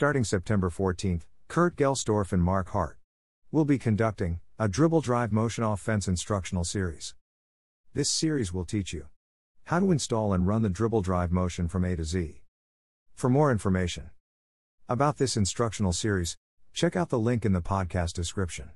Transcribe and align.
Starting 0.00 0.24
September 0.24 0.70
14th, 0.70 1.24
Kurt 1.46 1.76
Gelsdorf 1.76 2.32
and 2.32 2.42
Mark 2.42 2.70
Hart 2.70 2.96
will 3.52 3.66
be 3.66 3.76
conducting 3.76 4.40
a 4.58 4.66
dribble 4.66 5.02
drive 5.02 5.30
motion 5.30 5.62
offense 5.62 6.08
instructional 6.08 6.64
series. 6.64 7.14
This 7.92 8.08
series 8.08 8.50
will 8.50 8.64
teach 8.64 8.94
you 8.94 9.08
how 9.64 9.78
to 9.78 9.92
install 9.92 10.32
and 10.32 10.46
run 10.46 10.62
the 10.62 10.70
dribble 10.70 11.02
drive 11.02 11.30
motion 11.30 11.68
from 11.68 11.84
A 11.84 11.96
to 11.96 12.04
Z. 12.04 12.40
For 13.14 13.28
more 13.28 13.52
information 13.52 14.08
about 14.88 15.18
this 15.18 15.36
instructional 15.36 15.92
series, 15.92 16.38
check 16.72 16.96
out 16.96 17.10
the 17.10 17.18
link 17.18 17.44
in 17.44 17.52
the 17.52 17.60
podcast 17.60 18.14
description. 18.14 18.70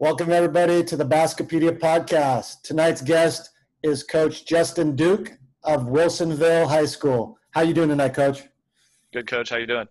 Welcome, 0.00 0.30
everybody, 0.30 0.84
to 0.84 0.96
the 0.96 1.04
Baskipedia 1.04 1.76
podcast. 1.76 2.62
Tonight's 2.62 3.02
guest 3.02 3.50
is 3.82 4.04
Coach 4.04 4.46
Justin 4.46 4.94
Duke 4.94 5.32
of 5.64 5.86
Wilsonville 5.86 6.68
High 6.68 6.84
School. 6.84 7.36
How 7.50 7.62
you 7.62 7.74
doing 7.74 7.88
tonight, 7.88 8.14
Coach? 8.14 8.44
Good, 9.12 9.26
Coach. 9.26 9.50
How 9.50 9.56
you 9.56 9.66
doing? 9.66 9.88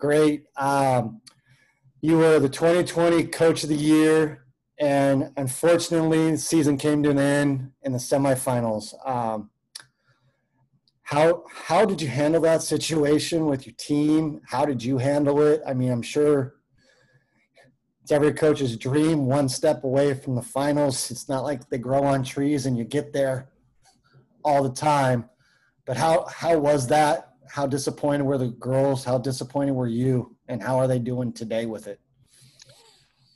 Great. 0.00 0.46
Um, 0.56 1.20
you 2.00 2.18
were 2.18 2.40
the 2.40 2.48
2020 2.48 3.22
Coach 3.28 3.62
of 3.62 3.68
the 3.68 3.76
Year, 3.76 4.46
and 4.80 5.30
unfortunately, 5.36 6.32
the 6.32 6.36
season 6.36 6.76
came 6.76 7.00
to 7.04 7.10
an 7.10 7.20
end 7.20 7.70
in 7.82 7.92
the 7.92 7.98
semifinals. 7.98 8.94
Um, 9.08 9.50
how 11.02 11.44
how 11.54 11.84
did 11.84 12.02
you 12.02 12.08
handle 12.08 12.40
that 12.40 12.62
situation 12.62 13.46
with 13.46 13.64
your 13.64 13.76
team? 13.78 14.40
How 14.48 14.66
did 14.66 14.82
you 14.82 14.98
handle 14.98 15.40
it? 15.40 15.62
I 15.64 15.72
mean, 15.72 15.92
I'm 15.92 16.02
sure 16.02 16.56
it's 18.02 18.12
every 18.12 18.32
coach's 18.32 18.76
dream, 18.76 19.26
one 19.26 19.48
step 19.48 19.84
away 19.84 20.14
from 20.14 20.34
the 20.34 20.42
finals. 20.42 21.10
It's 21.10 21.28
not 21.28 21.44
like 21.44 21.68
they 21.68 21.78
grow 21.78 22.04
on 22.04 22.24
trees 22.24 22.66
and 22.66 22.76
you 22.76 22.84
get 22.84 23.12
there 23.12 23.48
all 24.44 24.62
the 24.62 24.74
time. 24.74 25.28
But 25.84 25.96
how 25.96 26.26
how 26.26 26.56
was 26.58 26.86
that? 26.88 27.34
How 27.48 27.66
disappointed 27.66 28.24
were 28.24 28.38
the 28.38 28.48
girls? 28.48 29.04
How 29.04 29.18
disappointed 29.18 29.72
were 29.72 29.88
you? 29.88 30.36
And 30.48 30.62
how 30.62 30.78
are 30.78 30.86
they 30.86 30.98
doing 30.98 31.32
today 31.32 31.66
with 31.66 31.86
it? 31.86 32.00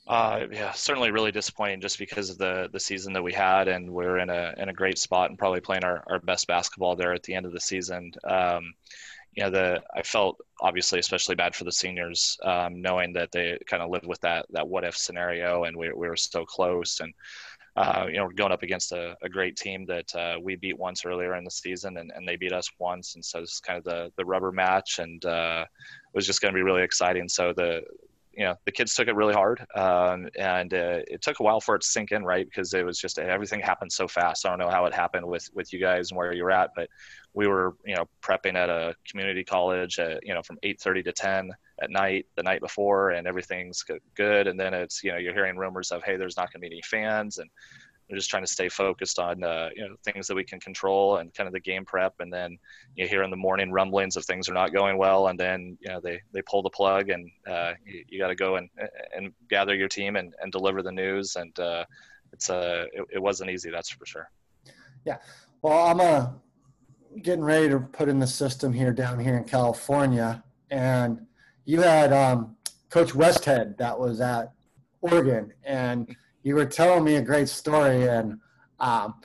Uh, 0.07 0.45
yeah, 0.51 0.71
certainly 0.71 1.09
really 1.09 1.31
disappointing 1.31 1.81
just 1.81 1.97
because 1.97 2.29
of 2.29 2.37
the 2.37 2.69
the 2.71 2.79
season 2.79 3.11
that 3.13 3.23
we 3.23 3.33
had, 3.33 3.67
and 3.67 3.89
we're 3.89 4.19
in 4.19 4.29
a 4.29 4.53
in 4.57 4.69
a 4.69 4.73
great 4.73 4.99
spot 4.99 5.29
and 5.29 5.39
probably 5.39 5.59
playing 5.59 5.83
our, 5.83 6.03
our 6.07 6.19
best 6.19 6.47
basketball 6.47 6.95
there 6.95 7.13
at 7.13 7.23
the 7.23 7.33
end 7.33 7.45
of 7.45 7.53
the 7.53 7.59
season. 7.59 8.11
Um, 8.23 8.73
you 9.35 9.43
know, 9.43 9.49
the 9.49 9.81
I 9.93 10.01
felt 10.01 10.37
obviously 10.61 10.99
especially 10.99 11.35
bad 11.35 11.55
for 11.55 11.65
the 11.65 11.71
seniors, 11.71 12.37
um, 12.43 12.81
knowing 12.81 13.13
that 13.13 13.31
they 13.31 13.57
kind 13.67 13.83
of 13.83 13.89
lived 13.89 14.05
with 14.05 14.21
that 14.21 14.45
that 14.51 14.67
what 14.67 14.85
if 14.85 14.97
scenario, 14.97 15.65
and 15.65 15.75
we 15.75 15.91
we 15.91 16.07
were 16.07 16.15
so 16.15 16.45
close, 16.45 17.01
and 17.01 17.13
uh, 17.75 18.05
you 18.07 18.17
know, 18.17 18.29
going 18.29 18.53
up 18.53 18.63
against 18.63 18.93
a, 18.93 19.17
a 19.21 19.27
great 19.27 19.57
team 19.57 19.85
that 19.85 20.15
uh, 20.15 20.39
we 20.41 20.55
beat 20.55 20.79
once 20.79 21.05
earlier 21.05 21.35
in 21.35 21.43
the 21.43 21.51
season, 21.51 21.97
and, 21.97 22.11
and 22.15 22.25
they 22.25 22.37
beat 22.37 22.53
us 22.53 22.69
once, 22.79 23.15
and 23.15 23.25
so 23.25 23.39
it's 23.39 23.59
kind 23.59 23.77
of 23.77 23.83
the 23.83 24.11
the 24.17 24.25
rubber 24.25 24.53
match, 24.53 24.99
and 24.99 25.25
uh, 25.25 25.65
it 25.65 26.15
was 26.15 26.25
just 26.25 26.41
going 26.41 26.53
to 26.53 26.57
be 26.57 26.63
really 26.63 26.83
exciting. 26.83 27.27
So 27.27 27.53
the 27.55 27.81
you 28.31 28.43
know 28.45 28.55
the 28.65 28.71
kids 28.71 28.93
took 28.93 29.07
it 29.07 29.15
really 29.15 29.33
hard 29.33 29.65
um, 29.75 30.27
and 30.37 30.73
uh, 30.73 30.99
it 31.07 31.21
took 31.21 31.39
a 31.39 31.43
while 31.43 31.61
for 31.61 31.75
it 31.75 31.81
to 31.81 31.87
sink 31.87 32.11
in 32.11 32.23
right? 32.23 32.45
Because 32.45 32.73
it 32.73 32.85
was 32.85 32.99
just 32.99 33.17
everything 33.17 33.61
happened 33.61 33.91
so 33.91 34.07
fast. 34.07 34.45
I 34.45 34.49
don't 34.49 34.59
know 34.59 34.69
how 34.69 34.85
it 34.85 34.93
happened 34.93 35.25
with 35.25 35.49
with 35.53 35.71
you 35.71 35.79
guys 35.79 36.11
and 36.11 36.17
where 36.17 36.33
you're 36.33 36.51
at 36.51 36.71
but 36.75 36.89
we 37.35 37.47
were 37.47 37.75
you 37.85 37.95
know 37.95 38.07
prepping 38.23 38.55
at 38.55 38.69
a 38.69 38.95
community 39.09 39.43
college 39.43 39.99
at, 39.99 40.25
you 40.25 40.33
know 40.33 40.41
from 40.41 40.57
8.30 40.63 41.03
to 41.05 41.11
10 41.11 41.51
at 41.81 41.91
night 41.91 42.25
the 42.35 42.43
night 42.43 42.61
before 42.61 43.11
and 43.11 43.27
everything's 43.27 43.83
good. 44.15 44.47
And 44.47 44.59
then 44.59 44.73
it's 44.73 45.03
you 45.03 45.11
know 45.11 45.17
you're 45.17 45.33
hearing 45.33 45.57
rumors 45.57 45.91
of 45.91 46.03
hey 46.03 46.15
there's 46.15 46.37
not 46.37 46.51
going 46.51 46.61
to 46.61 46.69
be 46.69 46.73
any 46.73 46.81
fans. 46.81 47.37
And 47.37 47.49
we're 48.09 48.17
just 48.17 48.29
trying 48.29 48.43
to 48.43 48.51
stay 48.51 48.69
focused 48.69 49.19
on 49.19 49.43
uh, 49.43 49.69
you 49.75 49.87
know 49.87 49.95
things 50.03 50.27
that 50.27 50.35
we 50.35 50.43
can 50.43 50.59
control 50.59 51.17
and 51.17 51.33
kind 51.33 51.47
of 51.47 51.53
the 51.53 51.59
game 51.59 51.83
prep. 51.83 52.13
And 52.19 52.31
then 52.31 52.57
you 52.95 53.07
hear 53.07 53.23
in 53.23 53.31
the 53.31 53.37
morning 53.37 53.71
rumblings 53.71 54.15
of 54.15 54.25
things 54.25 54.47
are 54.47 54.53
not 54.53 54.73
going 54.73 54.97
well. 54.97 55.27
And 55.27 55.37
then 55.37 55.77
you 55.81 55.89
know 55.89 55.99
they 55.99 56.21
they 56.31 56.41
pull 56.43 56.63
the 56.63 56.69
plug 56.69 57.09
and 57.09 57.29
uh, 57.45 57.73
you, 57.85 58.05
you 58.07 58.19
got 58.19 58.29
to 58.29 58.35
go 58.35 58.55
and 58.55 58.69
and 59.15 59.33
gather 59.49 59.75
your 59.75 59.89
team 59.89 60.15
and, 60.15 60.33
and 60.41 60.51
deliver 60.51 60.81
the 60.81 60.91
news. 60.91 61.35
And 61.35 61.59
uh, 61.59 61.83
it's 62.31 62.49
uh 62.49 62.85
it, 62.93 63.05
it, 63.13 63.21
wasn't 63.21 63.49
easy 63.49 63.71
that's 63.71 63.89
for 63.89 64.05
sure. 64.05 64.29
Yeah. 65.05 65.17
Well 65.61 65.87
i'm 65.87 65.99
uh 65.99 66.27
getting 67.21 67.43
ready 67.43 67.69
to 67.69 67.79
put 67.79 68.09
in 68.09 68.19
the 68.19 68.27
system 68.27 68.73
here 68.73 68.91
down 68.91 69.19
here 69.19 69.37
in 69.37 69.43
california 69.43 70.43
and 70.69 71.25
you 71.65 71.81
had 71.81 72.11
um, 72.11 72.55
coach 72.89 73.13
westhead 73.13 73.77
that 73.77 73.97
was 73.99 74.21
at 74.21 74.53
oregon 75.01 75.51
and 75.63 76.15
you 76.45 76.53
were 76.53 76.65
telling 76.65 77.03
me 77.03 77.15
a 77.15 77.21
great 77.23 77.49
story, 77.49 78.07
and 78.07 78.39
um, 78.79 79.15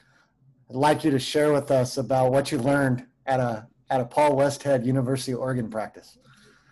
I'd 0.71 0.75
like 0.75 1.05
you 1.05 1.11
to 1.11 1.19
share 1.19 1.53
with 1.53 1.71
us 1.71 1.99
about 1.99 2.33
what 2.33 2.50
you 2.50 2.59
learned 2.59 3.06
at 3.27 3.39
a 3.39 3.69
at 3.91 4.00
a 4.00 4.06
Paul 4.06 4.33
Westhead 4.33 4.87
University 4.87 5.33
of 5.33 5.41
Oregon 5.41 5.69
practice. 5.69 6.17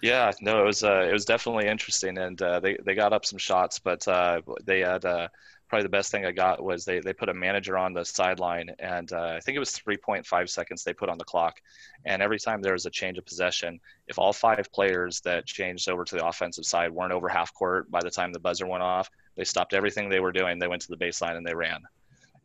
Yeah, 0.03 0.33
no, 0.41 0.63
it 0.63 0.65
was 0.65 0.83
uh, 0.83 1.07
it 1.07 1.13
was 1.13 1.27
definitely 1.27 1.67
interesting, 1.67 2.17
and 2.17 2.41
uh, 2.41 2.61
they 2.61 2.79
they 2.87 2.95
got 2.95 3.13
up 3.13 3.27
some 3.27 3.39
shots, 3.39 3.79
but 3.79 4.09
uh, 4.09 4.41
they 4.65 4.81
had 4.81 5.05
uh, 5.05 5.29
probably 5.69 5.83
the 5.85 5.91
best 5.91 6.11
thing 6.11 6.25
I 6.25 6.33
got 6.33 6.63
was 6.63 6.85
they 6.85 7.01
they 7.01 7.13
put 7.13 7.29
a 7.29 7.35
manager 7.35 7.77
on 7.77 7.93
the 7.93 8.05
sideline, 8.05 8.71
and 8.79 9.13
uh, 9.13 9.35
I 9.37 9.41
think 9.41 9.57
it 9.57 9.61
was 9.61 9.71
3.5 9.71 10.49
seconds 10.49 10.83
they 10.83 10.95
put 10.95 11.09
on 11.09 11.19
the 11.19 11.25
clock, 11.25 11.61
and 12.05 12.23
every 12.23 12.39
time 12.39 12.63
there 12.63 12.73
was 12.73 12.87
a 12.87 12.91
change 12.91 13.19
of 13.19 13.27
possession, 13.27 13.79
if 14.07 14.19
all 14.19 14.33
five 14.33 14.71
players 14.73 15.21
that 15.21 15.47
changed 15.47 15.89
over 15.89 16.05
to 16.05 16.17
the 16.17 16.27
offensive 16.27 16.65
side 16.65 16.91
weren't 16.91 17.13
over 17.13 17.29
half 17.29 17.53
court 17.55 17.91
by 17.91 18.01
the 18.01 18.11
time 18.11 18.33
the 18.33 18.41
buzzer 18.41 18.67
went 18.67 18.83
off, 18.83 19.11
they 19.37 19.45
stopped 19.45 19.75
everything 19.75 20.09
they 20.09 20.21
were 20.21 20.33
doing. 20.33 20.59
They 20.59 20.69
went 20.69 20.83
to 20.83 20.89
the 20.89 20.97
baseline 20.97 21.37
and 21.37 21.47
they 21.47 21.55
ran, 21.55 21.83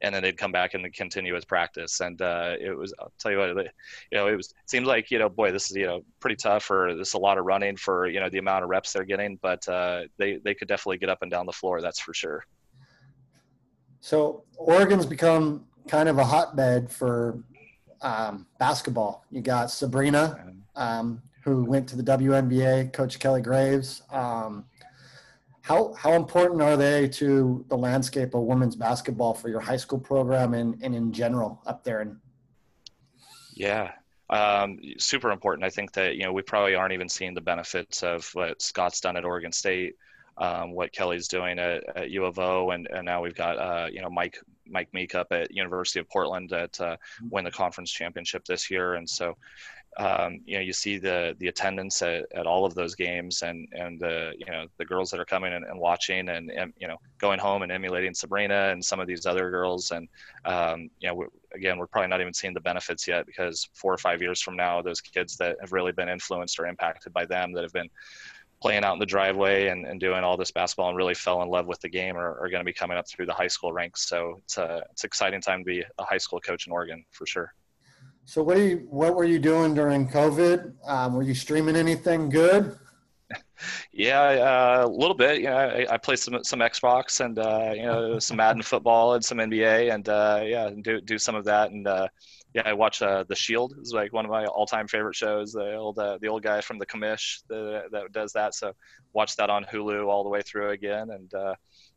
and 0.02 0.14
then 0.14 0.22
they'd 0.22 0.38
come 0.38 0.52
back 0.52 0.74
and 0.74 0.94
continue 0.94 1.34
with 1.34 1.48
practice. 1.48 2.02
And 2.02 2.22
uh, 2.22 2.56
it 2.60 2.78
was, 2.78 2.94
I'll 3.00 3.14
tell 3.20 3.32
you 3.32 3.38
what, 3.38 3.48
you 4.12 4.18
know, 4.18 4.28
it 4.28 4.36
was 4.36 4.48
it 4.48 4.70
seems 4.70 4.86
like 4.86 5.12
you 5.12 5.20
know, 5.20 5.30
boy, 5.30 5.52
this 5.52 5.72
is 5.72 5.78
you 5.78 5.86
know 5.86 6.04
pretty 6.20 6.36
tough 6.36 6.70
or 6.70 6.94
this 6.94 7.10
is 7.10 7.14
a 7.14 7.20
lot 7.20 7.38
of 7.38 7.46
running 7.46 7.78
for 7.78 8.08
you 8.08 8.20
know 8.20 8.30
the 8.30 8.40
amount 8.40 8.64
of 8.64 8.70
reps 8.70 8.92
they're 8.92 9.06
getting, 9.06 9.38
but 9.42 9.68
uh, 9.70 10.02
they 10.18 10.40
they 10.44 10.54
could 10.54 10.68
definitely 10.68 10.98
get 10.98 11.10
up 11.10 11.22
and 11.22 11.32
down 11.32 11.46
the 11.46 11.54
floor. 11.54 11.82
That's 11.82 12.00
for 12.00 12.14
sure. 12.14 12.46
So 14.04 14.44
Oregon's 14.58 15.06
become 15.06 15.64
kind 15.88 16.10
of 16.10 16.18
a 16.18 16.26
hotbed 16.26 16.92
for 16.92 17.42
um, 18.02 18.46
basketball. 18.60 19.24
You 19.32 19.42
got 19.42 19.72
Sabrina, 19.72 20.46
um, 20.76 21.22
who 21.46 21.64
went 21.64 21.88
to 21.88 21.96
the 21.96 22.04
WNBA, 22.04 22.92
Coach 22.92 23.18
Kelly 23.20 23.42
Graves. 23.42 24.02
Um, 24.12 24.66
how 25.62 25.94
how 25.94 26.12
important 26.12 26.62
are 26.62 26.76
they 26.76 27.08
to 27.08 27.64
the 27.70 27.78
landscape 27.78 28.34
of 28.34 28.42
women's 28.42 28.76
basketball 28.76 29.34
for 29.34 29.48
your 29.48 29.62
high 29.62 29.78
school 29.78 30.00
program 30.00 30.54
and, 30.54 30.84
and 30.84 30.94
in 30.94 31.14
general 31.14 31.62
up 31.66 31.86
there? 31.86 32.18
Yeah, 33.54 33.92
um, 34.30 34.80
super 34.98 35.32
important. 35.32 35.64
I 35.64 35.70
think 35.70 35.94
that 35.94 36.18
you 36.18 36.24
know 36.24 36.34
we 36.34 36.42
probably 36.42 36.76
aren't 36.76 36.92
even 36.92 37.08
seeing 37.08 37.34
the 37.34 37.40
benefits 37.40 38.04
of 38.04 38.30
what 38.34 38.62
Scott's 38.62 39.00
done 39.00 39.16
at 39.16 39.24
Oregon 39.24 39.54
State, 39.54 39.96
um, 40.38 40.72
what 40.72 40.92
Kelly's 40.92 41.28
doing 41.28 41.60
at, 41.60 41.84
at, 41.96 42.10
U 42.10 42.26
of 42.26 42.40
O, 42.40 42.72
and, 42.72 42.88
and 42.92 43.06
now 43.06 43.22
we've 43.22 43.36
got 43.36 43.58
uh, 43.58 43.88
you 43.92 44.02
know 44.02 44.10
Mike 44.10 44.40
Mike 44.68 44.90
Meek 44.94 45.16
up 45.16 45.28
at 45.32 45.54
University 45.54 46.00
of 46.00 46.10
Portland 46.10 46.50
that 46.50 46.80
uh, 46.82 46.98
win 47.30 47.44
the 47.44 47.52
conference 47.52 47.92
championship 47.92 48.46
this 48.46 48.72
year, 48.72 48.96
and 48.96 49.10
so 49.10 49.36
um, 49.98 50.42
you 50.46 50.56
know 50.56 50.62
you 50.62 50.74
see 50.74 50.98
the 50.98 51.36
the 51.40 51.48
attendance 51.48 52.02
at, 52.02 52.26
at 52.34 52.48
all 52.48 52.66
of 52.66 52.74
those 52.74 52.96
games 52.96 53.44
and 53.44 53.68
and 53.74 54.00
the 54.00 54.34
you 54.38 54.46
know 54.46 54.66
the 54.78 54.86
girls 54.86 55.12
that 55.12 55.20
are 55.20 55.26
coming 55.26 55.54
and, 55.54 55.66
and 55.66 55.80
watching 55.80 56.30
and, 56.30 56.50
and, 56.50 56.74
you 56.80 56.88
know 56.88 56.98
going 57.20 57.40
home 57.40 57.62
and 57.62 57.72
emulating 57.72 58.14
Sabrina 58.14 58.70
and 58.72 58.84
some 58.84 59.00
of 59.00 59.08
these 59.08 59.26
other 59.26 59.52
girls. 59.52 59.92
And 59.92 60.08
um, 60.46 60.90
you 61.00 61.10
know 61.10 61.16
we're, 61.16 61.28
again 61.54 61.78
we're 61.78 61.88
probably 61.88 62.08
not 62.08 62.22
even 62.22 62.34
seeing 62.34 62.54
the 62.54 62.62
benefits 62.62 63.08
yet 63.08 63.26
because 63.26 63.70
four 63.74 63.94
or 63.94 63.98
five 63.98 64.22
years 64.22 64.42
from 64.42 64.56
now 64.56 64.82
those 64.82 65.02
kids 65.02 65.38
that 65.38 65.58
have 65.62 65.72
really 65.72 65.92
been 65.92 66.10
influenced 66.10 66.60
or 66.60 66.66
impacted 66.66 67.14
by 67.14 67.26
them 67.26 67.54
that 67.54 67.62
have 67.62 67.74
been 67.74 67.90
playing 68.64 68.86
out 68.86 68.94
in 68.94 69.00
the 69.00 69.06
driveway 69.06 69.68
and, 69.68 69.86
and 69.86 70.00
doing 70.00 70.24
all 70.24 70.38
this 70.38 70.50
basketball 70.50 70.88
and 70.88 70.98
really 70.98 71.14
fell 71.14 71.42
in 71.42 71.50
love 71.50 71.66
with 71.66 71.82
the 71.82 71.90
game 71.90 72.16
are, 72.16 72.40
are 72.40 72.50
going 72.50 72.62
to 72.62 72.66
be 72.66 72.72
coming 72.72 72.98
up 72.98 73.06
through 73.10 73.26
the 73.26 73.34
high 73.34 73.48
school 73.48 73.74
ranks 73.74 74.08
so 74.08 74.40
it's 74.46 74.58
a 74.58 74.82
it's 74.90 75.04
an 75.04 75.08
exciting 75.08 75.42
time 75.42 75.60
to 75.60 75.66
be 75.66 75.84
a 76.00 76.06
high 76.06 76.18
school 76.18 76.40
coach 76.40 76.66
in 76.66 76.72
Oregon 76.72 77.04
for 77.12 77.26
sure. 77.26 77.54
So 78.24 78.42
what 78.42 78.56
are 78.56 78.66
you? 78.66 78.88
What 78.90 79.16
were 79.16 79.26
you 79.26 79.38
doing 79.38 79.74
during 79.74 80.08
COVID? 80.08 80.76
Um, 80.88 81.14
were 81.14 81.24
you 81.24 81.36
streaming 81.36 81.76
anything 81.76 82.30
good? 82.30 82.78
Yeah, 83.94 84.20
uh, 84.82 84.88
a 84.88 84.90
little 84.90 85.16
bit. 85.16 85.38
You 85.40 85.46
know, 85.46 85.56
I, 85.56 85.94
I 85.94 85.98
play 85.98 86.18
some 86.18 86.44
some 86.44 86.60
Xbox 86.60 87.24
and 87.24 87.40
uh, 87.40 87.72
you 87.74 87.84
know 87.84 88.20
some 88.20 88.36
Madden 88.38 88.62
football 88.62 89.14
and 89.14 89.24
some 89.24 89.38
NBA 89.38 89.94
and 89.94 90.10
uh, 90.10 90.42
yeah, 90.44 90.70
do 90.82 91.00
do 91.00 91.18
some 91.18 91.36
of 91.36 91.46
that 91.46 91.72
and 91.72 91.88
uh, 91.88 92.08
yeah, 92.54 92.64
I 92.66 92.74
watch 92.74 93.02
uh, 93.02 93.24
The 93.28 93.36
Shield. 93.36 93.76
It's 93.80 93.92
like 93.92 94.14
one 94.14 94.26
of 94.26 94.32
my 94.32 94.46
all 94.46 94.66
time 94.66 94.88
favorite 94.88 95.16
shows. 95.16 95.54
The 95.54 95.76
old 95.76 95.98
uh, 96.00 96.18
the 96.22 96.28
old 96.28 96.44
guy 96.44 96.62
from 96.62 96.78
the 96.78 96.86
commish 96.86 97.42
that, 97.50 97.90
that 97.92 98.12
does 98.12 98.34
that. 98.34 98.54
So 98.54 98.74
watch 99.14 99.36
that 99.38 99.50
on 99.50 99.64
Hulu 99.66 100.08
all 100.08 100.24
the 100.24 100.30
way 100.30 100.42
through 100.42 100.72
again 100.72 101.10
and 101.12 101.32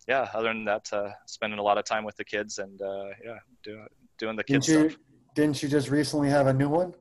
yeah. 0.09 0.29
Other 0.35 0.49
than 0.49 0.65
that, 0.67 0.89
spending 1.27 1.59
a 1.59 1.63
lot 1.63 1.79
of 1.79 1.85
time 1.85 2.05
with 2.05 2.17
the 2.17 2.25
kids 2.25 2.59
and 2.59 2.81
yeah, 3.25 3.39
do, 3.63 3.85
doing 4.19 4.37
the 4.37 4.45
kids 4.45 4.67
didn't 4.67 4.83
you, 4.83 4.91
stuff 4.91 5.01
didn't 5.37 5.63
you 5.63 5.69
just 5.69 5.91
recently 5.91 6.31
have 6.31 6.47
a 6.47 6.53
new 6.53 6.69
one? 6.69 6.95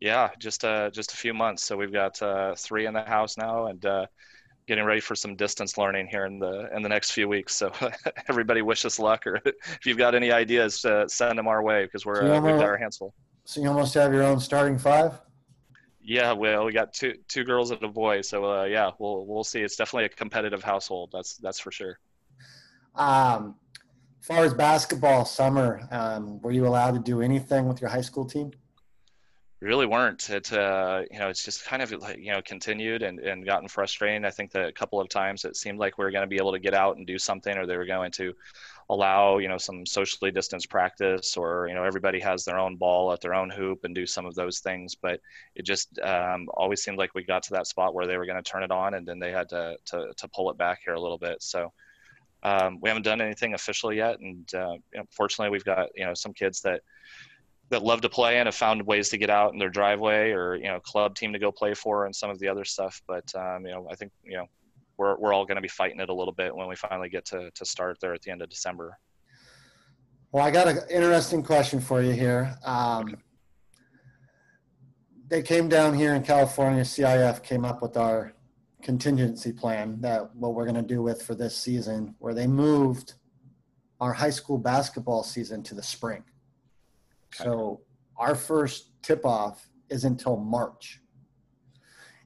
Yeah, 0.00 0.30
just 0.38 0.64
uh, 0.64 0.90
just 0.90 1.12
a 1.12 1.16
few 1.16 1.32
months. 1.32 1.64
So 1.64 1.76
we've 1.76 1.92
got 1.92 2.20
uh, 2.20 2.54
three 2.56 2.86
in 2.86 2.92
the 2.92 3.02
house 3.02 3.38
now, 3.38 3.66
and 3.66 3.84
uh, 3.86 4.06
getting 4.68 4.84
ready 4.84 5.00
for 5.00 5.16
some 5.16 5.34
distance 5.34 5.78
learning 5.78 6.06
here 6.06 6.26
in 6.26 6.38
the 6.38 6.68
in 6.76 6.82
the 6.82 6.88
next 6.88 7.12
few 7.12 7.26
weeks. 7.26 7.56
So 7.56 7.72
everybody, 8.28 8.62
wish 8.62 8.84
us 8.84 8.98
luck, 8.98 9.26
or 9.26 9.40
if 9.44 9.86
you've 9.86 9.98
got 9.98 10.14
any 10.14 10.30
ideas, 10.30 10.84
uh, 10.84 11.08
send 11.08 11.38
them 11.38 11.48
our 11.48 11.62
way 11.62 11.86
because 11.86 12.06
we're 12.06 12.20
So 12.20 12.34
uh, 12.34 12.40
we've 12.40 12.54
got 12.56 12.64
our 12.64 12.76
hands 12.76 12.98
full. 12.98 13.14
So 13.44 13.62
you 13.62 13.68
almost 13.68 13.94
have 13.94 14.12
your 14.12 14.22
own 14.22 14.38
starting 14.38 14.78
five. 14.78 15.18
Yeah, 16.00 16.32
well, 16.32 16.64
we 16.66 16.72
got 16.72 16.92
two 16.92 17.14
two 17.26 17.44
girls 17.44 17.70
and 17.70 17.82
a 17.82 17.88
boy, 17.88 18.20
so 18.20 18.44
uh, 18.44 18.64
yeah, 18.64 18.90
we'll 18.98 19.26
we'll 19.26 19.44
see. 19.44 19.60
It's 19.60 19.76
definitely 19.76 20.04
a 20.04 20.10
competitive 20.10 20.62
household. 20.62 21.10
That's 21.12 21.36
that's 21.38 21.58
for 21.58 21.72
sure. 21.72 21.98
Um, 22.94 23.56
as 24.20 24.26
far 24.26 24.44
as 24.44 24.52
basketball 24.52 25.24
summer, 25.24 25.88
um, 25.90 26.40
were 26.42 26.50
you 26.50 26.66
allowed 26.66 26.92
to 26.92 27.00
do 27.00 27.22
anything 27.22 27.68
with 27.68 27.80
your 27.80 27.88
high 27.88 28.02
school 28.02 28.26
team? 28.26 28.52
Really 29.60 29.86
weren't. 29.86 30.30
It 30.30 30.52
uh 30.52 31.02
you 31.10 31.18
know 31.18 31.28
it's 31.28 31.44
just 31.44 31.64
kind 31.64 31.82
of 31.82 31.90
you 32.16 32.32
know 32.32 32.40
continued 32.44 33.02
and 33.02 33.18
and 33.18 33.44
gotten 33.44 33.68
frustrating. 33.68 34.24
I 34.24 34.30
think 34.30 34.52
that 34.52 34.68
a 34.68 34.72
couple 34.72 35.00
of 35.00 35.08
times 35.08 35.44
it 35.44 35.56
seemed 35.56 35.78
like 35.78 35.98
we 35.98 36.04
were 36.04 36.10
going 36.10 36.22
to 36.22 36.28
be 36.28 36.36
able 36.36 36.52
to 36.52 36.60
get 36.60 36.74
out 36.74 36.96
and 36.96 37.06
do 37.06 37.18
something 37.18 37.56
or 37.56 37.66
they 37.66 37.76
were 37.76 37.84
going 37.84 38.12
to 38.12 38.32
allow 38.90 39.38
you 39.38 39.48
know 39.48 39.58
some 39.58 39.84
socially 39.84 40.30
distanced 40.30 40.70
practice 40.70 41.36
or 41.36 41.66
you 41.68 41.74
know 41.74 41.82
everybody 41.84 42.20
has 42.20 42.44
their 42.44 42.58
own 42.58 42.76
ball 42.76 43.12
at 43.12 43.20
their 43.20 43.34
own 43.34 43.50
hoop 43.50 43.84
and 43.84 43.94
do 43.94 44.06
some 44.06 44.26
of 44.26 44.34
those 44.36 44.60
things. 44.60 44.94
But 44.94 45.20
it 45.56 45.64
just 45.64 45.98
um, 46.00 46.48
always 46.54 46.82
seemed 46.82 46.98
like 46.98 47.14
we 47.14 47.24
got 47.24 47.42
to 47.44 47.54
that 47.54 47.66
spot 47.66 47.94
where 47.94 48.06
they 48.06 48.16
were 48.16 48.26
going 48.26 48.42
to 48.42 48.50
turn 48.50 48.62
it 48.62 48.70
on 48.70 48.94
and 48.94 49.06
then 49.06 49.18
they 49.18 49.32
had 49.32 49.48
to, 49.48 49.76
to 49.86 50.12
to 50.16 50.28
pull 50.28 50.50
it 50.50 50.58
back 50.58 50.80
here 50.84 50.94
a 50.94 51.00
little 51.00 51.18
bit. 51.18 51.42
So 51.42 51.72
um, 52.44 52.78
we 52.80 52.88
haven't 52.88 53.02
done 53.02 53.20
anything 53.20 53.54
official 53.54 53.92
yet 53.92 54.20
and 54.20 54.48
uh, 54.54 54.74
you 54.92 55.00
know, 55.00 55.04
fortunately 55.10 55.50
we've 55.50 55.64
got 55.64 55.88
you 55.96 56.04
know 56.04 56.14
some 56.14 56.32
kids 56.32 56.60
that 56.60 56.82
that 57.70 57.82
love 57.82 58.00
to 58.00 58.08
play 58.08 58.38
and 58.38 58.46
have 58.46 58.54
found 58.54 58.82
ways 58.82 59.08
to 59.10 59.18
get 59.18 59.30
out 59.30 59.52
in 59.52 59.58
their 59.58 59.68
driveway 59.68 60.30
or 60.30 60.56
you 60.56 60.68
know 60.68 60.80
club 60.80 61.14
team 61.14 61.32
to 61.32 61.38
go 61.38 61.52
play 61.52 61.74
for 61.74 62.06
and 62.06 62.14
some 62.14 62.30
of 62.30 62.38
the 62.38 62.48
other 62.48 62.64
stuff 62.64 63.00
but 63.06 63.24
um, 63.34 63.64
you 63.66 63.72
know 63.72 63.86
i 63.90 63.94
think 63.94 64.10
you 64.24 64.36
know 64.36 64.46
we're, 64.96 65.16
we're 65.18 65.32
all 65.32 65.44
going 65.44 65.56
to 65.56 65.62
be 65.62 65.68
fighting 65.68 66.00
it 66.00 66.08
a 66.08 66.14
little 66.14 66.34
bit 66.34 66.54
when 66.54 66.66
we 66.66 66.74
finally 66.74 67.08
get 67.08 67.24
to, 67.24 67.50
to 67.54 67.64
start 67.64 67.96
there 68.00 68.14
at 68.14 68.22
the 68.22 68.30
end 68.30 68.42
of 68.42 68.48
december 68.48 68.98
Well, 70.32 70.44
I 70.44 70.50
got 70.50 70.68
an 70.68 70.78
interesting 70.90 71.42
question 71.42 71.80
for 71.80 72.02
you 72.02 72.12
here. 72.12 72.54
Um, 72.64 73.16
they 75.28 75.42
came 75.42 75.68
down 75.68 75.94
here 75.94 76.14
in 76.14 76.22
California. 76.22 76.82
CIF 76.82 77.42
came 77.42 77.64
up 77.64 77.82
with 77.82 77.96
our 77.96 78.32
contingency 78.82 79.52
plan 79.52 80.00
that 80.00 80.34
what 80.34 80.54
we're 80.54 80.64
going 80.64 80.74
to 80.74 80.82
do 80.82 81.02
with 81.02 81.22
for 81.22 81.34
this 81.34 81.56
season, 81.56 82.14
where 82.18 82.34
they 82.34 82.46
moved 82.46 83.14
our 84.00 84.12
high 84.12 84.30
school 84.30 84.58
basketball 84.58 85.22
season 85.22 85.62
to 85.62 85.74
the 85.74 85.82
spring. 85.82 86.24
So 87.34 87.80
our 88.16 88.34
first 88.34 88.90
tip 89.02 89.24
off 89.24 89.68
is 89.90 90.04
until 90.04 90.36
March. 90.36 91.00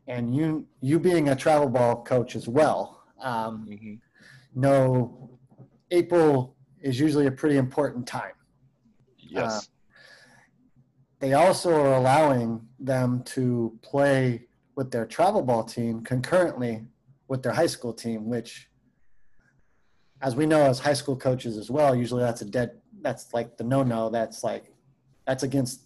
And 0.07 0.35
you, 0.35 0.67
you 0.81 0.99
being 0.99 1.29
a 1.29 1.37
travel 1.37 1.69
ball 1.69 2.03
coach 2.03 2.35
as 2.35 2.49
well, 2.49 3.05
um, 3.21 3.67
mm-hmm. 3.71 4.61
know 4.61 5.39
April 5.91 6.57
is 6.81 6.99
usually 6.99 7.27
a 7.27 7.31
pretty 7.31 7.57
important 7.57 8.07
time. 8.07 8.33
yes 9.17 9.69
They 11.21 11.35
also 11.35 11.71
are 11.71 11.95
allowing 11.95 12.67
them 12.81 13.23
to 13.27 13.79
play 13.83 14.49
with 14.75 14.91
their 14.91 15.07
travel 15.07 15.43
ball 15.43 15.63
team 15.63 16.03
concurrently 16.03 16.85
with 17.29 17.43
their 17.43 17.53
high 17.53 17.67
school 17.67 17.93
team, 17.93 18.29
which, 18.29 18.69
as 20.21 20.35
we 20.35 20.47
know 20.47 20.63
as 20.63 20.81
high 20.81 20.95
school 20.95 21.17
coaches 21.17 21.57
as 21.57 21.71
well, 21.71 21.95
usually 21.95 22.23
that's 22.23 22.43
a 22.43 22.45
dead, 22.45 22.73
that's 23.03 23.33
like 23.33 23.57
the 23.57 23.65
no 23.65 23.83
no. 23.83 24.11
That's 24.11 24.43
like, 24.43 24.72
that's 25.27 25.43
against 25.43 25.83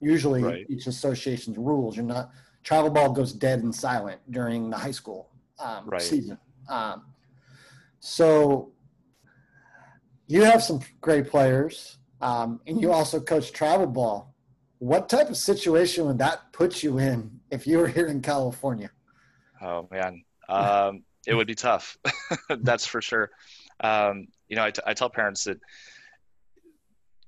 usually 0.00 0.42
Right. 0.42 0.66
each 0.68 0.86
association's 0.86 1.56
rules. 1.58 1.96
You're 1.96 2.04
not, 2.04 2.30
travel 2.62 2.90
ball 2.90 3.12
goes 3.12 3.32
dead 3.32 3.62
and 3.62 3.74
silent 3.74 4.20
during 4.30 4.70
the 4.70 4.76
high 4.76 4.90
school 4.90 5.30
um, 5.58 5.86
Right. 5.88 6.02
season. 6.02 6.38
Um, 6.68 7.06
so 8.00 8.72
you 10.26 10.42
have 10.42 10.62
some 10.62 10.80
great 11.00 11.28
players, 11.28 11.98
um, 12.20 12.60
and 12.66 12.80
you 12.80 12.92
also 12.92 13.20
coach 13.20 13.52
travel 13.52 13.86
ball. 13.86 14.34
What 14.78 15.08
type 15.08 15.30
of 15.30 15.36
situation 15.36 16.06
would 16.06 16.18
that 16.18 16.52
put 16.52 16.82
you 16.82 16.98
in 16.98 17.40
if 17.50 17.66
you 17.66 17.78
were 17.78 17.88
here 17.88 18.06
in 18.08 18.20
California? 18.20 18.90
Oh 19.62 19.88
man, 19.90 20.22
um, 20.48 21.02
it 21.26 21.34
would 21.34 21.46
be 21.46 21.54
tough. 21.54 21.96
That's 22.60 22.84
for 22.84 23.00
sure. 23.00 23.30
Um, 23.80 24.26
you 24.48 24.56
know, 24.56 24.64
I, 24.64 24.70
t- 24.70 24.82
I 24.86 24.92
tell 24.94 25.08
parents 25.08 25.44
that 25.44 25.58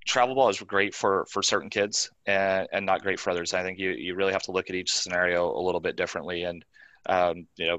travel 0.09 0.35
ball 0.35 0.49
is 0.49 0.61
great 0.61 0.95
for 0.95 1.27
for 1.31 1.43
certain 1.43 1.71
kids 1.71 2.11
and, 2.27 2.67
and 2.73 2.87
not 2.87 3.03
great 3.03 3.21
for 3.21 3.31
others. 3.31 3.55
I 3.55 3.63
think 3.63 3.79
you 3.79 3.91
you 3.91 4.15
really 4.15 4.33
have 4.33 4.43
to 4.45 4.53
look 4.53 4.71
at 4.71 4.75
each 4.75 4.93
scenario 4.93 5.53
a 5.53 5.63
little 5.63 5.81
bit 5.81 5.97
differently, 5.97 6.45
and 6.45 6.65
um, 7.07 7.47
you 7.57 7.67
know 7.67 7.79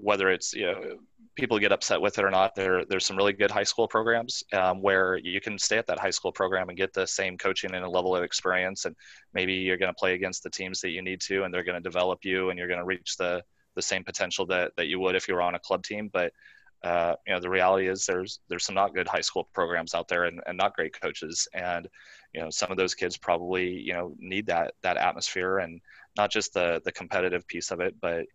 whether 0.00 0.30
it's 0.30 0.52
you 0.52 0.66
know 0.66 0.98
people 1.36 1.58
get 1.58 1.72
upset 1.72 2.00
with 2.00 2.18
it 2.18 2.24
or 2.24 2.30
not. 2.30 2.54
There 2.54 2.84
there's 2.84 3.06
some 3.06 3.16
really 3.16 3.32
good 3.32 3.50
high 3.50 3.64
school 3.64 3.88
programs 3.88 4.44
um, 4.52 4.82
where 4.82 5.16
you 5.16 5.40
can 5.40 5.58
stay 5.58 5.78
at 5.78 5.86
that 5.86 5.98
high 5.98 6.10
school 6.10 6.30
program 6.30 6.68
and 6.68 6.76
get 6.76 6.92
the 6.92 7.06
same 7.06 7.38
coaching 7.38 7.74
and 7.74 7.84
a 7.84 7.90
level 7.90 8.14
of 8.14 8.22
experience, 8.22 8.84
and 8.84 8.94
maybe 9.32 9.54
you're 9.54 9.78
going 9.78 9.92
to 9.92 9.98
play 9.98 10.14
against 10.14 10.42
the 10.42 10.50
teams 10.50 10.80
that 10.82 10.90
you 10.90 11.02
need 11.02 11.20
to, 11.22 11.44
and 11.44 11.52
they're 11.52 11.64
going 11.64 11.82
to 11.82 11.88
develop 11.88 12.20
you, 12.22 12.50
and 12.50 12.58
you're 12.58 12.68
going 12.68 12.78
to 12.78 12.84
reach 12.84 13.16
the 13.16 13.42
the 13.76 13.82
same 13.82 14.04
potential 14.04 14.44
that 14.46 14.72
that 14.76 14.88
you 14.88 15.00
would 15.00 15.14
if 15.14 15.26
you 15.26 15.34
were 15.34 15.42
on 15.42 15.54
a 15.54 15.60
club 15.60 15.82
team, 15.82 16.10
but 16.12 16.32
uh, 16.82 17.14
you 17.26 17.34
know 17.34 17.40
the 17.40 17.50
reality 17.50 17.88
is 17.88 18.06
there's 18.06 18.40
there's 18.48 18.64
some 18.64 18.74
not 18.74 18.94
good 18.94 19.08
high 19.08 19.20
school 19.20 19.48
programs 19.52 19.94
out 19.94 20.08
there 20.08 20.24
and, 20.24 20.40
and 20.46 20.56
not 20.56 20.74
great 20.74 20.98
coaches. 21.00 21.46
And 21.52 21.88
you 22.32 22.40
know 22.40 22.50
some 22.50 22.70
of 22.70 22.76
those 22.76 22.94
kids 22.94 23.16
probably 23.16 23.68
you 23.68 23.92
know 23.92 24.14
need 24.18 24.46
that 24.46 24.74
that 24.82 24.96
atmosphere 24.96 25.58
and 25.58 25.80
not 26.16 26.30
just 26.30 26.54
the 26.54 26.80
the 26.84 26.92
competitive 26.92 27.46
piece 27.46 27.70
of 27.70 27.80
it 27.80 27.96
but 28.00 28.26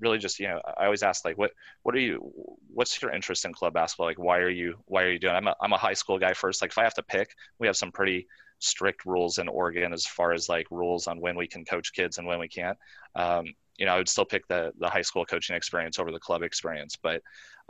really 0.00 0.18
just 0.18 0.40
you 0.40 0.48
know 0.48 0.60
i 0.78 0.84
always 0.84 1.02
ask 1.02 1.24
like 1.24 1.38
what 1.38 1.52
what 1.82 1.94
are 1.94 2.00
you 2.00 2.32
what's 2.72 3.00
your 3.00 3.12
interest 3.12 3.44
in 3.44 3.52
club 3.52 3.74
basketball? 3.74 4.06
Like 4.06 4.18
why 4.18 4.38
are 4.38 4.50
you 4.50 4.76
why 4.86 5.02
are 5.04 5.10
you 5.10 5.18
doing 5.18 5.34
i'm 5.34 5.46
a, 5.46 5.54
I'm 5.60 5.72
a 5.72 5.78
high 5.78 5.94
school 5.94 6.18
guy 6.18 6.32
first. 6.32 6.62
Like 6.62 6.70
if 6.70 6.78
i 6.78 6.84
have 6.84 6.94
to 6.94 7.02
pick 7.02 7.34
we 7.58 7.66
have 7.66 7.76
some 7.76 7.92
pretty 7.92 8.26
strict 8.58 9.06
rules 9.06 9.38
in 9.38 9.48
oregon 9.48 9.92
as 9.92 10.06
far 10.06 10.32
as 10.32 10.48
like 10.48 10.66
rules 10.70 11.06
on 11.06 11.20
when 11.20 11.36
we 11.36 11.46
can 11.46 11.64
coach 11.64 11.92
kids 11.92 12.18
and 12.18 12.26
when 12.26 12.38
we 12.38 12.48
can't. 12.48 12.78
Um, 13.14 13.46
you 13.80 13.86
know 13.86 13.94
i 13.94 13.96
would 13.98 14.08
still 14.08 14.24
pick 14.24 14.46
the 14.46 14.72
the 14.78 14.88
high 14.88 15.02
school 15.02 15.24
coaching 15.24 15.56
experience 15.56 15.98
over 15.98 16.12
the 16.12 16.20
club 16.20 16.42
experience 16.42 16.96
but 17.02 17.20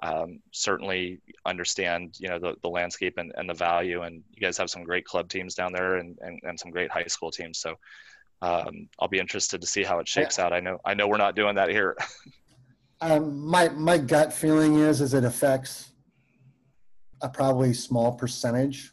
um, 0.02 0.40
certainly 0.50 1.20
understand 1.44 2.16
you 2.18 2.28
know 2.28 2.38
the, 2.38 2.54
the 2.62 2.68
landscape 2.68 3.14
and, 3.18 3.32
and 3.36 3.48
the 3.48 3.54
value 3.54 4.02
and 4.02 4.22
you 4.34 4.40
guys 4.40 4.56
have 4.56 4.70
some 4.70 4.82
great 4.82 5.04
club 5.04 5.28
teams 5.28 5.54
down 5.54 5.72
there 5.72 5.96
and, 5.96 6.18
and, 6.22 6.40
and 6.42 6.58
some 6.58 6.70
great 6.70 6.90
high 6.90 7.04
school 7.04 7.30
teams 7.30 7.58
so 7.58 7.74
um, 8.42 8.88
I'll 8.98 9.08
be 9.08 9.18
interested 9.18 9.60
to 9.60 9.66
see 9.66 9.82
how 9.82 9.98
it 9.98 10.08
shakes 10.08 10.38
out. 10.38 10.52
I 10.52 10.60
know 10.60 10.78
I 10.84 10.94
know 10.94 11.06
we're 11.06 11.18
not 11.18 11.36
doing 11.36 11.54
that 11.56 11.70
here. 11.70 11.96
Um, 13.02 13.46
my 13.46 13.70
my 13.70 13.96
gut 13.96 14.30
feeling 14.30 14.74
is 14.74 15.00
is 15.00 15.14
it 15.14 15.24
affects 15.24 15.92
a 17.22 17.30
probably 17.30 17.72
small 17.72 18.12
percentage 18.12 18.92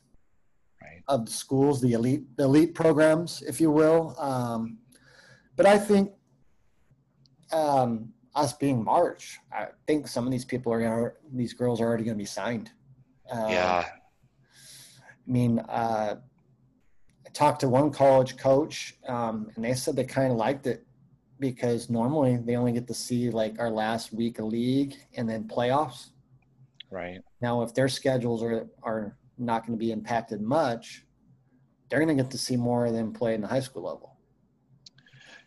Right. 0.81 1.03
of 1.09 1.25
the 1.25 1.31
schools, 1.33 1.81
the 1.81 1.91
elite 1.91 2.23
the 2.37 2.45
elite 2.45 2.73
programs, 2.73 3.41
if 3.41 3.59
you 3.59 3.69
will. 3.69 4.15
Um, 4.17 4.77
but 5.57 5.65
I 5.65 5.77
think 5.77 6.11
um, 7.51 8.13
us 8.35 8.53
being 8.53 8.83
March, 8.83 9.39
I 9.51 9.67
think 9.85 10.07
some 10.07 10.25
of 10.25 10.31
these 10.31 10.45
people 10.45 10.71
are 10.71 10.81
gonna 10.81 11.11
these 11.33 11.53
girls 11.53 11.81
are 11.81 11.85
already 11.85 12.03
gonna 12.03 12.15
be 12.15 12.25
signed. 12.25 12.71
Um, 13.29 13.49
yeah, 13.49 13.85
I 15.27 15.31
mean, 15.31 15.59
uh, 15.59 16.15
I 17.25 17.29
talked 17.33 17.61
to 17.61 17.69
one 17.69 17.91
college 17.91 18.37
coach, 18.37 18.95
um, 19.07 19.51
and 19.55 19.65
they 19.65 19.73
said 19.73 19.95
they 19.95 20.05
kind 20.05 20.31
of 20.31 20.37
liked 20.37 20.67
it 20.67 20.85
because 21.39 21.89
normally 21.89 22.37
they 22.37 22.55
only 22.55 22.71
get 22.71 22.87
to 22.87 22.93
see 22.93 23.29
like 23.29 23.59
our 23.59 23.69
last 23.69 24.13
week 24.13 24.39
of 24.39 24.45
league 24.45 24.95
and 25.15 25.29
then 25.29 25.43
playoffs. 25.43 26.09
right. 26.89 27.19
Now, 27.41 27.61
if 27.61 27.73
their 27.73 27.87
schedules 27.87 28.41
are 28.43 28.67
are 28.83 29.17
not 29.37 29.65
going 29.65 29.77
to 29.77 29.83
be 29.83 29.91
impacted 29.91 30.41
much, 30.41 31.05
they're 31.89 31.99
going 31.99 32.15
to 32.15 32.21
get 32.21 32.31
to 32.31 32.37
see 32.37 32.55
more 32.55 32.85
of 32.85 32.93
them 32.93 33.13
play 33.13 33.35
in 33.35 33.41
the 33.41 33.47
high 33.47 33.59
school 33.59 33.83
level. 33.83 34.17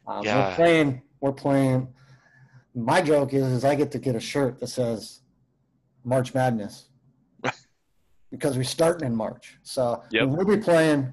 Um, 0.07 0.25
Yeah. 0.25 0.51
We're 0.51 0.55
playing. 0.57 1.03
We're 1.21 1.33
playing. 1.33 1.89
My 2.75 3.03
joke 3.03 3.35
is, 3.35 3.45
is 3.47 3.65
I 3.65 3.75
get 3.75 3.91
to 3.93 3.99
get 3.99 4.15
a 4.15 4.21
shirt 4.21 4.59
that 4.61 4.69
says 4.69 5.21
March 6.05 6.35
Madness 6.35 6.89
because 8.31 8.57
we're 8.57 8.65
starting 8.65 9.07
in 9.07 9.15
March. 9.15 9.59
So 9.63 10.03
Yep. 10.11 10.29
we'll 10.29 10.47
be 10.47 10.57
playing. 10.63 11.13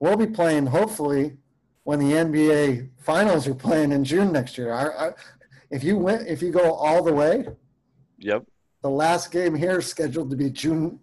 We'll 0.00 0.16
be 0.16 0.26
playing 0.26 0.66
hopefully 0.66 1.36
when 1.84 1.98
the 1.98 2.12
NBA 2.12 2.90
finals 2.98 3.48
are 3.48 3.54
playing 3.54 3.92
in 3.92 4.04
June 4.04 4.30
next 4.32 4.56
year. 4.56 4.70
Our, 4.72 4.92
our, 4.92 5.16
if 5.70 5.82
you 5.82 5.96
win, 5.96 6.24
if 6.26 6.42
you 6.42 6.52
go 6.52 6.72
all 6.72 7.02
the 7.02 7.12
way, 7.12 7.46
Yep. 8.18 8.44
the 8.82 8.90
last 8.90 9.30
game 9.32 9.54
here 9.54 9.78
is 9.78 9.86
scheduled 9.86 10.30
to 10.30 10.36
be 10.36 10.50
June 10.50 11.00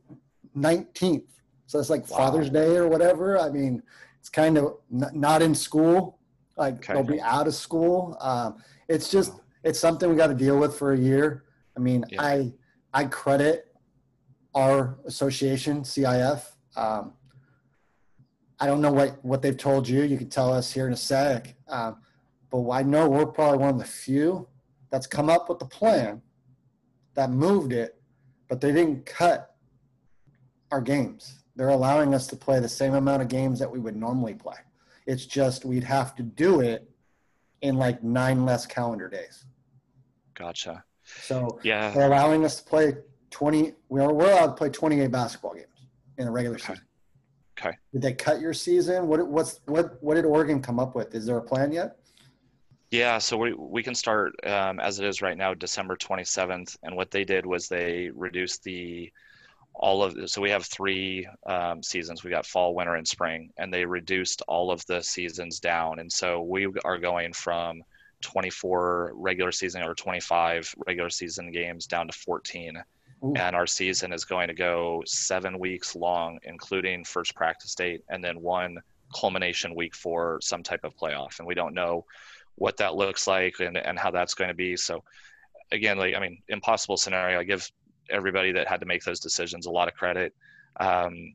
19th. 0.56 1.24
So 1.66 1.80
it's 1.80 1.90
like 1.90 2.10
Wow. 2.10 2.18
Father's 2.18 2.50
Day 2.50 2.78
or 2.78 2.88
whatever. 2.88 3.38
I 3.40 3.50
mean, 3.50 3.82
it's 4.20 4.30
kind 4.30 4.58
of 4.58 4.78
n- 4.94 5.10
not 5.14 5.42
in 5.42 5.54
school. 5.56 6.15
Like 6.58 6.76
Okay. 6.76 6.94
they'll 6.94 7.04
be 7.04 7.22
out 7.22 7.48
of 7.48 7.54
school. 7.56 8.18
Um, 8.20 8.58
it's 8.88 9.10
just, 9.10 9.34
it's 9.64 9.80
something 9.80 10.10
we 10.10 10.16
got 10.16 10.28
to 10.28 10.34
deal 10.36 10.58
with 10.58 10.78
for 10.78 10.94
a 10.94 10.98
year. 10.98 11.44
I 11.76 11.80
mean, 11.80 12.06
Yeah. 12.10 12.22
I, 12.22 12.54
I 12.94 13.06
credit 13.06 13.76
our 14.54 14.98
association, 15.06 15.82
CIF. 15.84 16.44
Um, 16.78 17.14
I 18.58 18.68
don't 18.68 18.80
know 18.82 18.92
what 18.92 19.24
what 19.26 19.42
they've 19.42 19.58
told 19.58 19.86
you. 19.88 20.04
You 20.04 20.18
can 20.18 20.30
tell 20.30 20.54
us 20.54 20.72
here 20.72 20.88
in 20.88 20.94
a 20.94 20.98
sec. 20.98 21.56
Um, 21.68 21.98
but 22.50 22.70
I 22.70 22.84
know 22.84 23.10
we're 23.10 23.26
probably 23.26 23.58
one 23.58 23.70
of 23.72 23.80
the 23.80 23.84
few 23.86 24.48
that's 24.92 25.08
come 25.08 25.30
up 25.30 25.50
with 25.50 25.60
the 25.60 25.66
plan 25.66 26.22
that 27.16 27.32
moved 27.32 27.74
it, 27.74 28.00
but 28.48 28.62
they 28.62 28.72
didn't 28.72 29.06
cut 29.06 29.56
our 30.72 30.80
games. 30.80 31.44
They're 31.58 31.68
allowing 31.70 32.14
us 32.14 32.28
to 32.28 32.38
play 32.38 32.62
the 32.62 32.70
same 32.70 32.94
amount 32.94 33.22
of 33.22 33.28
games 33.28 33.60
that 33.60 33.70
we 33.70 33.80
would 33.80 33.98
normally 33.98 34.36
play. 34.36 34.56
It's 35.06 35.26
just 35.26 35.66
we'd 35.66 35.84
have 35.84 36.16
to 36.16 36.24
do 36.24 36.62
it 36.62 36.90
in 37.62 37.76
like 37.76 38.04
nine 38.04 38.46
less 38.46 38.66
calendar 38.66 39.08
days. 39.10 39.46
Gotcha. 40.34 40.84
So 41.04 41.60
Yeah. 41.64 41.92
they're 41.92 42.08
allowing 42.08 42.44
us 42.44 42.58
to 42.60 42.64
play 42.64 42.94
20, 43.32 43.74
we're, 43.90 44.12
we're 44.12 44.32
allowed 44.32 44.48
to 44.48 44.54
play 44.54 44.70
28 44.70 45.08
basketball 45.12 45.54
games 45.54 45.88
in 46.18 46.28
a 46.28 46.32
regular 46.32 46.56
Okay. 46.58 46.74
season. 46.74 46.86
Okay. 47.58 47.78
Did 47.94 48.02
they 48.02 48.14
cut 48.14 48.42
your 48.42 48.54
season? 48.54 49.08
What, 49.08 49.26
what's, 49.28 49.62
what, 49.66 50.02
what 50.04 50.16
did 50.16 50.26
Oregon 50.26 50.62
come 50.62 50.80
up 50.80 50.96
with? 50.96 51.16
Is 51.16 51.26
there 51.26 51.38
a 51.38 51.42
plan 51.42 51.72
yet? 51.72 51.98
Yeah, 52.92 53.18
so 53.18 53.36
we 53.36 53.52
we 53.54 53.82
can 53.84 53.96
start 53.96 54.34
um, 54.46 54.80
as 54.80 55.00
it 55.00 55.06
is 55.06 55.22
right 55.22 55.36
now, 55.38 55.54
December 55.54 55.98
27th. 55.98 56.78
And 56.84 56.96
what 56.96 57.12
they 57.12 57.26
did 57.26 57.46
was 57.46 57.68
they 57.68 58.10
reduced 58.14 58.64
the 58.64 59.12
all 59.78 60.04
of 60.04 60.30
so 60.30 60.42
we 60.42 60.50
have 60.50 60.66
three 60.66 61.28
um, 61.46 61.84
seasons. 61.84 62.24
We 62.24 62.30
got 62.30 62.46
fall, 62.46 62.76
winter, 62.76 62.96
and 62.96 63.08
spring, 63.08 63.52
and 63.58 63.74
they 63.74 63.86
reduced 63.86 64.42
all 64.48 64.72
of 64.72 64.86
the 64.86 65.02
seasons 65.02 65.60
down. 65.60 66.00
And 66.00 66.12
so 66.12 66.42
we 66.42 66.68
are 66.86 66.98
going 66.98 67.34
from 67.34 67.84
24 68.22 69.12
regular 69.16 69.52
season 69.52 69.84
or 69.84 69.94
25 69.94 70.74
regular 70.88 71.10
season 71.10 71.52
games 71.52 71.88
down 71.88 72.08
to 72.08 72.18
14. 72.18 72.82
Ooh. 73.24 73.34
And 73.36 73.56
our 73.56 73.68
season 73.68 74.14
is 74.14 74.26
going 74.26 74.48
to 74.48 74.54
go 74.54 75.04
seven 75.06 75.60
weeks 75.60 75.96
long, 75.96 76.40
including 76.44 77.04
first 77.04 77.36
practice 77.36 77.76
date, 77.76 78.04
and 78.10 78.24
then 78.24 78.42
one 78.42 78.80
culmination 79.14 79.76
week 79.76 79.96
for 79.96 80.40
some 80.42 80.64
type 80.64 80.84
of 80.84 80.96
playoff. 80.98 81.40
And 81.40 81.48
we 81.48 81.56
don't 81.56 81.74
know 81.74 82.06
what 82.56 82.78
that 82.78 82.96
looks 82.96 83.28
like 83.28 83.60
and, 83.60 83.78
and 83.78 84.00
how 84.00 84.12
that's 84.12 84.34
going 84.34 84.50
to 84.50 84.56
be. 84.56 84.78
So 84.78 85.04
again, 85.72 85.98
like, 85.98 86.16
I 86.16 86.20
mean, 86.20 86.42
impossible 86.48 86.98
scenario. 86.98 87.40
I 87.40 87.44
give 87.44 87.70
everybody 88.10 88.52
that 88.52 88.68
had 88.68 88.80
to 88.80 88.86
make 88.86 89.04
those 89.04 89.20
decisions 89.20 89.66
a 89.66 89.72
lot 89.72 89.88
of 89.88 89.94
credit. 89.94 90.34
Um, 90.80 91.34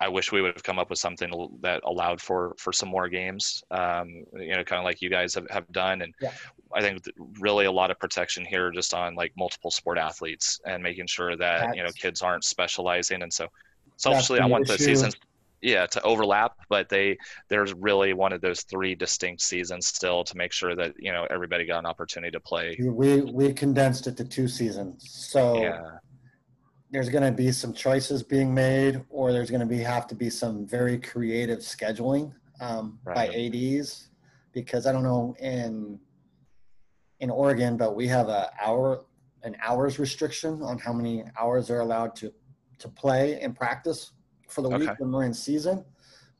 I 0.00 0.08
wish 0.08 0.32
we 0.32 0.42
would 0.42 0.54
have 0.54 0.62
come 0.64 0.78
up 0.78 0.90
with 0.90 0.98
something 0.98 1.30
that 1.62 1.80
allowed 1.84 2.20
for, 2.20 2.54
for 2.58 2.72
some 2.72 2.88
more 2.88 3.08
games, 3.08 3.62
um, 3.70 4.24
you 4.34 4.54
know, 4.54 4.64
kind 4.64 4.80
of 4.80 4.84
like 4.84 5.00
you 5.00 5.08
guys 5.08 5.34
have, 5.34 5.48
have 5.50 5.70
done. 5.72 6.02
And 6.02 6.12
Yeah. 6.20 6.32
I 6.74 6.80
think 6.80 7.04
really 7.38 7.66
a 7.66 7.72
lot 7.72 7.92
of 7.92 7.98
protection 8.00 8.44
here 8.44 8.72
just 8.72 8.92
on 8.92 9.14
like 9.14 9.32
multiple 9.36 9.70
sport 9.70 9.96
athletes 9.96 10.60
and 10.66 10.82
making 10.82 11.06
sure 11.06 11.36
that, 11.36 11.76
you 11.76 11.82
know, 11.84 11.90
kids 11.90 12.20
aren't 12.20 12.42
specializing. 12.44 13.22
And 13.22 13.32
so 13.32 13.44
That's 13.44 14.02
selfishly, 14.02 14.40
I 14.40 14.46
want 14.46 14.66
the 14.66 14.76
seasons, 14.76 15.14
yeah, 15.64 15.86
to 15.86 16.02
overlap, 16.02 16.52
but 16.68 16.90
they, 16.90 17.16
there's 17.48 17.72
really 17.72 18.12
one 18.12 18.34
of 18.34 18.42
those 18.42 18.62
three 18.64 18.94
distinct 18.94 19.40
seasons 19.40 19.86
still 19.86 20.22
to 20.22 20.36
make 20.36 20.52
sure 20.52 20.76
that 20.76 20.92
you 20.98 21.10
know 21.10 21.26
everybody 21.30 21.64
got 21.64 21.78
an 21.78 21.86
opportunity 21.86 22.30
to 22.30 22.40
play. 22.40 22.76
We, 22.78 23.22
we 23.22 23.52
condensed 23.54 24.06
it 24.06 24.16
to 24.18 24.24
two 24.24 24.46
seasons. 24.46 25.06
So 25.10 25.62
Yeah, 25.62 25.80
there's 26.90 27.08
going 27.08 27.24
to 27.24 27.32
be 27.32 27.50
some 27.50 27.72
choices 27.72 28.22
being 28.22 28.52
made, 28.52 29.02
or 29.08 29.32
there's 29.32 29.50
going 29.50 29.60
to 29.60 29.66
be 29.66 29.78
have 29.78 30.06
to 30.08 30.14
be 30.14 30.28
some 30.28 30.66
very 30.66 30.98
creative 30.98 31.60
scheduling 31.60 32.34
um, 32.60 32.98
by 33.02 33.28
ads, 33.28 34.10
because 34.52 34.86
I 34.86 34.92
don't 34.92 35.02
know 35.02 35.34
in 35.40 35.98
in 37.20 37.30
Oregon, 37.30 37.78
but 37.78 37.96
we 37.96 38.06
have 38.08 38.28
a 38.28 38.50
hour 38.62 39.06
an 39.44 39.56
hours 39.62 39.98
restriction 39.98 40.62
on 40.62 40.78
how 40.78 40.92
many 40.92 41.24
hours 41.40 41.68
they're 41.68 41.80
allowed 41.80 42.14
to 42.16 42.30
to 42.80 42.88
play 42.88 43.40
and 43.40 43.56
practice 43.56 44.12
for 44.54 44.62
the 44.62 44.70
week 44.70 44.90
when 44.98 45.10
we're 45.10 45.24
in 45.24 45.34
season. 45.34 45.84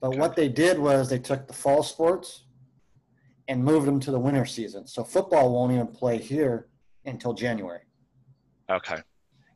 But 0.01 0.11
Okay. 0.11 0.19
what 0.19 0.37
they 0.37 0.49
did 0.49 0.79
was 0.79 1.11
they 1.11 1.19
took 1.19 1.47
the 1.47 1.53
fall 1.53 1.83
sports 1.83 2.45
and 3.49 3.63
moved 3.63 3.87
them 3.87 4.01
to 4.01 4.11
the 4.11 4.19
winter 4.19 4.47
season. 4.47 4.87
So 4.87 5.03
football 5.05 5.53
won't 5.53 5.73
even 5.73 5.89
play 5.89 6.19
here 6.19 6.69
until 7.05 7.35
January 7.35 7.81
okay, 8.71 9.03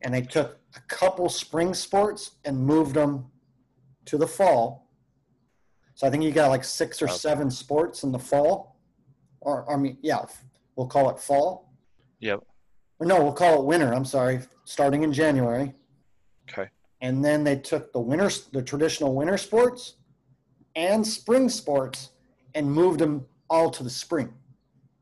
and 0.03 0.13
they 0.13 0.21
took 0.21 0.59
a 0.75 0.79
couple 0.81 1.27
spring 1.29 1.73
sports 1.73 2.31
and 2.45 2.59
moved 2.59 2.93
them 2.93 3.25
to 4.05 4.17
the 4.17 4.27
fall. 4.27 4.87
So 5.95 6.05
I 6.05 6.09
think 6.11 6.23
you 6.23 6.31
got 6.31 6.49
like 6.49 6.63
six 6.63 7.01
or 7.01 7.05
Okay. 7.07 7.13
seven 7.15 7.49
sports 7.49 8.03
in 8.03 8.11
the 8.11 8.19
fall, 8.19 8.79
or 9.41 9.69
I 9.71 9.77
mean, 9.77 9.97
yeah, 10.01 10.25
we'll 10.75 10.87
call 10.87 11.09
it 11.09 11.19
fall. 11.19 11.73
Yep. 12.19 12.41
Or 12.99 13.05
no, 13.07 13.23
we'll 13.23 13.33
call 13.33 13.59
it 13.61 13.65
winter. 13.65 13.93
I'm 13.93 14.05
sorry, 14.05 14.41
starting 14.65 15.03
in 15.03 15.11
January, 15.13 15.73
okay, 16.49 16.69
and 17.01 17.23
then 17.23 17.43
they 17.43 17.55
took 17.55 17.93
the 17.93 17.99
winter, 17.99 18.29
the 18.51 18.61
traditional 18.61 19.15
winter 19.15 19.37
sports, 19.37 19.95
and 20.75 21.05
spring 21.05 21.49
sports, 21.49 22.11
and 22.55 22.71
moved 22.71 22.99
them 22.99 23.25
all 23.49 23.69
to 23.69 23.83
the 23.83 23.89
spring. 23.89 24.33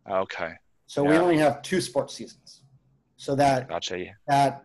okay. 0.10 0.54
So 0.89 1.04
we 1.04 1.18
only 1.18 1.38
have 1.38 1.62
two 1.63 1.82
sports 1.82 2.13
seasons. 2.13 2.63
So 3.18 3.36
that 3.36 3.68
Gotcha. 3.68 4.06
that 4.27 4.63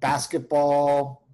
basketball 0.00 1.28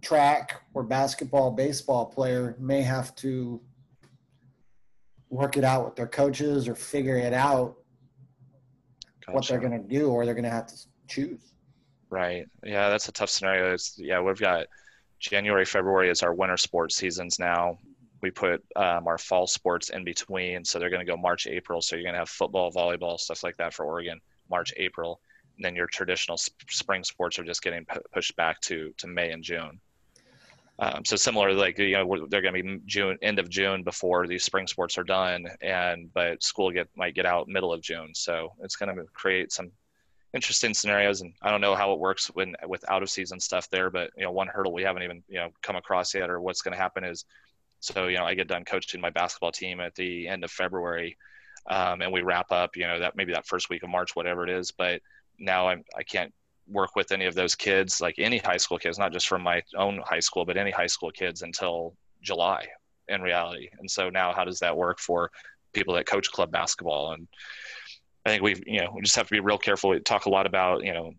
track 0.00 0.62
or 0.74 0.84
basketball 0.84 1.50
baseball 1.50 2.06
player 2.06 2.54
may 2.60 2.82
have 2.82 3.14
to 3.16 3.60
work 5.28 5.56
it 5.56 5.64
out 5.64 5.84
with 5.84 5.96
their 5.96 6.06
coaches 6.06 6.68
or 6.68 6.74
figure 6.76 7.16
it 7.16 7.32
out 7.32 7.76
what 9.28 9.46
they're 9.48 9.58
going 9.58 9.72
to 9.72 9.88
do 9.88 10.10
or 10.10 10.24
they're 10.24 10.34
going 10.34 10.44
to 10.44 10.50
have 10.50 10.66
to 10.66 10.76
choose 11.08 11.49
Right. 12.10 12.46
Yeah, 12.64 12.88
that's 12.88 13.08
a 13.08 13.12
tough 13.12 13.30
scenario. 13.30 13.72
It's, 13.72 13.96
yeah, 13.96 14.20
we've 14.20 14.38
got 14.38 14.66
January, 15.20 15.64
February 15.64 16.10
is 16.10 16.22
our 16.22 16.34
winter 16.34 16.56
sports 16.56 16.96
seasons 16.96 17.38
now. 17.38 17.78
We 18.20 18.30
put 18.30 18.64
um, 18.76 19.06
our 19.06 19.16
fall 19.16 19.46
sports 19.46 19.90
in 19.90 20.04
between, 20.04 20.64
so 20.64 20.78
they're 20.78 20.90
going 20.90 21.06
to 21.06 21.10
go 21.10 21.16
March, 21.16 21.46
April. 21.46 21.80
So 21.80 21.96
you're 21.96 22.02
going 22.02 22.14
to 22.14 22.18
have 22.18 22.28
football, 22.28 22.72
volleyball, 22.72 23.18
stuff 23.18 23.44
like 23.44 23.56
that 23.58 23.72
for 23.72 23.86
Oregon, 23.86 24.20
March, 24.50 24.74
April. 24.76 25.20
And 25.56 25.64
then 25.64 25.76
your 25.76 25.86
traditional 25.86 26.36
sp- 26.36 26.68
spring 26.68 27.04
sports 27.04 27.38
are 27.38 27.44
just 27.44 27.62
getting 27.62 27.84
pu- 27.84 28.00
pushed 28.12 28.34
back 28.36 28.60
to 28.62 28.92
to 28.98 29.06
May 29.06 29.30
and 29.30 29.42
June. 29.42 29.80
Um, 30.78 31.04
so 31.04 31.16
similar, 31.16 31.52
like 31.52 31.78
you 31.78 31.92
know, 31.92 32.26
they're 32.28 32.42
going 32.42 32.54
to 32.54 32.62
be 32.62 32.80
June, 32.86 33.18
end 33.22 33.38
of 33.38 33.48
June 33.50 33.82
before 33.82 34.26
these 34.26 34.44
spring 34.44 34.66
sports 34.66 34.96
are 34.98 35.04
done, 35.04 35.46
and 35.60 36.12
but 36.12 36.42
school 36.42 36.70
get 36.70 36.88
might 36.96 37.14
get 37.14 37.26
out 37.26 37.48
middle 37.48 37.72
of 37.72 37.82
June. 37.82 38.14
So 38.14 38.52
it's 38.62 38.76
going 38.76 38.94
to 38.94 39.04
create 39.12 39.52
some 39.52 39.70
interesting 40.34 40.74
scenarios 40.74 41.20
and 41.20 41.32
I 41.42 41.50
don't 41.50 41.60
know 41.60 41.74
how 41.74 41.92
it 41.92 41.98
works 41.98 42.28
when 42.28 42.54
with 42.66 42.88
out 42.90 43.02
of 43.02 43.10
season 43.10 43.40
stuff 43.40 43.68
there 43.70 43.90
but 43.90 44.10
you 44.16 44.24
know 44.24 44.30
one 44.30 44.48
hurdle 44.48 44.72
we 44.72 44.82
haven't 44.82 45.02
even 45.02 45.22
you 45.28 45.38
know 45.38 45.50
come 45.62 45.76
across 45.76 46.14
yet 46.14 46.30
or 46.30 46.40
what's 46.40 46.62
going 46.62 46.72
to 46.72 46.80
happen 46.80 47.04
is 47.04 47.24
so 47.80 48.06
you 48.06 48.18
know 48.18 48.24
I 48.24 48.34
get 48.34 48.48
done 48.48 48.64
coaching 48.64 49.00
my 49.00 49.10
basketball 49.10 49.52
team 49.52 49.80
at 49.80 49.94
the 49.94 50.28
end 50.28 50.44
of 50.44 50.50
February 50.50 51.16
um, 51.68 52.00
and 52.00 52.12
we 52.12 52.22
wrap 52.22 52.52
up 52.52 52.76
you 52.76 52.86
know 52.86 53.00
that 53.00 53.16
maybe 53.16 53.32
that 53.32 53.46
first 53.46 53.70
week 53.70 53.82
of 53.82 53.90
March 53.90 54.14
whatever 54.14 54.44
it 54.44 54.50
is 54.50 54.70
but 54.70 55.00
now 55.38 55.68
I'm 55.68 55.84
I 55.96 56.02
can't 56.02 56.32
work 56.68 56.94
with 56.94 57.10
any 57.10 57.26
of 57.26 57.34
those 57.34 57.56
kids 57.56 58.00
like 58.00 58.14
any 58.18 58.38
high 58.38 58.56
school 58.56 58.78
kids 58.78 58.98
not 58.98 59.12
just 59.12 59.26
from 59.26 59.42
my 59.42 59.62
own 59.76 60.00
high 60.06 60.20
school 60.20 60.44
but 60.44 60.56
any 60.56 60.70
high 60.70 60.86
school 60.86 61.10
kids 61.10 61.42
until 61.42 61.94
July 62.22 62.66
in 63.10 63.20
reality. 63.20 63.68
And 63.78 63.90
so 63.90 64.08
now 64.08 64.32
how 64.32 64.44
does 64.44 64.60
that 64.60 64.76
work 64.76 64.98
for 64.98 65.30
people 65.72 65.94
that 65.94 66.06
coach 66.06 66.30
club 66.30 66.50
basketball? 66.50 67.12
And 67.12 67.28
I 68.24 68.30
think 68.30 68.42
we've, 68.42 68.62
you 68.66 68.80
know, 68.82 68.92
we 68.94 69.02
just 69.02 69.16
have 69.16 69.26
to 69.28 69.32
be 69.32 69.40
real 69.40 69.58
careful. 69.58 69.90
We 69.90 70.00
talk 70.00 70.26
a 70.26 70.30
lot 70.30 70.46
about, 70.46 70.84
you 70.84 70.92
know, 70.92 71.12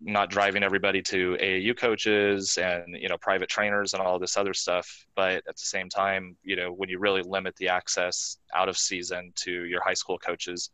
not 0.00 0.28
driving 0.28 0.62
everybody 0.62 1.00
to 1.00 1.36
AAU 1.40 1.76
coaches 1.76 2.58
and, 2.58 2.96
you 3.00 3.08
know, 3.08 3.16
private 3.16 3.48
trainers 3.48 3.94
and 3.94 4.02
all 4.02 4.18
this 4.18 4.36
other 4.36 4.52
stuff. 4.52 5.06
But 5.16 5.36
at 5.48 5.56
the 5.56 5.64
same 5.64 5.88
time, 5.88 6.36
you 6.42 6.56
know, 6.56 6.70
when 6.70 6.90
you 6.90 6.98
really 6.98 7.22
limit 7.22 7.56
the 7.56 7.68
access 7.68 8.36
out 8.54 8.68
of 8.68 8.76
season 8.76 9.32
to 9.36 9.64
your 9.64 9.82
high 9.82 9.94
school 9.94 10.18
coaches, 10.18 10.70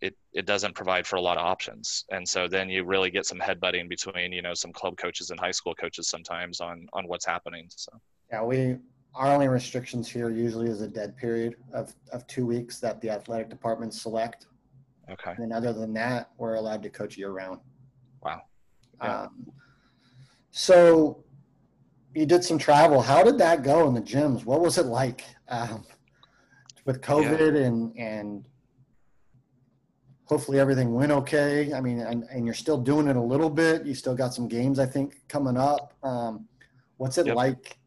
it, 0.00 0.16
it 0.32 0.46
doesn't 0.46 0.74
provide 0.74 1.06
for 1.06 1.16
a 1.16 1.20
lot 1.20 1.36
of 1.36 1.44
options. 1.44 2.04
And 2.10 2.26
so 2.26 2.46
then 2.46 2.70
you 2.70 2.84
really 2.84 3.10
get 3.10 3.26
some 3.26 3.38
headbutting 3.38 3.88
between, 3.88 4.32
you 4.32 4.40
know, 4.40 4.54
some 4.54 4.72
club 4.72 4.96
coaches 4.96 5.30
and 5.30 5.40
high 5.40 5.50
school 5.50 5.74
coaches 5.74 6.08
sometimes 6.08 6.60
on, 6.60 6.86
on 6.92 7.08
what's 7.08 7.26
happening. 7.26 7.66
So, 7.74 7.92
yeah 8.30 8.42
we 8.42 8.76
our 9.14 9.32
only 9.32 9.48
restrictions 9.48 10.08
here 10.08 10.30
usually 10.30 10.68
is 10.68 10.82
a 10.82 10.88
dead 10.88 11.16
period 11.16 11.56
of, 11.72 11.94
of 12.12 12.24
two 12.28 12.46
weeks 12.46 12.78
that 12.78 13.00
the 13.00 13.10
athletic 13.10 13.50
departments 13.50 14.00
select 14.00 14.46
okay. 15.12 15.34
and 15.38 15.52
other 15.52 15.72
than 15.72 15.92
that 15.92 16.30
we're 16.38 16.54
allowed 16.54 16.82
to 16.82 16.90
coach 16.90 17.16
year 17.16 17.30
round 17.30 17.60
Wow. 18.22 18.42
Yeah. 19.02 19.22
Um, 19.22 19.46
so 20.50 21.24
you 22.14 22.26
did 22.26 22.44
some 22.44 22.58
travel. 22.58 23.00
How 23.00 23.22
did 23.22 23.38
that 23.38 23.62
go 23.62 23.86
in 23.88 23.94
the 23.94 24.02
gyms? 24.02 24.44
What 24.44 24.60
was 24.60 24.78
it 24.78 24.86
like 24.86 25.24
um, 25.48 25.84
with 26.84 27.00
COVID 27.00 27.56
and 27.56 27.96
and 27.96 28.44
hopefully 30.24 30.60
everything 30.60 30.94
went 30.94 31.10
okay. 31.10 31.72
I 31.72 31.80
mean, 31.80 31.98
and, 32.00 32.24
and 32.30 32.44
you're 32.44 32.54
still 32.54 32.78
doing 32.78 33.08
it 33.08 33.16
a 33.16 33.20
little 33.20 33.50
bit. 33.50 33.84
You 33.84 33.94
still 33.94 34.14
got 34.14 34.32
some 34.32 34.46
games, 34.46 34.78
I 34.78 34.86
think, 34.86 35.16
coming 35.26 35.56
up. 35.56 35.92
Um, 36.04 36.46
what's 36.98 37.18
it 37.18 37.26
Yep. 37.26 37.34
like 37.34 37.78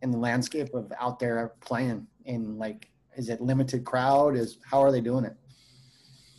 in 0.00 0.10
the 0.10 0.16
landscape 0.16 0.72
of 0.72 0.90
out 0.98 1.18
there 1.18 1.52
playing? 1.60 2.06
In 2.24 2.56
like, 2.56 2.88
is 3.16 3.28
it 3.28 3.40
limited 3.40 3.84
crowd? 3.84 4.36
Is 4.36 4.58
how 4.64 4.80
are 4.80 4.92
they 4.92 5.00
doing 5.00 5.24
it? 5.24 5.36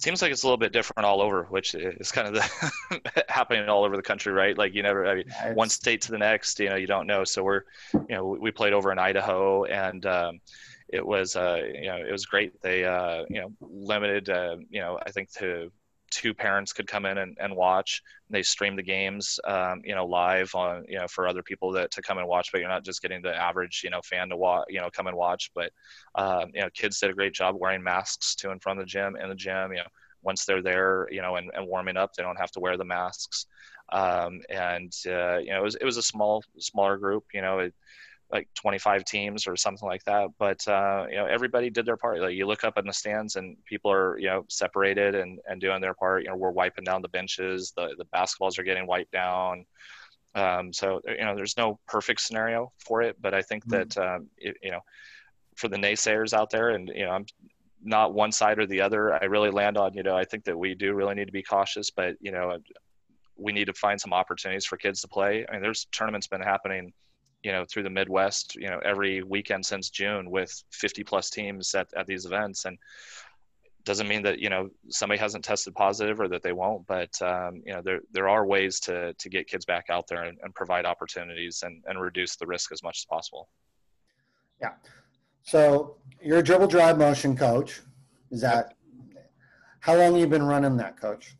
Seems 0.03 0.21
like 0.21 0.31
it's 0.31 0.43
a 0.43 0.45
little 0.45 0.57
bit 0.57 0.73
different 0.73 1.05
all 1.05 1.21
over, 1.21 1.43
which 1.45 1.75
is 1.75 2.11
kind 2.11 2.27
of 2.27 2.33
the 2.33 3.23
happening 3.29 3.67
all 3.69 3.83
over 3.83 3.95
the 3.95 4.01
country, 4.03 4.31
right? 4.33 4.57
Like 4.57 4.73
you 4.73 4.83
never, 4.83 5.07
I 5.07 5.15
mean, 5.15 5.25
yeah, 5.27 5.53
one 5.53 5.69
state 5.69 6.01
to 6.01 6.11
the 6.11 6.17
next, 6.17 6.59
you 6.59 6.69
know, 6.69 6.75
you 6.75 6.87
don't 6.87 7.07
know. 7.07 7.23
So 7.23 7.43
we're, 7.43 7.63
you 7.93 8.15
know, 8.15 8.25
we 8.25 8.51
played 8.51 8.73
over 8.73 8.91
in 8.91 8.99
Idaho, 8.99 9.65
and 9.65 10.05
um, 10.05 10.39
it 10.89 11.05
was, 11.05 11.35
uh, 11.35 11.61
you 11.73 11.87
know, 11.87 11.97
it 11.97 12.11
was 12.11 12.25
great. 12.25 12.61
They, 12.61 12.85
uh, 12.85 13.25
you 13.29 13.41
know, 13.41 13.51
limited, 13.61 14.29
uh, 14.29 14.57
you 14.69 14.81
know, 14.81 14.99
I 15.05 15.11
think 15.11 15.31
to 15.33 15.71
two 16.11 16.33
parents 16.33 16.73
could 16.73 16.87
come 16.87 17.05
in 17.05 17.17
and, 17.17 17.37
and 17.39 17.55
watch. 17.55 18.01
They 18.29 18.43
stream 18.43 18.75
the 18.75 18.83
games, 18.83 19.39
um, 19.45 19.81
you 19.83 19.95
know, 19.95 20.05
live 20.05 20.53
on, 20.53 20.85
you 20.87 20.99
know, 20.99 21.07
for 21.07 21.27
other 21.27 21.41
people 21.41 21.71
that 21.71 21.91
to 21.91 22.01
come 22.01 22.17
and 22.17 22.27
watch. 22.27 22.51
But 22.51 22.59
you're 22.59 22.69
not 22.69 22.85
just 22.85 23.01
getting 23.01 23.21
the 23.21 23.35
average, 23.35 23.81
you 23.83 23.89
know, 23.89 24.01
fan 24.03 24.29
to 24.29 24.37
watch, 24.37 24.65
you 24.69 24.79
know, 24.79 24.89
come 24.91 25.07
and 25.07 25.17
watch. 25.17 25.51
But 25.55 25.71
um, 26.15 26.51
you 26.53 26.61
know, 26.61 26.69
kids 26.73 26.99
did 26.99 27.09
a 27.09 27.13
great 27.13 27.33
job 27.33 27.55
wearing 27.57 27.81
masks 27.81 28.35
to 28.35 28.51
and 28.51 28.61
from 28.61 28.77
the 28.77 28.85
gym 28.85 29.15
in 29.15 29.29
the 29.29 29.35
gym. 29.35 29.71
You 29.71 29.79
know, 29.79 29.89
once 30.21 30.45
they're 30.45 30.61
there, 30.61 31.07
you 31.11 31.21
know, 31.21 31.35
and, 31.37 31.49
and 31.53 31.67
warming 31.67 31.97
up, 31.97 32.13
they 32.13 32.23
don't 32.23 32.39
have 32.39 32.51
to 32.51 32.59
wear 32.59 32.77
the 32.77 32.85
masks. 32.85 33.47
Um, 33.91 34.41
and 34.49 34.93
uh, 35.07 35.37
you 35.37 35.51
know, 35.51 35.59
it 35.59 35.63
was 35.63 35.75
it 35.75 35.85
was 35.85 35.97
a 35.97 36.03
small 36.03 36.43
smaller 36.59 36.97
group. 36.97 37.25
You 37.33 37.41
know, 37.41 37.59
it, 37.59 37.73
like 38.31 38.47
25 38.55 39.03
teams 39.03 39.45
or 39.45 39.55
something 39.55 39.87
like 39.87 40.03
that. 40.05 40.29
But 40.39 40.65
uh, 40.67 41.05
you 41.09 41.17
know, 41.17 41.25
everybody 41.25 41.69
did 41.69 41.85
their 41.85 41.97
part. 41.97 42.19
Like 42.19 42.35
you 42.35 42.47
look 42.47 42.63
up 42.63 42.77
in 42.77 42.85
the 42.85 42.93
stands 42.93 43.35
and 43.35 43.57
people 43.65 43.91
are 43.91 44.17
you 44.17 44.27
know 44.27 44.45
separated 44.49 45.15
and 45.15 45.39
and 45.47 45.59
doing 45.59 45.81
their 45.81 45.93
part. 45.93 46.23
You 46.23 46.29
know, 46.29 46.37
we're 46.37 46.51
wiping 46.51 46.85
down 46.85 47.01
the 47.01 47.09
benches. 47.09 47.73
The 47.75 47.95
the 47.97 48.05
basketballs 48.05 48.57
are 48.57 48.63
getting 48.63 48.87
wiped 48.87 49.11
down. 49.11 49.65
Um, 50.33 50.71
so 50.71 51.01
you 51.05 51.25
know, 51.25 51.35
there's 51.35 51.57
no 51.57 51.79
perfect 51.87 52.21
scenario 52.21 52.71
for 52.79 53.01
it, 53.01 53.17
but 53.21 53.33
I 53.33 53.41
think 53.41 53.65
mm-hmm. 53.65 53.89
that 53.89 53.97
um, 53.97 54.27
it, 54.37 54.57
you 54.63 54.71
know, 54.71 54.81
for 55.57 55.67
the 55.67 55.77
naysayers 55.77 56.33
out 56.33 56.49
there, 56.49 56.69
and 56.69 56.89
you 56.93 57.05
know, 57.05 57.11
I'm 57.11 57.25
not 57.83 58.13
one 58.13 58.31
side 58.31 58.59
or 58.59 58.65
the 58.65 58.81
other. 58.81 59.13
I 59.13 59.25
really 59.25 59.49
land 59.49 59.77
on 59.77 59.93
you 59.93 60.03
know, 60.03 60.15
I 60.15 60.23
think 60.23 60.45
that 60.45 60.57
we 60.57 60.73
do 60.73 60.93
really 60.93 61.15
need 61.15 61.25
to 61.25 61.33
be 61.33 61.43
cautious, 61.43 61.89
but 61.89 62.15
you 62.21 62.31
know, 62.31 62.57
we 63.35 63.51
need 63.51 63.65
to 63.65 63.73
find 63.73 63.99
some 63.99 64.13
opportunities 64.13 64.65
for 64.65 64.77
kids 64.77 65.01
to 65.01 65.09
play. 65.09 65.45
I 65.49 65.53
mean, 65.53 65.61
there's 65.61 65.85
tournaments 65.91 66.27
been 66.27 66.41
happening 66.41 66.93
you 67.43 67.51
know 67.51 67.65
through 67.65 67.83
the 67.83 67.89
midwest 67.89 68.55
you 68.55 68.69
know 68.69 68.79
every 68.85 69.23
weekend 69.23 69.65
since 69.65 69.89
june 69.89 70.29
with 70.29 70.63
50 70.71 71.03
plus 71.03 71.29
teams 71.29 71.73
at, 71.75 71.87
at 71.95 72.07
these 72.07 72.25
events. 72.25 72.65
And 72.65 72.77
doesn't 73.83 74.07
mean 74.07 74.21
that 74.23 74.39
you 74.39 74.49
know 74.49 74.69
somebody 74.89 75.19
hasn't 75.19 75.43
tested 75.43 75.73
positive 75.73 76.19
or 76.19 76.27
that 76.27 76.43
they 76.43 76.51
won't 76.51 76.85
but 76.85 77.19
um, 77.21 77.61
you 77.65 77.73
know 77.73 77.81
there 77.81 77.99
there 78.11 78.29
are 78.29 78.45
ways 78.45 78.79
to 78.79 79.13
to 79.15 79.29
get 79.29 79.47
kids 79.47 79.65
back 79.65 79.85
out 79.89 80.05
there 80.07 80.23
and, 80.23 80.37
and, 80.43 80.53
provide 80.53 80.85
opportunities 80.85 81.63
and, 81.65 81.83
and 81.87 81.99
reduce 81.99 82.35
the 82.35 82.45
risk 82.45 82.71
as 82.71 82.83
much 82.83 82.99
as 82.99 83.05
possible. 83.05 83.49
Yeah. 84.61 84.73
So 85.43 85.95
you're 86.21 86.37
a 86.37 86.43
dribble 86.43 86.67
drive 86.67 86.97
motion 86.99 87.35
coach. 87.35 87.81
Is 88.29 88.41
that 88.41 88.75
how 89.79 89.95
long 89.95 90.11
have 90.11 90.19
you 90.19 90.27
been 90.27 90.43
running 90.43 90.77
that 90.77 90.99
coach? 90.99 91.35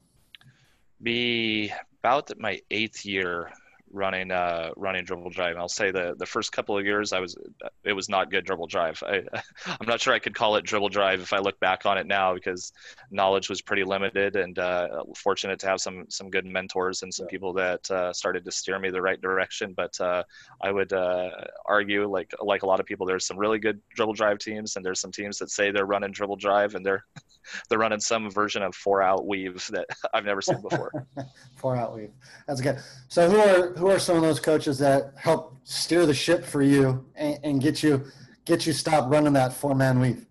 Be 1.03 1.72
about 2.03 2.31
my 2.39 2.60
eighth 2.72 3.05
year 3.05 3.51
running 3.93 4.31
uh, 4.31 4.71
running 4.77 5.05
dribble 5.05 5.29
drive. 5.29 5.51
And 5.51 5.60
I'll 5.60 5.67
say 5.69 5.91
the 5.91 6.15
the 6.17 6.25
first 6.25 6.51
couple 6.51 6.77
of 6.77 6.86
years 6.86 7.13
I 7.13 7.19
was 7.19 7.36
it 7.83 7.93
was 7.93 8.10
not 8.10 8.31
good 8.31 8.45
dribble 8.45 8.67
drive. 8.67 9.01
I, 9.05 9.24
I'm 9.65 9.88
not 9.88 10.01
sure 10.01 10.13
I 10.13 10.19
could 10.19 10.36
call 10.36 10.55
it 10.55 10.65
dribble 10.65 10.89
drive 10.89 11.21
if 11.21 11.33
I 11.33 11.39
look 11.39 11.60
back 11.60 11.86
on 11.86 11.98
it 11.98 12.07
now 12.07 12.33
because 12.33 12.71
knowledge 13.10 13.50
was 13.50 13.62
pretty 13.62 13.83
limited 13.83 14.36
and 14.36 14.57
uh, 14.60 15.03
fortunate 15.15 15.60
to 15.60 15.67
have 15.67 15.81
some 15.81 16.05
some 16.10 16.29
good 16.29 16.45
mentors 16.45 17.03
and 17.03 17.13
some 17.13 17.25
yeah. 17.25 17.31
people 17.31 17.53
that 17.53 17.89
uh, 17.91 18.13
started 18.13 18.45
to 18.45 18.51
steer 18.51 18.79
me 18.79 18.89
the 18.89 19.01
right 19.01 19.21
direction. 19.21 19.74
But 19.75 20.00
uh, 20.00 20.24
I 20.62 20.71
would 20.71 20.93
uh, 20.93 21.29
argue 21.65 22.10
like 22.10 22.33
like 22.41 22.63
a 22.63 22.67
lot 22.67 22.79
of 22.79 22.86
people, 22.86 23.05
there's 23.05 23.25
some 23.25 23.38
really 23.38 23.60
good 23.60 23.79
dribble 23.95 24.13
drive 24.13 24.39
teams 24.39 24.75
and 24.75 24.86
there's 24.86 25.00
some 25.00 25.12
teams 25.12 25.38
that 25.39 25.50
say 25.50 25.71
they're 25.71 25.86
running 25.86 26.12
dribble 26.12 26.38
drive 26.38 26.75
and 26.75 26.86
they're 26.86 27.05
they're 27.69 27.79
running 27.79 28.00
some 28.00 28.29
version 28.29 28.62
of 28.62 28.75
four 28.75 29.01
out 29.01 29.27
weave 29.27 29.67
that 29.71 29.88
I've 30.13 30.25
never 30.25 30.41
seen 30.41 30.62
before. 30.62 30.91
four 31.55 31.75
out 31.75 31.95
weave. 31.95 32.12
That's 32.48 32.62
good. 32.62 32.79
So 33.07 33.29
who 33.29 33.38
are 33.38 33.74
who 33.74 33.88
are 33.88 34.00
some 34.00 34.15
of 34.15 34.21
those 34.21 34.39
coaches 34.39 34.77
that 34.79 35.13
help 35.15 35.55
steer 35.63 36.05
the 36.05 36.13
ship 36.13 36.45
for 36.45 36.62
you 36.62 37.05
and, 37.15 37.39
and 37.43 37.62
get 37.62 37.83
you 37.83 38.05
get 38.45 38.65
you 38.65 38.74
stop 38.74 39.12
running 39.12 39.33
that 39.33 39.53
four 39.53 39.75
man 39.75 40.00
weave? 40.00 40.25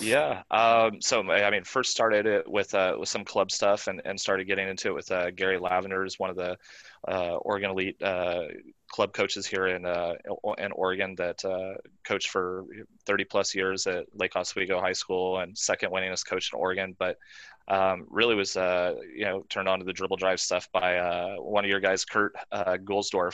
Yeah. 0.00 0.42
Um, 0.50 1.00
so 1.00 1.22
I 1.30 1.50
mean, 1.50 1.64
first 1.64 1.90
started 1.90 2.26
it 2.26 2.50
with 2.50 2.74
uh, 2.74 2.96
with 2.98 3.08
some 3.08 3.24
club 3.24 3.50
stuff, 3.50 3.86
and, 3.86 4.00
and 4.04 4.18
started 4.18 4.46
getting 4.46 4.68
into 4.68 4.88
it 4.88 4.94
with 4.94 5.10
uh, 5.10 5.30
Gary 5.30 5.58
Lavender, 5.58 6.04
is 6.04 6.18
one 6.18 6.30
of 6.30 6.36
the 6.36 6.56
uh, 7.06 7.36
Oregon 7.36 7.70
Elite 7.70 8.02
uh, 8.02 8.44
club 8.88 9.12
coaches 9.12 9.46
here 9.46 9.68
in 9.68 9.86
uh, 9.86 10.14
in 10.58 10.72
Oregon 10.72 11.14
that 11.16 11.44
uh, 11.44 11.74
coached 12.04 12.30
for 12.30 12.64
30 13.06 13.24
plus 13.24 13.54
years 13.54 13.86
at 13.86 14.06
Lake 14.14 14.36
Oswego 14.36 14.80
High 14.80 14.92
School 14.92 15.38
and 15.38 15.56
second 15.56 15.92
winningest 15.92 16.26
coach 16.26 16.50
in 16.52 16.58
Oregon. 16.58 16.96
But 16.98 17.18
um, 17.68 18.06
really 18.10 18.34
was 18.34 18.56
uh, 18.56 18.94
you 19.14 19.24
know 19.24 19.44
turned 19.48 19.68
on 19.68 19.78
to 19.78 19.84
the 19.84 19.92
dribble 19.92 20.16
drive 20.16 20.40
stuff 20.40 20.68
by 20.72 20.96
uh, 20.96 21.36
one 21.36 21.64
of 21.64 21.70
your 21.70 21.80
guys, 21.80 22.04
Kurt 22.04 22.34
uh, 22.50 22.76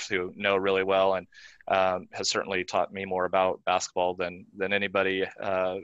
who 0.09 0.33
know 0.37 0.57
really 0.57 0.85
well 0.85 1.15
and 1.15 1.27
um, 1.69 2.09
has 2.13 2.29
certainly 2.29 2.63
taught 2.65 2.93
me 2.93 3.05
more 3.05 3.25
about 3.25 3.65
basketball 3.65 4.15
than 4.15 4.45
than 4.57 4.73
anybody 4.73 5.25
uh, 5.41 5.77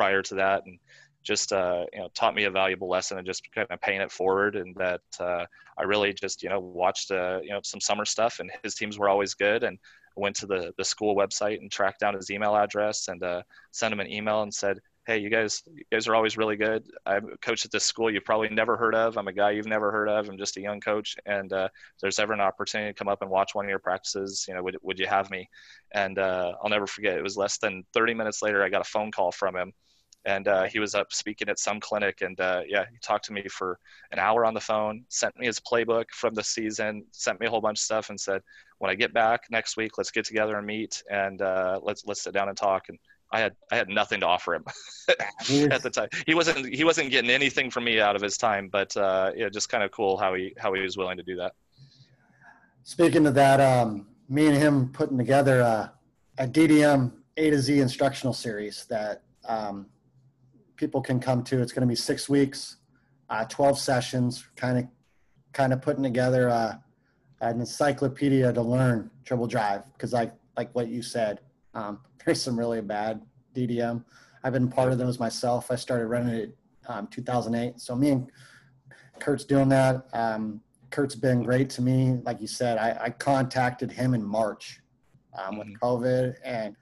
prior 0.00 0.22
to 0.22 0.34
that, 0.36 0.62
and 0.64 0.78
just 1.22 1.52
uh, 1.52 1.84
you 1.92 2.00
know 2.00 2.08
taught 2.14 2.34
me 2.34 2.44
a 2.44 2.50
valuable 2.50 2.88
lesson 2.88 3.18
and 3.18 3.26
just 3.26 3.42
kind 3.52 3.66
of 3.70 3.80
paying 3.82 4.00
it 4.00 4.10
forward. 4.10 4.56
And 4.56 4.74
that 4.76 5.02
uh, 5.18 5.44
I 5.78 5.82
really 5.82 6.14
just 6.14 6.42
you 6.42 6.48
know 6.48 6.60
watched 6.60 7.10
you 7.10 7.50
know 7.50 7.60
some 7.62 7.80
summer 7.80 8.06
stuff, 8.06 8.40
and 8.40 8.50
his 8.62 8.74
teams 8.74 8.98
were 8.98 9.10
always 9.10 9.34
good 9.34 9.62
and 9.62 9.78
went 10.16 10.36
to 10.36 10.46
the, 10.46 10.72
the 10.78 10.84
school 10.84 11.14
website 11.14 11.58
and 11.60 11.70
tracked 11.70 12.00
down 12.00 12.14
his 12.14 12.30
email 12.30 12.56
address 12.56 13.08
and 13.08 13.22
uh, 13.22 13.42
sent 13.72 13.92
him 13.92 14.00
an 14.00 14.10
email 14.10 14.42
and 14.42 14.52
said, 14.52 14.80
hey, 15.06 15.18
you 15.18 15.30
guys, 15.30 15.62
you 15.72 15.84
guys 15.90 16.06
are 16.06 16.14
always 16.14 16.36
really 16.36 16.56
good. 16.56 16.84
I'm 17.06 17.32
a 17.32 17.36
coach 17.38 17.64
at 17.64 17.72
this 17.72 17.84
school 17.84 18.10
you've 18.10 18.24
probably 18.24 18.48
never 18.48 18.76
heard 18.76 18.94
of. 18.94 19.16
I'm 19.16 19.28
a 19.28 19.32
guy 19.32 19.50
you've 19.50 19.66
never 19.66 19.90
heard 19.90 20.08
of. 20.08 20.28
I'm 20.28 20.38
just 20.38 20.56
a 20.56 20.60
young 20.60 20.80
coach, 20.80 21.16
and 21.26 21.52
uh, 21.52 21.68
if 21.72 22.00
there's 22.00 22.18
ever 22.18 22.32
an 22.32 22.40
opportunity 22.40 22.92
to 22.92 22.98
come 22.98 23.08
up 23.08 23.22
and 23.22 23.30
watch 23.30 23.54
one 23.54 23.64
of 23.64 23.68
your 23.70 23.78
practices, 23.78 24.44
you 24.46 24.54
know, 24.54 24.62
would 24.62 24.76
would 24.82 24.98
you 24.98 25.06
have 25.06 25.30
me? 25.30 25.48
And 25.92 26.18
uh, 26.18 26.52
I'll 26.62 26.70
never 26.70 26.86
forget. 26.86 27.18
It 27.18 27.22
was 27.22 27.36
less 27.36 27.58
than 27.58 27.84
30 27.94 28.14
minutes 28.14 28.42
later, 28.42 28.62
I 28.62 28.68
got 28.68 28.82
a 28.82 28.90
phone 28.90 29.10
call 29.10 29.32
from 29.32 29.56
him, 29.56 29.72
and 30.24 30.48
uh, 30.48 30.64
he 30.64 30.78
was 30.78 30.94
up 30.94 31.12
speaking 31.12 31.48
at 31.48 31.58
some 31.58 31.80
clinic, 31.80 32.20
and 32.20 32.38
uh, 32.40 32.62
yeah, 32.66 32.84
he 32.90 32.98
talked 33.02 33.24
to 33.26 33.32
me 33.32 33.44
for 33.48 33.78
an 34.12 34.18
hour 34.18 34.44
on 34.44 34.54
the 34.54 34.60
phone, 34.60 35.04
sent 35.08 35.36
me 35.38 35.46
his 35.46 35.58
playbook 35.60 36.10
from 36.12 36.34
the 36.34 36.42
season, 36.42 37.04
sent 37.12 37.40
me 37.40 37.46
a 37.46 37.50
whole 37.50 37.60
bunch 37.60 37.78
of 37.78 37.82
stuff, 37.82 38.10
and 38.10 38.20
said, 38.20 38.42
when 38.78 38.90
I 38.90 38.94
get 38.94 39.12
back 39.12 39.42
next 39.50 39.76
week, 39.76 39.98
let's 39.98 40.10
get 40.10 40.24
together 40.24 40.56
and 40.56 40.66
meet, 40.66 41.02
and 41.10 41.40
uh, 41.42 41.80
let's 41.82 42.04
let's 42.06 42.22
sit 42.22 42.32
down 42.34 42.48
and 42.48 42.56
talk. 42.56 42.88
And 42.88 42.98
I 43.32 43.40
had 43.40 43.54
I 43.70 43.76
had 43.76 43.88
nothing 43.88 44.20
to 44.20 44.26
offer 44.26 44.54
him 44.54 44.64
at 45.08 45.82
the 45.82 45.90
time. 45.90 46.08
He 46.26 46.34
wasn't 46.34 46.74
he 46.74 46.82
wasn't 46.82 47.10
getting 47.10 47.30
anything 47.30 47.70
from 47.70 47.84
me 47.84 48.00
out 48.00 48.16
of 48.16 48.22
his 48.22 48.36
time, 48.36 48.68
but 48.68 48.96
uh, 48.96 49.32
yeah, 49.36 49.48
just 49.48 49.68
kind 49.68 49.84
of 49.84 49.90
cool 49.90 50.16
how 50.16 50.34
he 50.34 50.54
how 50.58 50.72
he 50.72 50.80
was 50.80 50.96
willing 50.96 51.18
to 51.18 51.22
do 51.22 51.36
that. 51.36 51.52
Speaking 52.82 53.26
of 53.26 53.34
that, 53.34 53.60
um, 53.60 54.06
me 54.28 54.46
and 54.46 54.56
him 54.56 54.88
putting 54.88 55.18
together 55.18 55.60
a, 55.60 55.92
a, 56.38 56.48
DDM 56.48 57.12
A 57.36 57.50
to 57.50 57.58
Z 57.58 57.78
instructional 57.78 58.32
series 58.32 58.86
that 58.86 59.22
um, 59.44 59.86
people 60.80 61.02
can 61.02 61.20
come 61.20 61.44
to. 61.44 61.60
It's 61.60 61.72
going 61.72 61.82
to 61.82 61.86
be 61.86 61.94
six 61.94 62.28
weeks, 62.28 62.78
uh, 63.28 63.44
twelve 63.44 63.78
sessions, 63.78 64.46
kind 64.56 64.78
of 64.78 64.84
kind 65.52 65.72
of 65.72 65.82
putting 65.82 66.02
together 66.02 66.48
a, 66.48 66.82
an 67.42 67.60
encyclopedia 67.60 68.52
to 68.52 68.62
learn 68.62 69.10
dribble 69.24 69.46
drive 69.46 69.84
because 69.92 70.12
like 70.12 70.32
like 70.56 70.74
what 70.74 70.88
you 70.88 71.02
said. 71.02 71.40
Um, 71.74 72.00
there's 72.24 72.42
some 72.42 72.58
really 72.58 72.80
bad 72.80 73.22
DDM. 73.54 74.02
I've 74.42 74.54
been 74.54 74.68
part 74.68 74.90
of 74.90 74.98
those 74.98 75.20
myself. 75.20 75.70
I 75.70 75.76
started 75.76 76.06
running 76.06 76.34
it 76.34 76.56
um, 76.88 77.06
2008. 77.08 77.78
So 77.78 77.94
me 77.94 78.10
and 78.10 78.30
Kurt's 79.18 79.44
doing 79.44 79.68
that. 79.68 80.06
Um, 80.14 80.62
Kurt's 80.90 81.14
been 81.14 81.42
great 81.42 81.68
to 81.70 81.82
me. 81.82 82.18
Like 82.24 82.40
you 82.40 82.46
said, 82.46 82.78
I, 82.78 83.04
I 83.04 83.10
contacted 83.10 83.92
him 83.92 84.14
in 84.14 84.24
March 84.24 84.80
um, 85.38 85.58
with 85.58 85.68
mm-hmm. 85.68 85.84
COVID 85.84 86.34
and 86.42 86.74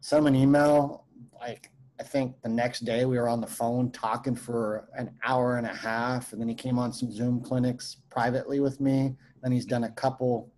sent 0.00 0.20
him 0.20 0.26
an 0.26 0.34
email. 0.34 1.04
Like 1.40 1.70
I 2.00 2.04
think 2.04 2.40
the 2.42 2.48
next 2.48 2.80
day 2.80 3.04
we 3.04 3.18
were 3.18 3.28
on 3.28 3.40
the 3.40 3.46
phone 3.46 3.90
talking 3.90 4.36
for 4.36 4.88
an 4.96 5.10
hour 5.24 5.56
and 5.56 5.66
a 5.66 5.74
half, 5.74 6.32
and 6.32 6.40
then 6.40 6.48
he 6.48 6.54
came 6.54 6.78
on 6.78 6.92
some 6.92 7.10
Zoom 7.10 7.40
clinics 7.40 7.96
privately 8.10 8.60
with 8.60 8.80
me. 8.80 9.16
Then 9.42 9.52
he's 9.52 9.66
done 9.66 9.84
a 9.84 9.90
couple 9.90 10.52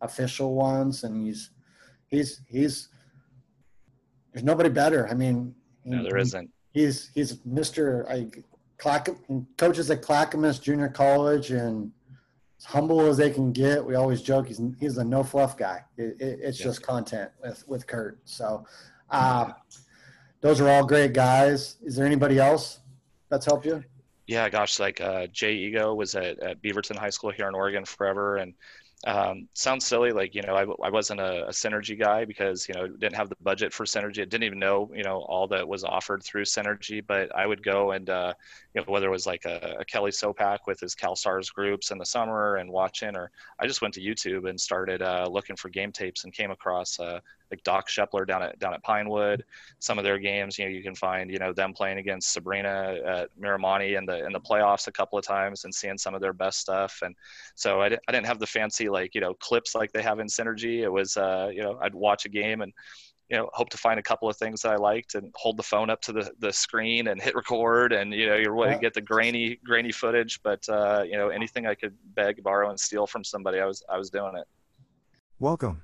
official 0.00 0.54
ones, 0.54 1.04
and 1.04 1.16
he's 1.16 1.50
he's 2.08 2.40
he's 2.48 2.88
there's 4.32 4.44
nobody 4.44 4.68
better. 4.68 5.08
I 5.08 5.14
mean, 5.14 5.54
no, 5.84 6.02
there 6.02 6.18
isn't. 6.18 6.50
He's 6.72 7.10
he's 7.14 7.36
Mr. 7.38 8.08
I 8.08 8.28
Clack, 8.78 9.10
coaches 9.58 9.90
at 9.90 10.00
Clackamas 10.00 10.58
Junior 10.58 10.88
College 10.88 11.50
and 11.50 11.92
as 12.58 12.64
humble 12.64 13.02
as 13.02 13.18
they 13.18 13.30
can 13.30 13.52
get. 13.52 13.84
We 13.84 13.94
always 13.94 14.22
joke 14.22 14.48
he's 14.48 14.60
he's 14.78 14.96
a 14.96 15.04
no 15.04 15.22
fluff 15.22 15.56
guy. 15.56 15.84
It, 15.96 16.16
it, 16.20 16.38
it's 16.42 16.58
yeah. 16.58 16.64
just 16.64 16.82
content 16.82 17.30
with 17.42 17.62
with 17.68 17.86
Kurt. 17.86 18.20
So 18.24 18.66
uh, 19.10 19.52
those 20.40 20.60
are 20.60 20.68
all 20.68 20.84
great 20.84 21.12
guys. 21.12 21.76
Is 21.82 21.96
there 21.96 22.06
anybody 22.06 22.38
else 22.38 22.80
that's 23.28 23.46
helped 23.46 23.66
you? 23.66 23.84
Yeah, 24.26 24.48
gosh, 24.48 24.78
like 24.78 25.00
uh, 25.00 25.26
Jay 25.28 25.54
Ego 25.54 25.94
was 25.94 26.14
at, 26.14 26.38
at 26.40 26.62
Beaverton 26.62 26.96
High 26.96 27.10
School 27.10 27.30
here 27.30 27.48
in 27.48 27.54
Oregon 27.54 27.84
forever, 27.84 28.36
and 28.36 28.54
um, 29.06 29.48
sounds 29.54 29.86
silly 29.86 30.12
like 30.12 30.34
you 30.34 30.42
know 30.42 30.54
I, 30.54 30.86
I 30.86 30.90
wasn't 30.90 31.20
a, 31.20 31.46
a, 31.46 31.50
synergy 31.50 31.98
guy 31.98 32.26
because 32.26 32.68
you 32.68 32.74
know 32.74 32.86
didn't 32.86 33.16
have 33.16 33.30
the 33.30 33.36
budget 33.40 33.72
for 33.72 33.86
synergy 33.86 34.20
I 34.20 34.26
didn't 34.26 34.42
even 34.42 34.58
know 34.58 34.90
you 34.94 35.02
know 35.02 35.22
all 35.22 35.48
that 35.48 35.66
was 35.66 35.84
offered 35.84 36.22
through 36.22 36.44
synergy 36.44 37.02
but 37.06 37.34
i 37.34 37.46
would 37.46 37.62
go 37.62 37.92
and 37.92 38.10
uh, 38.10 38.34
you 38.74 38.80
know 38.82 38.92
whether 38.92 39.06
it 39.06 39.10
was 39.10 39.26
like 39.26 39.46
a, 39.46 39.76
a 39.80 39.84
kelly 39.86 40.10
sopak 40.10 40.58
with 40.66 40.80
his 40.80 40.94
calstars 40.94 41.48
groups 41.48 41.92
in 41.92 41.96
the 41.96 42.04
summer 42.04 42.56
and 42.56 42.70
watching 42.70 43.16
or 43.16 43.30
i 43.58 43.66
just 43.66 43.80
went 43.80 43.94
to 43.94 44.02
youtube 44.02 44.46
and 44.46 44.60
started 44.60 45.00
uh, 45.00 45.26
looking 45.30 45.56
for 45.56 45.70
game 45.70 45.92
tapes 45.92 46.24
and 46.24 46.34
came 46.34 46.50
across 46.50 47.00
uh, 47.00 47.20
like 47.50 47.62
Doc 47.64 47.88
Scheppler 47.88 48.26
down 48.26 48.42
at 48.42 48.58
down 48.58 48.74
at 48.74 48.82
Pinewood. 48.82 49.44
Some 49.78 49.98
of 49.98 50.04
their 50.04 50.18
games, 50.18 50.58
you 50.58 50.64
know, 50.64 50.70
you 50.70 50.82
can 50.82 50.94
find 50.94 51.30
you 51.30 51.38
know 51.38 51.52
them 51.52 51.72
playing 51.72 51.98
against 51.98 52.32
Sabrina 52.32 52.98
at 53.04 53.30
Miramonte 53.40 53.96
in 53.96 54.06
the 54.06 54.24
in 54.24 54.32
the 54.32 54.40
playoffs 54.40 54.86
a 54.86 54.92
couple 54.92 55.18
of 55.18 55.24
times 55.24 55.64
and 55.64 55.74
seeing 55.74 55.98
some 55.98 56.14
of 56.14 56.20
their 56.20 56.32
best 56.32 56.60
stuff. 56.60 57.00
And 57.04 57.14
so 57.54 57.80
I, 57.80 57.88
di- 57.90 57.98
I 58.08 58.12
didn't 58.12 58.26
have 58.26 58.38
the 58.38 58.46
fancy 58.46 58.88
like 58.88 59.14
you 59.14 59.20
know 59.20 59.34
clips 59.34 59.74
like 59.74 59.92
they 59.92 60.02
have 60.02 60.20
in 60.20 60.26
Synergy. 60.26 60.80
It 60.80 60.90
was 60.90 61.16
uh, 61.16 61.50
you 61.52 61.62
know 61.62 61.78
I'd 61.82 61.94
watch 61.94 62.24
a 62.24 62.28
game 62.28 62.60
and 62.60 62.72
you 63.30 63.36
know 63.36 63.48
hope 63.52 63.70
to 63.70 63.78
find 63.78 63.98
a 63.98 64.02
couple 64.02 64.28
of 64.28 64.36
things 64.36 64.62
that 64.62 64.72
I 64.72 64.76
liked 64.76 65.14
and 65.14 65.32
hold 65.36 65.56
the 65.56 65.62
phone 65.62 65.88
up 65.88 66.02
to 66.02 66.12
the, 66.12 66.30
the 66.40 66.52
screen 66.52 67.08
and 67.08 67.22
hit 67.22 67.34
record 67.34 67.92
and 67.92 68.12
you 68.12 68.26
know 68.26 68.36
you're 68.36 68.54
going 68.54 68.72
to 68.72 68.78
get 68.78 68.92
the 68.92 69.00
grainy 69.00 69.58
grainy 69.64 69.92
footage 69.92 70.42
but 70.42 70.68
uh, 70.68 71.04
you 71.06 71.16
know 71.16 71.28
anything 71.28 71.66
I 71.66 71.74
could 71.74 71.96
beg 72.14 72.42
borrow 72.42 72.70
and 72.70 72.78
steal 72.78 73.06
from 73.06 73.24
somebody 73.24 73.60
I 73.60 73.66
was 73.66 73.82
I 73.88 73.96
was 73.96 74.10
doing 74.10 74.36
it. 74.36 74.46
Welcome 75.38 75.82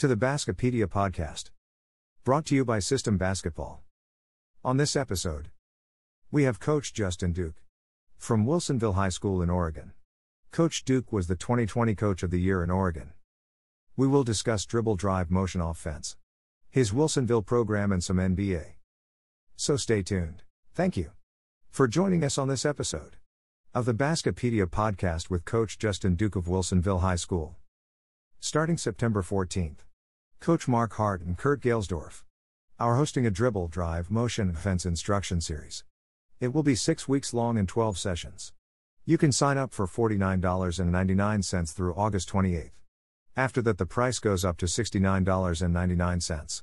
to 0.00 0.08
the 0.08 0.16
Baskipedia 0.16 0.86
podcast. 0.86 1.50
Brought 2.24 2.46
to 2.46 2.54
you 2.54 2.64
by 2.64 2.78
System 2.78 3.18
Basketball. 3.18 3.82
On 4.64 4.78
this 4.78 4.96
episode, 4.96 5.50
we 6.30 6.44
have 6.44 6.58
Coach 6.58 6.94
Justin 6.94 7.34
Duke 7.34 7.62
from 8.16 8.46
Wilsonville 8.46 8.94
High 8.94 9.10
School 9.10 9.42
in 9.42 9.50
Oregon. 9.50 9.92
Coach 10.52 10.86
Duke 10.86 11.12
was 11.12 11.26
the 11.26 11.36
2020 11.36 11.94
Coach 11.94 12.22
of 12.22 12.30
the 12.30 12.40
Year 12.40 12.64
in 12.64 12.70
Oregon. 12.70 13.12
We 13.94 14.06
will 14.06 14.24
discuss 14.24 14.64
dribble 14.64 14.96
drive 14.96 15.30
motion 15.30 15.60
offense, 15.60 16.16
his 16.70 16.92
Wilsonville 16.92 17.44
program, 17.44 17.92
and 17.92 18.02
some 18.02 18.16
NBA. 18.16 18.76
So 19.56 19.76
stay 19.76 20.02
tuned. 20.02 20.44
Thank 20.72 20.96
you 20.96 21.10
for 21.68 21.86
joining 21.86 22.24
us 22.24 22.38
on 22.38 22.48
this 22.48 22.64
episode 22.64 23.16
of 23.74 23.84
the 23.84 23.92
Baskipedia 23.92 24.64
podcast 24.64 25.28
with 25.28 25.44
Coach 25.44 25.78
Justin 25.78 26.14
Duke 26.14 26.36
of 26.36 26.46
Wilsonville 26.46 27.02
High 27.02 27.16
School. 27.16 27.56
Starting 28.40 28.78
September 28.78 29.20
14th. 29.20 29.89
Coach 30.40 30.66
Mark 30.66 30.94
Hart 30.94 31.20
and 31.20 31.36
Kurt 31.36 31.60
Gelsdorf 31.60 32.24
are 32.78 32.96
hosting 32.96 33.26
a 33.26 33.30
dribble 33.30 33.68
drive 33.68 34.10
motion 34.10 34.48
offense 34.48 34.86
instruction 34.86 35.42
series. 35.42 35.84
It 36.40 36.54
will 36.54 36.62
be 36.62 36.74
six 36.74 37.06
weeks 37.06 37.34
long 37.34 37.58
and 37.58 37.68
12 37.68 37.98
sessions. 37.98 38.54
You 39.04 39.18
can 39.18 39.32
sign 39.32 39.58
up 39.58 39.74
for 39.74 39.86
$49.99 39.86 41.74
through 41.74 41.92
August 41.92 42.30
28th. 42.30 42.70
After 43.36 43.60
that, 43.60 43.76
the 43.76 43.84
price 43.84 44.18
goes 44.18 44.42
up 44.42 44.56
to 44.58 44.64
$69.99. 44.64 46.62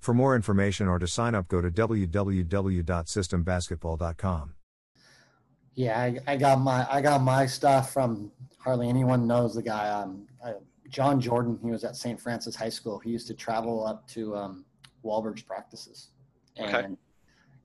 For 0.00 0.12
more 0.12 0.34
information 0.34 0.88
or 0.88 0.98
to 0.98 1.06
sign 1.06 1.36
up, 1.36 1.46
go 1.46 1.60
to 1.60 1.70
www.systembasketball.com. 1.70 4.54
Yeah, 5.74 6.00
I, 6.00 6.18
I, 6.26 6.36
got 6.36 6.60
my 6.60 6.84
I 6.90 7.00
got 7.00 7.22
my 7.22 7.46
stuff 7.46 7.92
from 7.92 8.32
hardly 8.58 8.88
anyone 8.88 9.28
knows 9.28 9.54
the 9.54 9.62
guy. 9.62 9.88
Um, 9.88 10.26
I, 10.44 10.54
John 10.88 11.20
Jordan, 11.20 11.58
he 11.62 11.70
was 11.70 11.84
at 11.84 11.96
St. 11.96 12.20
Francis 12.20 12.56
High 12.56 12.68
School. 12.68 12.98
He 12.98 13.10
used 13.10 13.26
to 13.28 13.34
travel 13.34 13.86
up 13.86 14.06
to 14.08 14.34
um, 14.36 14.64
Walberg's 15.04 15.42
practices. 15.42 16.08
And, 16.56 16.74
okay. 16.74 16.86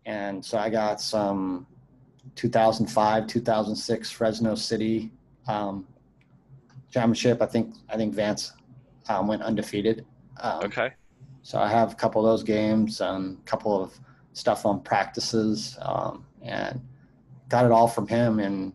and 0.05 0.43
so 0.43 0.57
I 0.57 0.69
got 0.69 0.99
some 0.99 1.65
2005, 2.35 3.27
2006 3.27 4.11
Fresno 4.11 4.55
City 4.55 5.11
um, 5.47 5.87
championship. 6.91 7.41
I 7.41 7.45
think, 7.45 7.75
I 7.89 7.97
think 7.97 8.13
Vance 8.13 8.53
um, 9.09 9.27
went 9.27 9.41
undefeated. 9.41 10.05
Um, 10.41 10.65
okay. 10.65 10.91
So 11.43 11.59
I 11.59 11.69
have 11.69 11.91
a 11.91 11.95
couple 11.95 12.25
of 12.25 12.31
those 12.31 12.43
games, 12.43 13.01
and 13.01 13.37
a 13.37 13.41
couple 13.41 13.81
of 13.81 13.99
stuff 14.31 14.65
on 14.65 14.81
practices, 14.81 15.77
um, 15.81 16.25
and 16.41 16.81
got 17.49 17.65
it 17.65 17.71
all 17.71 17.87
from 17.87 18.07
him. 18.07 18.39
And 18.39 18.73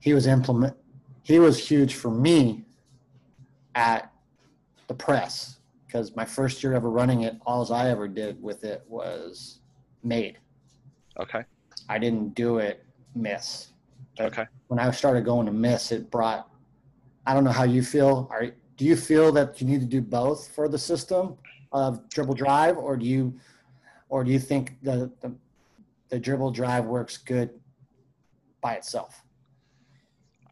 he 0.00 0.14
was 0.14 0.26
implement, 0.26 0.74
he 1.22 1.38
was 1.38 1.58
huge 1.58 1.94
for 1.94 2.10
me 2.10 2.65
at 3.76 4.10
the 4.88 4.94
press 4.94 5.58
because 5.86 6.16
my 6.16 6.24
first 6.24 6.62
year 6.62 6.72
ever 6.72 6.90
running 6.90 7.22
it, 7.22 7.36
all 7.46 7.72
I 7.72 7.88
ever 7.90 8.08
did 8.08 8.42
with 8.42 8.64
it 8.64 8.82
was 8.88 9.60
made. 10.02 10.38
Okay. 11.20 11.44
I 11.88 11.98
didn't 11.98 12.34
do 12.34 12.58
it 12.58 12.84
miss. 13.14 13.68
But 14.16 14.26
okay. 14.26 14.46
When 14.68 14.80
I 14.80 14.90
started 14.90 15.24
going 15.24 15.46
to 15.46 15.52
miss, 15.52 15.92
it 15.92 16.10
brought. 16.10 16.48
I 17.26 17.34
don't 17.34 17.44
know 17.44 17.52
how 17.52 17.64
you 17.64 17.82
feel. 17.82 18.26
Are 18.30 18.50
do 18.76 18.84
you 18.84 18.96
feel 18.96 19.32
that 19.32 19.60
you 19.60 19.66
need 19.66 19.80
to 19.80 19.86
do 19.86 20.00
both 20.00 20.48
for 20.48 20.68
the 20.68 20.78
system 20.78 21.36
of 21.72 22.08
dribble 22.10 22.34
drive, 22.34 22.76
or 22.76 22.96
do 22.96 23.06
you, 23.06 23.34
or 24.08 24.24
do 24.24 24.30
you 24.30 24.38
think 24.38 24.76
the 24.82 25.10
the, 25.20 25.34
the 26.08 26.18
dribble 26.18 26.50
drive 26.50 26.86
works 26.86 27.16
good 27.16 27.50
by 28.60 28.74
itself? 28.74 29.22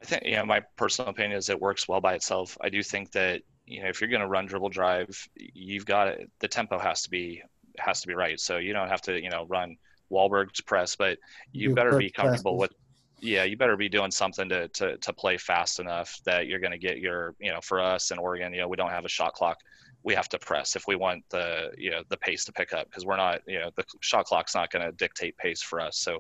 I 0.05 0.07
think, 0.07 0.23
yeah, 0.27 0.43
my 0.43 0.61
personal 0.77 1.11
opinion 1.11 1.39
is 1.39 1.49
it 1.49 1.59
works 1.59 1.89
well 1.89 2.03
by 2.03 2.13
itself. 2.13 2.59
I 2.61 2.69
do 2.69 2.83
think 2.83 3.11
that 3.13 3.41
you 3.65 3.83
know 3.83 3.89
if 3.89 4.01
you're 4.03 4.11
going 4.11 4.21
to 4.21 4.29
run 4.29 4.45
dribble 4.45 4.69
drive, 4.69 5.27
you've 5.35 5.87
got 5.87 6.09
it, 6.09 6.31
the 6.41 6.49
tempo 6.49 6.79
has 6.79 7.03
to 7.03 7.11
be 7.11 7.43
has 7.79 8.03
to 8.03 8.07
be 8.07 8.13
right. 8.13 8.39
So 8.39 8.59
you 8.59 8.75
don't 8.75 8.89
have 8.89 9.01
to 9.03 9.19
you 9.19 9.31
know 9.31 9.47
run 9.49 9.77
Walberg's 10.13 10.61
press, 10.61 10.95
but 10.95 11.19
you, 11.53 11.71
you 11.71 11.75
better 11.75 11.97
be 11.97 12.11
comfortable 12.11 12.59
with. 12.59 12.73
Yeah, 13.21 13.45
you 13.45 13.57
better 13.57 13.79
be 13.79 13.89
doing 13.89 14.11
something 14.11 14.47
to, 14.51 14.69
to 14.69 14.99
to 14.99 15.13
play 15.15 15.39
fast 15.39 15.81
enough 15.81 16.21
that 16.27 16.49
you're 16.49 16.61
going 16.61 16.73
to 16.73 16.79
get 16.79 16.99
your 16.99 17.35
you 17.39 17.51
know 17.51 17.63
for 17.63 17.81
us 17.81 18.11
in 18.11 18.19
Oregon, 18.19 18.53
you 18.53 18.61
know 18.61 18.69
we 18.69 18.77
don't 18.77 18.91
have 18.91 19.07
a 19.07 19.09
shot 19.09 19.33
clock. 19.33 19.57
We 20.03 20.15
have 20.15 20.29
to 20.29 20.39
press 20.39 20.77
if 20.77 20.87
we 20.87 20.97
want 20.97 21.25
the 21.31 21.71
you 21.79 21.91
know 21.91 22.03
the 22.11 22.19
pace 22.19 22.45
to 22.45 22.53
pick 22.53 22.75
up 22.75 22.91
because 22.91 23.07
we're 23.07 23.17
not 23.17 23.41
you 23.47 23.59
know 23.59 23.71
the 23.75 23.85
shot 24.01 24.27
clock's 24.27 24.55
not 24.55 24.71
going 24.71 24.85
to 24.85 24.93
dictate 24.93 25.39
pace 25.39 25.63
for 25.63 25.81
us. 25.81 25.97
So 25.97 26.19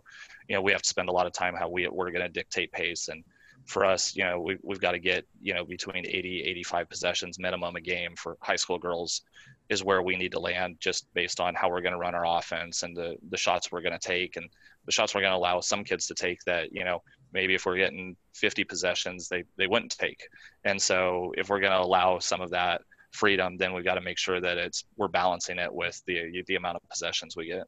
you 0.48 0.54
know 0.54 0.62
we 0.62 0.72
have 0.72 0.80
to 0.80 0.88
spend 0.88 1.10
a 1.10 1.12
lot 1.12 1.26
of 1.26 1.34
time 1.34 1.54
how 1.54 1.68
we 1.68 1.86
we're 1.88 2.10
going 2.10 2.22
to 2.22 2.30
dictate 2.30 2.72
pace 2.72 3.08
and 3.08 3.22
for 3.66 3.84
us, 3.84 4.14
you 4.14 4.24
know, 4.24 4.40
we, 4.40 4.58
we've 4.62 4.80
got 4.80 4.92
to 4.92 4.98
get, 4.98 5.26
you 5.40 5.54
know, 5.54 5.64
between 5.64 6.06
80, 6.06 6.42
85 6.42 6.88
possessions 6.88 7.38
minimum 7.38 7.76
a 7.76 7.80
game 7.80 8.14
for 8.16 8.36
high 8.40 8.56
school 8.56 8.78
girls 8.78 9.22
is 9.70 9.82
where 9.82 10.02
we 10.02 10.16
need 10.16 10.32
to 10.32 10.38
land 10.38 10.76
just 10.80 11.06
based 11.14 11.40
on 11.40 11.54
how 11.54 11.70
we're 11.70 11.80
going 11.80 11.92
to 11.92 11.98
run 11.98 12.14
our 12.14 12.38
offense 12.38 12.82
and 12.82 12.96
the, 12.96 13.16
the 13.30 13.36
shots 13.36 13.72
we're 13.72 13.80
going 13.80 13.98
to 13.98 14.06
take 14.06 14.36
and 14.36 14.48
the 14.84 14.92
shots 14.92 15.14
we're 15.14 15.22
going 15.22 15.32
to 15.32 15.36
allow 15.36 15.60
some 15.60 15.82
kids 15.82 16.06
to 16.06 16.14
take 16.14 16.38
that, 16.44 16.72
you 16.72 16.84
know, 16.84 17.02
maybe 17.32 17.54
if 17.54 17.64
we're 17.64 17.76
getting 17.76 18.14
50 18.34 18.64
possessions, 18.64 19.28
they, 19.28 19.44
they 19.56 19.66
wouldn't 19.66 19.96
take. 19.98 20.20
And 20.64 20.80
so 20.80 21.32
if 21.38 21.48
we're 21.48 21.60
going 21.60 21.72
to 21.72 21.80
allow 21.80 22.18
some 22.18 22.42
of 22.42 22.50
that 22.50 22.82
freedom, 23.12 23.56
then 23.56 23.72
we've 23.72 23.84
got 23.84 23.94
to 23.94 24.02
make 24.02 24.18
sure 24.18 24.40
that 24.40 24.58
it's, 24.58 24.84
we're 24.96 25.08
balancing 25.08 25.58
it 25.58 25.72
with 25.72 26.02
the, 26.06 26.42
the 26.46 26.56
amount 26.56 26.76
of 26.76 26.88
possessions 26.90 27.34
we 27.34 27.46
get. 27.46 27.64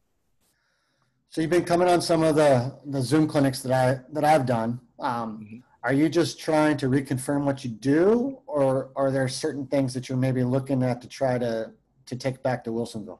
So 1.29 1.41
you've 1.41 1.49
been 1.49 1.65
coming 1.65 1.87
on 1.87 2.01
some 2.01 2.21
of 2.21 2.35
the, 2.35 2.73
the 2.85 3.01
Zoom 3.01 3.27
clinics 3.27 3.61
that 3.63 3.71
I, 3.71 3.99
that 4.13 4.23
I've 4.23 4.45
done. 4.45 4.79
Um, 4.99 5.39
mm-hmm 5.43 5.57
are 5.87 5.93
you 5.93 6.09
just 6.09 6.37
trying 6.37 6.75
to 6.75 6.87
reconfirm 6.87 7.45
what 7.45 7.63
you 7.63 7.69
do 7.69 8.37
or 8.45 8.89
are 8.97 9.09
there 9.09 9.29
certain 9.29 9.65
things 9.67 9.93
that 9.93 10.09
you're 10.09 10.17
maybe 10.17 10.43
looking 10.43 10.83
at 10.83 11.01
to 11.01 11.07
try 11.07 11.37
to 11.37 11.71
to 12.05 12.15
take 12.17 12.43
back 12.43 12.65
to 12.65 12.71
wilsonville? 12.71 13.19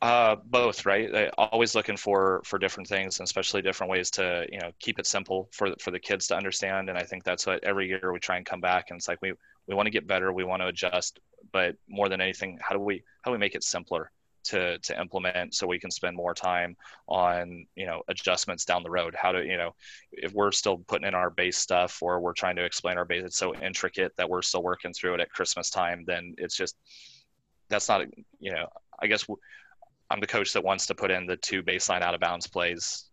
Uh, 0.00 0.36
both 0.44 0.86
right? 0.86 1.28
Always 1.36 1.74
looking 1.74 1.96
for 1.96 2.40
for 2.44 2.56
different 2.56 2.88
things 2.88 3.18
and 3.18 3.26
especially 3.26 3.62
different 3.62 3.90
ways 3.90 4.12
to 4.12 4.46
you 4.52 4.60
know 4.60 4.70
keep 4.78 5.00
it 5.00 5.08
simple 5.08 5.48
for 5.50 5.74
for 5.80 5.90
the 5.90 5.98
kids 5.98 6.28
to 6.28 6.36
understand. 6.36 6.88
And 6.88 6.96
i 6.96 7.02
think 7.02 7.24
that's 7.24 7.48
what 7.48 7.64
every 7.64 7.88
year 7.88 8.12
we 8.12 8.20
try 8.20 8.36
and 8.36 8.46
come 8.46 8.60
back 8.60 8.90
and 8.90 8.98
it's 8.98 9.08
like 9.08 9.20
we 9.20 9.32
we 9.66 9.74
want 9.74 9.86
to 9.86 9.90
get 9.90 10.06
better 10.06 10.32
we 10.32 10.44
want 10.44 10.62
to 10.62 10.68
adjust 10.68 11.18
but 11.50 11.74
more 11.88 12.08
than 12.08 12.20
anything 12.20 12.60
how 12.62 12.76
do 12.76 12.80
we 12.80 13.02
how 13.22 13.30
do 13.30 13.32
we 13.32 13.38
make 13.38 13.56
it 13.56 13.64
simpler 13.64 14.12
to 14.48 14.78
to 14.78 14.98
implement 15.00 15.54
so 15.54 15.66
we 15.66 15.78
can 15.78 15.90
spend 15.90 16.16
more 16.16 16.34
time 16.34 16.76
on 17.06 17.66
you 17.76 17.86
know 17.86 18.02
adjustments 18.08 18.64
down 18.64 18.82
the 18.82 18.90
road 18.90 19.14
how 19.14 19.30
to 19.30 19.44
you 19.44 19.56
know 19.56 19.74
if 20.12 20.32
we're 20.32 20.52
still 20.52 20.78
putting 20.88 21.06
in 21.06 21.14
our 21.14 21.30
base 21.30 21.58
stuff 21.58 22.02
or 22.02 22.20
we're 22.20 22.32
trying 22.32 22.56
to 22.56 22.64
explain 22.64 22.96
our 22.96 23.04
base 23.04 23.24
it's 23.24 23.36
so 23.36 23.54
intricate 23.56 24.12
that 24.16 24.28
we're 24.28 24.42
still 24.42 24.62
working 24.62 24.92
through 24.92 25.14
it 25.14 25.20
at 25.20 25.30
christmas 25.30 25.70
time 25.70 26.04
then 26.06 26.34
it's 26.38 26.56
just 26.56 26.76
that's 27.68 27.88
not 27.88 28.02
you 28.40 28.52
know 28.52 28.66
i 29.00 29.06
guess 29.06 29.26
i'm 30.10 30.20
the 30.20 30.26
coach 30.26 30.52
that 30.52 30.64
wants 30.64 30.86
to 30.86 30.94
put 30.94 31.10
in 31.10 31.26
the 31.26 31.36
two 31.36 31.62
baseline 31.62 32.02
out 32.02 32.14
of 32.14 32.20
bounds 32.20 32.46
plays 32.46 33.08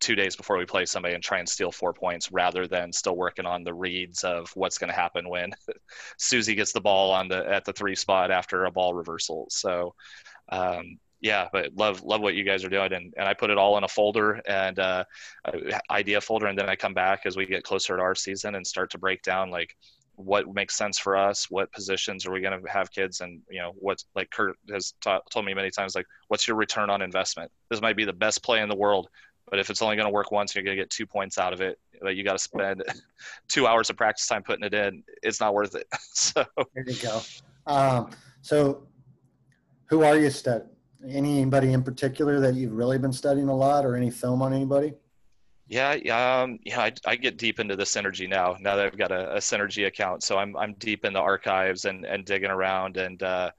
two 0.00 0.14
days 0.14 0.34
before 0.34 0.56
we 0.56 0.64
play 0.64 0.86
somebody 0.86 1.14
and 1.14 1.22
try 1.22 1.38
and 1.38 1.48
steal 1.48 1.70
four 1.70 1.92
points 1.92 2.32
rather 2.32 2.66
than 2.66 2.92
still 2.92 3.16
working 3.16 3.46
on 3.46 3.62
the 3.62 3.72
reads 3.72 4.24
of 4.24 4.50
what's 4.54 4.78
going 4.78 4.88
to 4.88 4.96
happen 4.96 5.28
when 5.28 5.52
Susie 6.16 6.54
gets 6.54 6.72
the 6.72 6.80
ball 6.80 7.12
on 7.12 7.28
the 7.28 7.46
at 7.48 7.64
the 7.64 7.72
three 7.72 7.94
spot 7.94 8.30
after 8.30 8.64
a 8.64 8.70
ball 8.70 8.94
reversal. 8.94 9.46
So 9.50 9.94
um, 10.50 10.98
yeah, 11.20 11.48
but 11.52 11.74
love 11.76 12.02
love 12.02 12.22
what 12.22 12.34
you 12.34 12.44
guys 12.44 12.64
are 12.64 12.70
doing, 12.70 12.92
and, 12.92 13.12
and 13.16 13.28
I 13.28 13.34
put 13.34 13.50
it 13.50 13.58
all 13.58 13.76
in 13.76 13.84
a 13.84 13.88
folder 13.88 14.40
and 14.46 14.78
uh, 14.78 15.04
idea 15.90 16.20
folder, 16.20 16.46
and 16.46 16.58
then 16.58 16.68
I 16.68 16.76
come 16.76 16.94
back 16.94 17.22
as 17.26 17.36
we 17.36 17.46
get 17.46 17.62
closer 17.62 17.96
to 17.96 18.02
our 18.02 18.14
season 18.14 18.54
and 18.54 18.66
start 18.66 18.90
to 18.92 18.98
break 18.98 19.22
down 19.22 19.50
like 19.50 19.76
what 20.16 20.52
makes 20.52 20.76
sense 20.76 20.98
for 20.98 21.16
us, 21.16 21.50
what 21.50 21.72
positions 21.72 22.26
are 22.26 22.30
we 22.30 22.40
going 22.40 22.58
to 22.58 22.70
have 22.70 22.90
kids, 22.90 23.20
and 23.20 23.40
you 23.50 23.60
know 23.60 23.72
what's 23.78 24.06
like 24.14 24.30
Kurt 24.30 24.56
has 24.72 24.94
told 25.02 25.44
me 25.44 25.52
many 25.52 25.70
times, 25.70 25.94
like 25.94 26.06
what's 26.28 26.48
your 26.48 26.56
return 26.56 26.88
on 26.88 27.02
investment? 27.02 27.50
This 27.68 27.82
might 27.82 27.96
be 27.96 28.04
the 28.04 28.12
best 28.14 28.42
play 28.42 28.62
in 28.62 28.68
the 28.70 28.76
world, 28.76 29.08
but 29.50 29.58
if 29.58 29.68
it's 29.68 29.82
only 29.82 29.96
going 29.96 30.08
to 30.08 30.12
work 30.12 30.32
once, 30.32 30.54
you're 30.54 30.64
going 30.64 30.76
to 30.76 30.82
get 30.82 30.90
two 30.90 31.06
points 31.06 31.36
out 31.36 31.52
of 31.52 31.60
it. 31.60 31.78
but 32.00 32.16
you 32.16 32.24
got 32.24 32.32
to 32.32 32.38
spend 32.38 32.82
two 33.48 33.66
hours 33.66 33.90
of 33.90 33.96
practice 33.96 34.26
time 34.26 34.42
putting 34.42 34.64
it 34.64 34.72
in. 34.72 35.02
It's 35.22 35.40
not 35.40 35.52
worth 35.52 35.74
it. 35.74 35.86
so 36.12 36.44
there 36.74 36.84
you 36.88 36.96
go. 37.02 37.20
Um, 37.66 38.10
so, 38.42 38.82
who 39.90 40.04
are 40.04 40.16
you 40.16 40.30
studying? 40.30 40.70
Anybody 41.06 41.72
in 41.72 41.82
particular 41.82 42.40
that 42.40 42.54
you've 42.54 42.72
really 42.72 42.98
been 42.98 43.12
studying 43.12 43.48
a 43.48 43.56
lot, 43.56 43.84
or 43.84 43.96
any 43.96 44.10
film 44.10 44.40
on 44.42 44.52
anybody? 44.52 44.94
Yeah, 45.66 45.92
um, 45.92 46.58
yeah, 46.64 46.80
I, 46.80 46.92
I, 47.06 47.16
get 47.16 47.38
deep 47.38 47.60
into 47.60 47.76
the 47.76 47.84
synergy 47.84 48.28
now. 48.28 48.56
Now 48.60 48.76
that 48.76 48.86
I've 48.86 48.98
got 48.98 49.12
a, 49.12 49.36
a, 49.36 49.38
synergy 49.38 49.86
account, 49.86 50.22
so 50.22 50.36
I'm 50.36 50.56
I'm 50.56 50.74
deep 50.74 51.04
in 51.04 51.12
the 51.12 51.20
archives 51.20 51.84
and 51.84 52.04
and 52.04 52.24
digging 52.24 52.50
around 52.50 52.96
and 52.96 53.22
uh, 53.22 53.50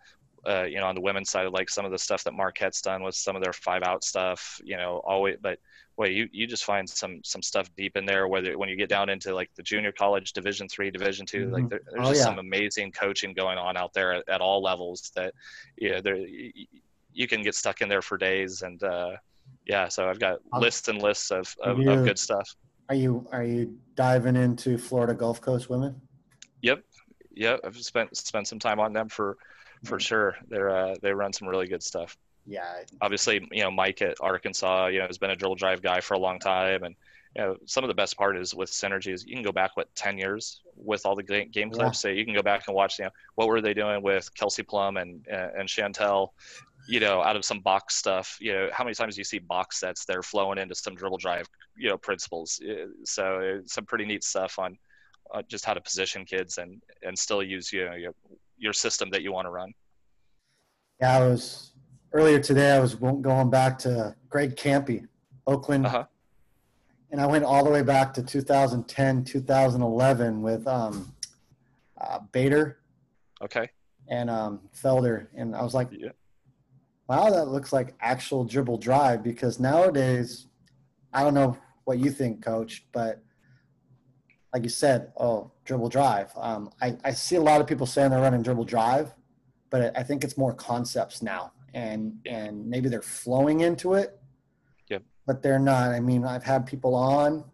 uh, 0.48 0.63
you 0.63 0.78
know 0.78 0.88
on 0.88 0.96
the 0.96 1.02
women's 1.02 1.30
side, 1.30 1.48
like 1.52 1.70
some 1.70 1.86
of 1.86 1.91
the 1.91 1.98
stuff 1.98 2.24
that 2.26 2.34
Marquette's 2.34 2.82
done 2.82 3.02
with 3.02 3.15
some 3.15 3.36
of 3.36 3.41
their 3.41 3.54
five 3.54 3.84
out 3.84 4.04
stuff. 4.04 4.60
You 4.63 4.78
know, 4.78 5.02
always, 5.06 5.38
but 5.41 5.60
wait, 5.98 6.14
you 6.14 6.28
you 6.32 6.48
just 6.48 6.66
find 6.66 6.90
some 6.90 7.22
some 7.24 7.42
stuff 7.42 7.70
deep 7.76 7.96
in 7.98 8.06
there. 8.06 8.28
Whether 8.28 8.58
when 8.58 8.70
you 8.70 8.76
get 8.76 8.90
down 8.90 9.10
into 9.10 9.34
like 9.34 9.50
the 9.56 9.64
junior 9.64 9.92
college, 9.92 10.34
Division 10.34 10.68
three, 10.68 10.92
Division 10.92 11.26
2 11.26 11.38
mm-hmm. 11.38 11.54
like 11.54 11.70
there, 11.70 11.82
there's 11.90 12.08
oh, 12.08 12.10
just 12.10 12.20
yeah. 12.20 12.26
some 12.26 12.40
amazing 12.40 12.92
coaching 12.92 13.34
going 13.34 13.58
on 13.58 13.78
out 13.78 13.94
there 13.94 14.14
at, 14.14 14.30
at 14.30 14.42
all 14.42 14.62
levels. 14.62 15.12
That 15.16 15.34
yeah, 15.78 16.02
there 16.02 16.18
you 17.14 17.28
can 17.28 17.42
get 17.42 17.56
stuck 17.56 17.82
in 17.82 17.90
there 17.90 18.02
for 18.02 18.18
days 18.18 18.62
and. 18.62 18.82
Uh, 18.84 19.12
yeah, 19.66 19.88
so 19.88 20.10
I've 20.10 20.20
got 20.20 20.40
lists 20.54 20.88
and 20.88 21.02
lists 21.02 21.32
of, 21.32 21.56
of, 21.62 21.80
you, 21.80 21.92
of, 21.92 22.06
good 22.06 22.20
stuff. 22.20 22.56
Are 22.90 22.96
you 22.96 23.28
are 23.32 23.44
you 23.44 23.78
diving 23.96 24.36
into 24.36 24.78
Florida 24.78 25.14
Gulf 25.14 25.42
Coast 25.42 25.70
women? 25.70 26.00
Yep, 26.62 26.84
yep. 27.34 27.60
I've 27.64 27.78
spent 27.78 28.16
spent 28.18 28.48
some 28.48 28.60
time 28.60 28.80
on 28.80 28.94
them 28.94 29.08
for 29.10 29.38
for 29.84 30.00
sure. 30.00 30.36
They're 30.50 30.70
uh, 30.70 30.96
they 31.02 31.14
run 31.14 31.34
some 31.34 31.48
really 31.48 31.68
good 31.68 31.84
stuff. 31.84 32.18
Yeah. 32.46 32.84
Obviously, 33.02 33.48
you 33.52 33.64
know 33.64 33.72
Mike 33.72 34.02
at 34.02 34.18
Arkansas, 34.22 34.88
you 34.88 35.00
know, 35.00 35.08
has 35.08 35.18
been 35.18 35.32
a 35.32 35.36
dribble 35.36 35.56
drive 35.56 35.82
guy 35.82 36.02
for 36.02 36.16
a 36.16 36.20
long 36.20 36.40
time, 36.40 36.84
and 36.84 36.96
you 37.36 37.42
know 37.42 37.56
some 37.66 37.84
of 37.84 37.88
the 37.88 37.94
best 37.94 38.18
part 38.18 38.38
is 38.38 38.54
with 38.54 38.70
synergy 38.72 39.14
is 39.14 39.26
you 39.26 39.36
can 39.36 39.44
go 39.44 39.52
back 39.52 39.72
what 39.76 39.94
ten 39.96 40.18
years 40.18 40.62
with 40.76 41.06
all 41.06 41.16
the 41.16 41.24
game 41.24 41.70
clips. 41.70 41.78
Yeah. 41.80 41.92
So 41.92 42.08
you 42.10 42.26
can 42.26 42.34
go 42.34 42.42
back 42.42 42.64
and 42.68 42.76
watch, 42.76 43.00
you 43.00 43.06
know, 43.06 43.12
what 43.36 43.48
were 43.48 43.62
they 43.62 43.74
doing 43.74 44.02
with 44.02 44.34
Kelsey 44.34 44.64
Plum 44.64 44.98
and 44.98 45.26
and 45.28 45.68
Chantel, 45.68 46.30
you 46.88 47.00
know, 47.00 47.22
out 47.22 47.36
of 47.36 47.46
some 47.46 47.60
box 47.60 47.96
stuff, 47.96 48.38
you 48.42 48.54
know, 48.54 48.70
how 48.74 48.84
many 48.84 48.96
times 48.96 49.16
do 49.16 49.20
you 49.20 49.26
see 49.26 49.40
box 49.40 49.80
sets 49.80 50.06
that 50.06 50.18
are 50.18 50.24
flowing 50.24 50.58
into 50.58 50.76
some 50.76 50.96
dribble 50.96 51.20
drive, 51.20 51.48
you 51.78 51.90
know, 51.90 51.98
principles? 51.98 52.60
So 53.04 53.62
some 53.66 53.86
pretty 53.86 54.06
neat 54.06 54.24
stuff 54.24 54.58
on 54.58 54.78
uh, 55.34 55.42
just 55.48 55.66
how 55.66 55.74
to 55.74 55.82
position 55.82 56.26
kids 56.26 56.58
and 56.58 56.82
and 57.04 57.18
still 57.18 57.44
use 57.44 57.72
you 57.72 57.86
know 57.86 57.96
your 57.96 58.14
your 58.58 58.74
system 58.74 59.10
that 59.12 59.22
you 59.22 59.32
want 59.32 59.46
to 59.46 59.52
run. 59.52 59.74
Yeah, 61.00 61.18
I 61.18 61.28
was 61.28 61.71
earlier 62.13 62.39
today. 62.39 62.71
I 62.71 62.80
was 62.80 62.95
going 62.95 63.50
back 63.50 63.78
to 63.80 64.15
Greg 64.30 64.56
Kampe, 64.56 65.08
Oakland, 65.47 65.86
uh-huh. 65.86 66.06
and 67.12 67.21
I 67.21 67.26
went 67.26 67.43
all 67.43 67.63
the 67.63 67.69
way 67.69 67.84
back 67.84 68.13
to 68.15 68.24
2010, 68.24 69.24
2011 69.24 70.41
with 70.41 70.67
um, 70.67 71.13
uh, 72.00 72.19
Bader. 72.32 72.80
Okay. 73.41 73.69
And 74.08 74.30
um, 74.30 74.60
Felder, 74.76 75.28
and 75.36 75.56
I 75.56 75.63
was 75.63 75.74
like, 75.74 75.89
yeah 75.91 76.10
wow, 77.12 77.30
that 77.30 77.50
looks 77.50 77.74
like 77.74 77.93
actual 78.00 78.45
dribble 78.45 78.78
drive 78.78 79.21
because 79.21 79.60
nowadays, 79.60 80.47
I 81.12 81.24
don't 81.24 81.34
know 81.34 81.58
what 81.84 82.00
you 82.00 82.10
think, 82.10 82.41
coach, 82.41 82.86
but 82.93 83.21
like 84.54 84.63
you 84.63 84.69
said, 84.69 85.12
oh, 85.17 85.52
dribble 85.65 85.89
drive. 85.89 86.32
Um, 86.38 86.71
I, 86.82 86.95
I 87.04 87.12
see 87.12 87.36
a 87.36 87.41
lot 87.41 87.60
of 87.60 87.67
people 87.67 87.86
saying 87.86 88.12
they're 88.12 88.21
running 88.21 88.41
dribble 88.41 88.63
drive, 88.63 89.13
but 89.69 89.91
I 89.97 90.04
think 90.04 90.24
it's 90.24 90.38
more 90.38 90.54
concepts 90.54 91.21
now 91.21 91.52
and, 91.74 92.14
and 92.26 92.66
maybe 92.68 92.90
they're 92.90 93.02
flowing 93.02 93.62
into 93.62 93.94
it, 93.94 94.20
yep. 94.90 95.04
but 95.26 95.42
they're 95.42 95.60
not. 95.60 95.92
I 95.92 96.00
mean, 96.00 96.26
I've 96.26 96.44
had 96.44 96.66
people 96.66 96.96
on 96.96 97.46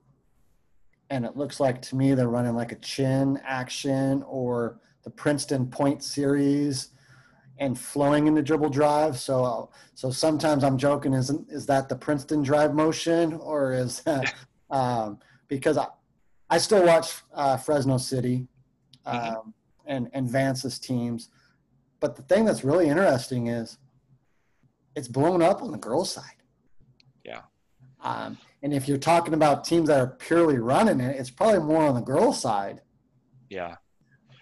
and 1.09 1.25
it 1.25 1.37
looks 1.37 1.59
like 1.59 1.81
to 1.81 1.95
me 1.95 2.13
they're 2.13 2.27
running 2.27 2.55
like 2.55 2.71
a 2.71 2.77
chin 2.77 3.39
action 3.45 4.23
or 4.27 4.79
the 5.03 5.09
Princeton 5.09 5.67
point 5.67 6.03
series 6.03 6.89
and 7.59 7.77
flowing 7.79 8.27
into 8.27 8.41
dribble 8.41 8.69
drive. 8.69 9.17
So, 9.17 9.69
so 9.95 10.11
sometimes 10.11 10.63
I'm 10.63 10.77
joking, 10.77 11.13
isn't 11.13 11.49
is 11.49 11.65
that 11.67 11.89
the 11.89 11.95
Princeton 11.95 12.43
drive 12.43 12.73
motion 12.75 13.33
or 13.35 13.73
is 13.73 14.01
that 14.05 14.33
um, 14.69 15.19
because 15.47 15.77
I, 15.77 15.87
I 16.49 16.57
still 16.57 16.85
watch 16.85 17.15
uh, 17.33 17.57
Fresno 17.57 17.97
City 17.97 18.47
um, 19.05 19.19
mm-hmm. 19.19 19.49
and 19.85 20.09
and 20.13 20.29
Vance's 20.29 20.77
teams, 20.77 21.29
but 21.99 22.15
the 22.15 22.21
thing 22.23 22.45
that's 22.45 22.63
really 22.63 22.87
interesting 22.87 23.47
is 23.47 23.77
it's 24.97 25.07
blown 25.07 25.43
up 25.43 25.61
on 25.61 25.71
the 25.71 25.77
girls' 25.77 26.11
side. 26.11 26.41
Yeah. 27.23 27.41
Um, 28.01 28.35
and 28.63 28.73
if 28.73 28.87
you're 28.87 28.97
talking 28.97 29.35
about 29.35 29.63
teams 29.63 29.89
that 29.89 29.99
are 29.99 30.07
purely 30.07 30.57
running 30.57 30.99
it, 30.99 31.15
it's 31.19 31.29
probably 31.29 31.59
more 31.59 31.83
on 31.83 31.93
the 31.93 32.01
girls' 32.01 32.41
side. 32.41 32.81
Yeah. 33.49 33.75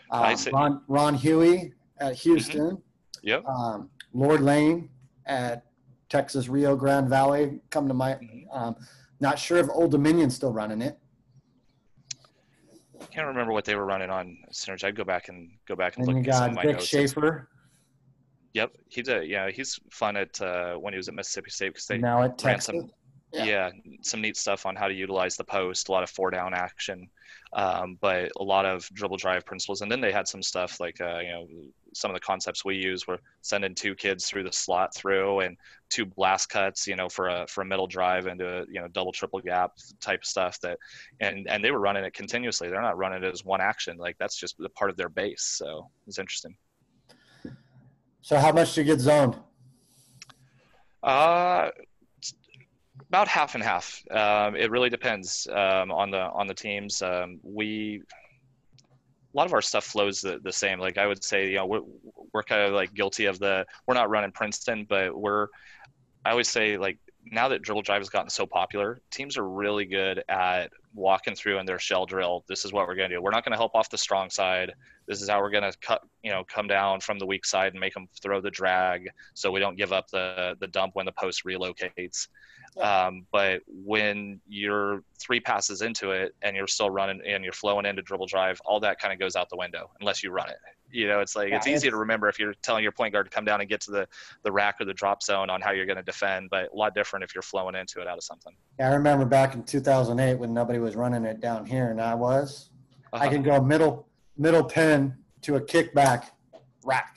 Uh, 0.09 0.35
Ron, 0.53 0.81
Ron 0.87 1.17
Hughey 1.17 1.73
at 1.99 2.13
mm-hmm. 2.13 2.29
Houston. 2.29 2.61
Mm-hmm. 2.61 3.27
Yep. 3.27 3.45
Um, 3.45 3.89
Lord 4.13 4.41
Lane 4.41 4.89
at 5.25 5.65
Texas 6.07 6.47
Rio 6.47 6.77
Grande 6.77 7.09
Valley 7.09 7.59
come 7.69 7.89
to 7.89 7.93
my. 7.93 8.13
Mm-hmm. 8.13 8.57
Um, 8.57 8.75
not 9.19 9.37
sure 9.37 9.57
if 9.57 9.67
Old 9.69 9.91
Dominion's 9.91 10.35
still 10.35 10.53
running 10.53 10.81
it. 10.81 10.97
I 13.01 13.05
can't 13.07 13.27
remember 13.27 13.51
what 13.51 13.65
they 13.65 13.75
were 13.75 13.85
running 13.85 14.09
on 14.09 14.37
Synergy. 14.53 14.85
I'd 14.85 14.95
go 14.95 15.03
back 15.03 15.27
and 15.27 15.51
go 15.67 15.75
back 15.75 15.97
and, 15.97 16.07
and 16.07 16.17
look 16.17 16.27
at 16.29 16.35
some 16.35 16.49
of 16.51 16.55
my 16.55 16.63
Vic. 16.63 16.79
Schaefer. 16.79 17.49
Yep, 18.55 18.71
he 18.87 19.01
did. 19.01 19.27
yeah. 19.27 19.51
He's 19.51 19.77
fun 19.91 20.15
at 20.15 20.41
uh, 20.41 20.75
when 20.75 20.93
he 20.93 20.97
was 20.97 21.09
at 21.09 21.13
Mississippi 21.13 21.49
State 21.49 21.73
because 21.73 21.87
they 21.87 21.97
now 21.97 22.23
at 22.23 22.37
Texas. 22.37 22.65
Some, 22.65 22.89
yeah. 23.33 23.43
yeah. 23.43 23.69
some 24.01 24.21
neat 24.21 24.37
stuff 24.37 24.65
on 24.65 24.77
how 24.77 24.87
to 24.87 24.93
utilize 24.93 25.35
the 25.35 25.43
post. 25.43 25.89
A 25.89 25.91
lot 25.91 26.03
of 26.03 26.09
four 26.09 26.31
down 26.31 26.53
action, 26.53 27.09
um, 27.51 27.97
but 27.99 28.31
a 28.39 28.43
lot 28.43 28.65
of 28.65 28.87
dribble 28.93 29.17
drive 29.17 29.45
principles. 29.45 29.81
And 29.81 29.91
then 29.91 29.99
they 29.99 30.13
had 30.13 30.25
some 30.25 30.41
stuff 30.41 30.79
like 30.79 31.01
uh, 31.01 31.19
you 31.19 31.31
know 31.33 31.47
some 31.93 32.09
of 32.09 32.15
the 32.15 32.21
concepts 32.21 32.63
we 32.63 32.75
use 32.75 33.05
were 33.05 33.19
sending 33.41 33.75
two 33.75 33.93
kids 33.93 34.25
through 34.25 34.45
the 34.45 34.53
slot 34.53 34.95
through 34.95 35.41
and 35.41 35.57
two 35.89 36.05
blast 36.05 36.47
cuts, 36.47 36.87
you 36.87 36.95
know, 36.95 37.09
for 37.09 37.27
a 37.27 37.45
for 37.47 37.61
a 37.61 37.65
middle 37.65 37.87
drive 37.87 38.25
into 38.25 38.47
a, 38.47 38.65
you 38.69 38.79
know 38.79 38.87
double 38.87 39.11
triple 39.11 39.41
gap 39.41 39.71
type 39.99 40.23
stuff 40.23 40.57
that, 40.61 40.77
and 41.19 41.45
and 41.49 41.61
they 41.61 41.71
were 41.71 41.79
running 41.81 42.05
it 42.05 42.13
continuously. 42.13 42.69
They're 42.69 42.81
not 42.81 42.97
running 42.97 43.21
it 43.21 43.33
as 43.33 43.43
one 43.43 43.59
action. 43.59 43.97
Like 43.97 44.15
that's 44.17 44.37
just 44.39 44.55
a 44.61 44.69
part 44.69 44.91
of 44.91 44.95
their 44.95 45.09
base. 45.09 45.43
So 45.43 45.89
it's 46.07 46.19
interesting. 46.19 46.55
So 48.25 48.39
how 48.39 48.51
much 48.51 48.73
do 48.73 48.81
you 48.81 48.87
get 48.87 48.99
zoned? 48.99 49.37
Uh, 51.03 51.69
about 53.07 53.27
half 53.27 53.53
and 53.53 53.63
half. 53.63 54.01
Um, 54.09 54.55
it 54.55 54.71
really 54.71 54.89
depends 54.89 55.47
um, 55.51 55.91
on 55.91 56.09
the 56.09 56.21
on 56.21 56.47
the 56.47 56.55
teams. 56.55 57.03
Um, 57.03 57.39
we 57.43 58.01
a 58.81 59.37
lot 59.37 59.45
of 59.45 59.53
our 59.53 59.61
stuff 59.61 59.83
flows 59.83 60.21
the, 60.21 60.39
the 60.43 60.51
same. 60.51 60.79
Like 60.79 60.97
I 60.97 61.05
would 61.05 61.23
say, 61.23 61.49
you 61.49 61.57
know, 61.57 61.67
we're, 61.67 61.81
we're 62.33 62.41
kind 62.41 62.63
of 62.63 62.73
like 62.73 62.95
guilty 62.95 63.25
of 63.25 63.37
the, 63.37 63.63
we're 63.85 63.93
not 63.93 64.09
running 64.09 64.31
Princeton, 64.31 64.87
but 64.89 65.15
we're, 65.15 65.49
I 66.25 66.31
always 66.31 66.47
say 66.47 66.77
like 66.77 66.97
now 67.25 67.49
that 67.49 67.61
dribble 67.61 67.83
drive 67.83 67.99
has 67.99 68.09
gotten 68.09 68.31
so 68.31 68.47
popular, 68.47 69.01
teams 69.11 69.37
are 69.37 69.47
really 69.47 69.85
good 69.85 70.23
at 70.29 70.71
walking 70.95 71.35
through 71.35 71.59
in 71.59 71.65
their 71.65 71.79
shell 71.79 72.05
drill. 72.05 72.43
This 72.47 72.65
is 72.65 72.73
what 72.73 72.87
we're 72.87 72.95
going 72.95 73.09
to 73.09 73.17
do. 73.17 73.21
We're 73.21 73.31
not 73.31 73.43
going 73.43 73.51
to 73.51 73.57
help 73.57 73.75
off 73.75 73.89
the 73.89 73.97
strong 73.97 74.29
side. 74.29 74.73
This 75.07 75.21
is 75.21 75.29
how 75.29 75.39
we're 75.41 75.51
going 75.51 75.69
to 75.69 75.77
cut, 75.79 76.01
you 76.23 76.31
know, 76.31 76.43
come 76.43 76.67
down 76.67 77.01
from 77.01 77.19
the 77.19 77.25
weak 77.25 77.45
side 77.45 77.73
and 77.73 77.79
make 77.79 77.93
them 77.93 78.07
throw 78.21 78.41
the 78.41 78.49
drag 78.49 79.09
so 79.33 79.51
we 79.51 79.59
don't 79.59 79.77
give 79.77 79.91
up 79.91 80.09
the 80.09 80.55
the 80.59 80.67
dump 80.67 80.95
when 80.95 81.05
the 81.05 81.11
post 81.11 81.43
relocates. 81.45 82.27
Um, 82.81 83.25
but 83.31 83.61
when 83.67 84.41
you're 84.47 85.03
three 85.19 85.39
passes 85.39 85.81
into 85.81 86.11
it 86.11 86.35
and 86.41 86.55
you're 86.55 86.67
still 86.67 86.89
running 86.89 87.21
and 87.25 87.43
you're 87.43 87.53
flowing 87.53 87.85
into 87.85 88.01
dribble 88.01 88.27
drive, 88.27 88.59
all 88.65 88.79
that 88.81 88.99
kind 88.99 89.13
of 89.13 89.19
goes 89.19 89.35
out 89.35 89.49
the 89.49 89.57
window 89.57 89.91
unless 89.99 90.23
you 90.23 90.31
run 90.31 90.49
it. 90.49 90.57
You 90.91 91.07
know, 91.07 91.19
it's 91.19 91.35
like 91.35 91.49
yeah, 91.49 91.57
it's 91.57 91.67
easy 91.67 91.89
to 91.89 91.97
remember 91.97 92.29
if 92.29 92.39
you're 92.39 92.53
telling 92.61 92.83
your 92.83 92.91
point 92.91 93.13
guard 93.13 93.25
to 93.25 93.29
come 93.29 93.43
down 93.43 93.59
and 93.59 93.69
get 93.69 93.81
to 93.81 93.91
the 93.91 94.07
the 94.43 94.51
rack 94.51 94.75
or 94.79 94.85
the 94.85 94.93
drop 94.93 95.23
zone 95.23 95.49
on 95.49 95.61
how 95.61 95.71
you're 95.71 95.85
going 95.85 95.97
to 95.97 96.03
defend, 96.03 96.49
but 96.49 96.71
a 96.71 96.75
lot 96.75 96.93
different 96.95 97.23
if 97.23 97.35
you're 97.35 97.41
flowing 97.41 97.75
into 97.75 98.01
it 98.01 98.07
out 98.07 98.17
of 98.17 98.23
something. 98.23 98.53
Yeah, 98.79 98.91
I 98.91 98.93
remember 98.93 99.25
back 99.25 99.55
in 99.55 99.63
2008 99.63 100.39
when 100.39 100.53
nobody 100.53 100.79
was 100.79 100.95
running 100.95 101.25
it 101.25 101.41
down 101.41 101.65
here, 101.65 101.91
and 101.91 101.99
I 101.99 102.13
was. 102.15 102.69
Uh-huh. 103.11 103.23
I 103.23 103.27
can 103.27 103.43
go 103.43 103.61
middle 103.61 104.07
middle 104.37 104.63
pin 104.63 105.15
to 105.41 105.55
a 105.55 105.61
kickback 105.61 106.29
rack 106.83 107.15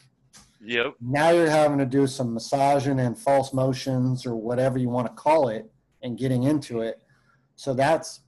Yep. 0.61 0.95
Now 1.01 1.31
you're 1.31 1.51
having 1.51 1.79
to 1.79 1.87
do 1.87 2.07
some 2.07 2.35
massaging 2.35 2.99
and 3.01 3.17
false 3.17 3.53
motions 3.53 4.27
or 4.27 4.35
whatever 4.35 4.79
you 4.79 4.89
want 4.89 5.07
to 5.07 5.13
call 5.15 5.49
it 5.49 5.71
and 6.03 6.19
getting 6.19 6.45
into 6.45 6.81
it. 6.81 7.01
So 7.57 7.75
that's 7.75 8.21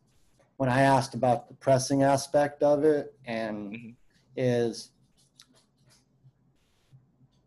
when 0.56 0.68
I 0.68 0.82
asked 0.82 1.14
about 1.14 1.48
the 1.48 1.54
pressing 1.54 2.02
aspect 2.02 2.62
of 2.62 2.84
it 2.84 3.14
and 3.24 3.72
mm-hmm. 3.72 3.90
is 4.36 4.90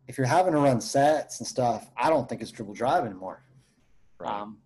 if 0.08 0.18
you're 0.18 0.26
having 0.26 0.52
to 0.52 0.58
run 0.58 0.80
sets 0.80 1.40
and 1.40 1.46
stuff, 1.46 1.90
I 1.96 2.10
don't 2.10 2.28
think 2.28 2.42
it's 2.42 2.50
dribble 2.50 2.74
drive 2.74 3.04
anymore. 3.04 3.42
Right. 4.18 4.40
Um, 4.40 4.58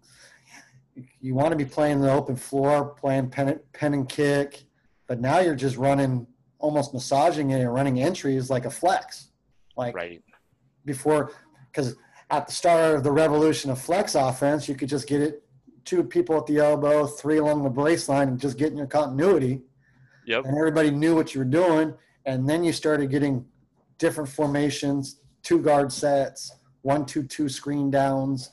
you 1.21 1.35
want 1.35 1.51
to 1.51 1.57
be 1.57 1.65
playing 1.65 2.01
the 2.01 2.13
open 2.13 2.37
floor, 2.37 2.87
playing 2.87 3.31
pen, 3.31 3.61
pen 3.73 3.95
and 3.95 4.09
kick, 4.09 4.65
but 5.07 5.21
now 5.21 5.39
you're 5.39 5.55
just 5.55 5.77
running, 5.77 6.27
almost 6.59 6.93
massaging 6.93 7.51
it 7.51 7.61
and 7.61 7.73
running 7.73 8.01
entries 8.01 8.51
like 8.51 8.65
a 8.65 8.71
flex. 8.71 9.31
Like 9.77 9.95
right. 9.95 10.23
before, 10.85 11.33
because 11.71 11.95
at 12.31 12.49
the 12.49 12.53
start 12.53 12.97
of 12.97 13.05
the 13.05 13.13
revolution 13.13 13.71
of 13.71 13.81
flex 13.81 14.17
offense, 14.17 14.69
you 14.69 14.75
could 14.75 14.89
just 14.89 15.07
get 15.07 15.21
it 15.21 15.45
two 15.85 16.03
people 16.05 16.37
at 16.37 16.47
the 16.47 16.59
elbow, 16.59 17.07
three 17.07 17.39
along 17.39 17.63
the 17.63 17.71
brace 17.71 18.09
line, 18.09 18.29
and 18.29 18.39
just 18.39 18.59
getting 18.59 18.77
your 18.77 18.87
continuity. 18.87 19.63
Yep. 20.27 20.45
And 20.45 20.59
everybody 20.59 20.91
knew 20.91 21.15
what 21.15 21.35
you 21.35 21.41
were 21.41 21.47
doing. 21.47 21.95
And 22.27 22.47
then 22.47 22.63
you 22.63 22.73
started 22.73 23.11
getting 23.11 23.47
different 23.97 24.29
formations, 24.29 25.21
two 25.49 25.59
guard 25.59 25.91
sets, 25.91 26.53
one, 26.83 27.07
two, 27.07 27.23
two 27.23 27.49
screen 27.49 27.91
downs, 27.91 28.51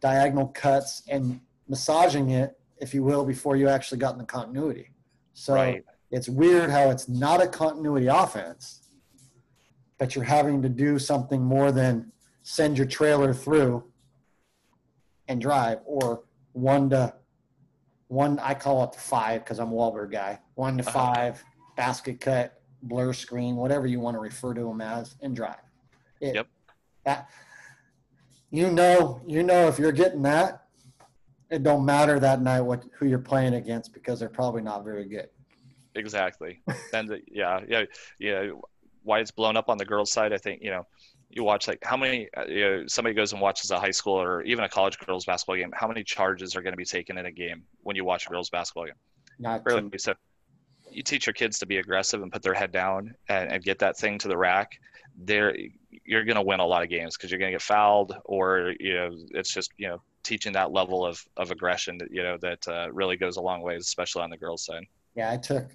diagonal 0.00 0.48
cuts, 0.48 1.02
and 1.08 1.40
massaging 1.68 2.30
it, 2.32 2.58
if 2.76 2.92
you 2.92 3.02
will, 3.02 3.24
before 3.24 3.56
you 3.56 3.66
actually 3.66 3.96
got 3.96 4.12
in 4.12 4.18
the 4.18 4.24
continuity. 4.26 4.90
So 5.32 5.54
Right. 5.54 5.82
it's 6.10 6.28
weird 6.28 6.68
how 6.68 6.90
it's 6.90 7.08
not 7.08 7.42
a 7.42 7.46
continuity 7.48 8.08
offense, 8.08 8.82
but 9.96 10.14
you're 10.14 10.24
having 10.24 10.60
to 10.60 10.68
do 10.68 10.98
something 10.98 11.42
more 11.42 11.72
than 11.72 12.12
send 12.42 12.76
your 12.76 12.86
trailer 12.86 13.32
through 13.32 13.82
and 15.28 15.40
drive 15.40 15.78
or 15.86 16.24
one 16.52 16.90
to 16.90 17.14
one 18.08 18.38
I 18.38 18.52
call 18.52 18.84
it 18.84 18.92
the 18.92 18.98
five 18.98 19.42
because 19.42 19.58
I'm 19.58 19.72
a 19.72 19.74
Walberg 19.74 20.10
guy. 20.12 20.38
One 20.56 20.76
to 20.76 20.82
Uh-huh. 20.86 20.92
five, 21.14 21.42
basket 21.74 22.20
cut, 22.20 22.60
blur 22.82 23.14
screen, 23.14 23.56
whatever 23.56 23.86
you 23.86 23.98
want 23.98 24.14
to 24.14 24.20
refer 24.20 24.52
to 24.52 24.60
them 24.62 24.82
as, 24.82 25.16
and 25.22 25.34
drive. 25.34 25.63
It, 26.20 26.34
Yep. 26.34 26.46
That 27.04 27.28
you 28.50 28.70
know, 28.70 29.20
you 29.26 29.42
know 29.42 29.68
if 29.68 29.78
you're 29.78 29.92
getting 29.92 30.22
that, 30.22 30.64
it 31.50 31.62
don't 31.62 31.84
matter 31.84 32.18
that 32.20 32.40
night 32.40 32.60
what 32.60 32.84
who 32.96 33.06
you're 33.06 33.18
playing 33.18 33.54
against 33.54 33.92
because 33.92 34.20
they're 34.20 34.28
probably 34.28 34.62
not 34.62 34.84
very 34.84 35.04
good. 35.04 35.28
Exactly. 35.94 36.60
and 36.92 37.08
the, 37.08 37.20
yeah, 37.30 37.60
yeah, 37.68 37.82
yeah. 38.18 38.50
Why 39.02 39.20
it's 39.20 39.30
blown 39.30 39.56
up 39.56 39.68
on 39.68 39.76
the 39.76 39.84
girls' 39.84 40.10
side, 40.10 40.32
I 40.32 40.38
think 40.38 40.62
you 40.62 40.70
know, 40.70 40.86
you 41.30 41.44
watch 41.44 41.68
like 41.68 41.78
how 41.84 41.96
many 41.96 42.28
uh, 42.36 42.44
you 42.46 42.60
know 42.60 42.84
somebody 42.86 43.14
goes 43.14 43.32
and 43.32 43.40
watches 43.40 43.70
a 43.70 43.78
high 43.78 43.90
school 43.90 44.14
or 44.14 44.42
even 44.42 44.64
a 44.64 44.68
college 44.68 44.98
girls 44.98 45.24
basketball 45.24 45.56
game. 45.56 45.72
How 45.74 45.88
many 45.88 46.02
charges 46.02 46.56
are 46.56 46.62
going 46.62 46.72
to 46.72 46.78
be 46.78 46.84
taken 46.84 47.18
in 47.18 47.26
a 47.26 47.32
game 47.32 47.64
when 47.82 47.96
you 47.96 48.04
watch 48.04 48.26
a 48.26 48.30
girls 48.30 48.50
basketball 48.50 48.86
game? 48.86 48.94
Not 49.38 49.62
Really. 49.66 49.90
So 49.98 50.14
you 50.90 51.02
teach 51.02 51.26
your 51.26 51.34
kids 51.34 51.58
to 51.58 51.66
be 51.66 51.78
aggressive 51.78 52.22
and 52.22 52.32
put 52.32 52.42
their 52.42 52.54
head 52.54 52.72
down 52.72 53.14
and, 53.28 53.52
and 53.52 53.64
get 53.64 53.78
that 53.80 53.96
thing 53.96 54.18
to 54.18 54.28
the 54.28 54.36
rack. 54.36 54.78
There, 55.16 55.56
you're 56.04 56.24
going 56.24 56.36
to 56.36 56.42
win 56.42 56.60
a 56.60 56.66
lot 56.66 56.82
of 56.82 56.88
games 56.88 57.16
because 57.16 57.30
you're 57.30 57.38
going 57.38 57.52
to 57.52 57.54
get 57.54 57.62
fouled 57.62 58.16
or 58.24 58.74
you 58.80 58.94
know 58.94 59.10
it's 59.30 59.52
just 59.52 59.70
you 59.76 59.88
know 59.88 60.02
teaching 60.24 60.52
that 60.54 60.72
level 60.72 61.06
of 61.06 61.22
of 61.36 61.50
aggression 61.50 61.98
that 61.98 62.10
you 62.10 62.22
know 62.22 62.36
that 62.38 62.66
uh, 62.66 62.88
really 62.92 63.16
goes 63.16 63.36
a 63.36 63.40
long 63.40 63.62
way, 63.62 63.76
especially 63.76 64.22
on 64.22 64.30
the 64.30 64.36
girls' 64.36 64.64
side. 64.64 64.84
Yeah, 65.14 65.30
I 65.30 65.36
took 65.36 65.70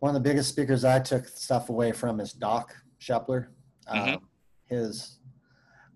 one 0.00 0.14
of 0.14 0.22
the 0.22 0.28
biggest 0.28 0.48
speakers 0.48 0.84
I 0.84 0.98
took 0.98 1.28
stuff 1.28 1.68
away 1.68 1.92
from 1.92 2.20
is 2.20 2.32
Doc 2.32 2.74
Scheppler. 3.00 3.48
Um, 3.86 4.18
his, 4.66 5.18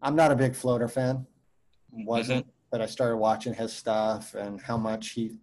I'm 0.03 0.15
not 0.15 0.31
a 0.31 0.37
big 0.37 0.55
floater 0.55 0.89
fan, 0.89 1.27
wasn't, 1.91 2.47
but 2.71 2.81
I 2.81 2.87
started 2.87 3.17
watching 3.17 3.55
his 3.55 3.73
stuff 3.73 4.35
and 4.35 4.61
how 4.61 4.77
much 4.77 5.11
he, 5.11 5.39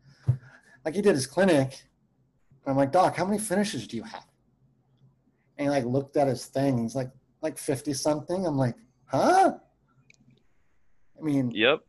like 0.86 0.96
he 0.96 1.02
did 1.02 1.15
his 1.15 1.26
clinic. 1.26 1.84
I'm 2.67 2.78
like, 2.78 2.91
Doc, 2.91 3.15
how 3.15 3.26
many 3.26 3.39
finishes 3.39 3.88
do 3.88 3.98
you 3.98 4.04
have? 4.04 4.28
And 5.58 5.65
he 5.65 5.70
like 5.70 5.86
looked 5.86 6.15
at 6.15 6.28
his 6.28 6.46
thing. 6.46 6.78
He's 6.78 6.96
like, 6.96 7.10
like 7.41 7.58
50 7.58 7.93
something. 7.93 8.45
I'm 8.45 8.58
like, 8.58 8.75
huh? 9.06 9.54
I 11.19 11.23
mean, 11.23 11.51
Yep. 11.51 11.80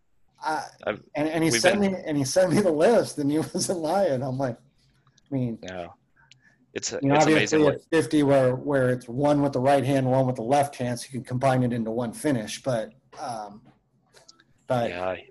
I, 0.44 0.64
I've- 0.86 1.02
and, 1.14 1.28
and 1.28 1.44
he 1.44 1.50
sent 1.50 1.80
been- 1.80 1.92
me 1.92 1.98
and 2.04 2.16
he 2.16 2.24
sent 2.24 2.52
me 2.52 2.60
the 2.60 2.70
list 2.72 3.18
and 3.18 3.30
he 3.30 3.38
wasn't 3.54 3.78
lying. 3.80 4.22
I'm 4.22 4.38
like, 4.38 4.56
I 5.30 5.34
mean, 5.34 5.58
Yeah. 5.62 5.88
It's 6.74 6.90
you 6.90 7.00
know, 7.10 7.16
it's 7.16 7.24
obviously 7.26 7.66
at 7.66 7.82
50 7.92 8.22
where 8.22 8.54
where 8.56 8.88
it's 8.88 9.06
one 9.06 9.42
with 9.42 9.52
the 9.52 9.60
right 9.60 9.84
hand, 9.84 10.10
one 10.10 10.26
with 10.26 10.36
the 10.36 10.42
left 10.42 10.74
hand, 10.74 10.98
so 10.98 11.04
you 11.12 11.18
can 11.20 11.24
combine 11.24 11.62
it 11.64 11.70
into 11.70 11.90
one 11.90 12.14
finish. 12.14 12.62
But 12.62 12.94
um, 13.20 13.60
but 14.66 14.88
yeah, 14.88 15.04
I 15.10 15.26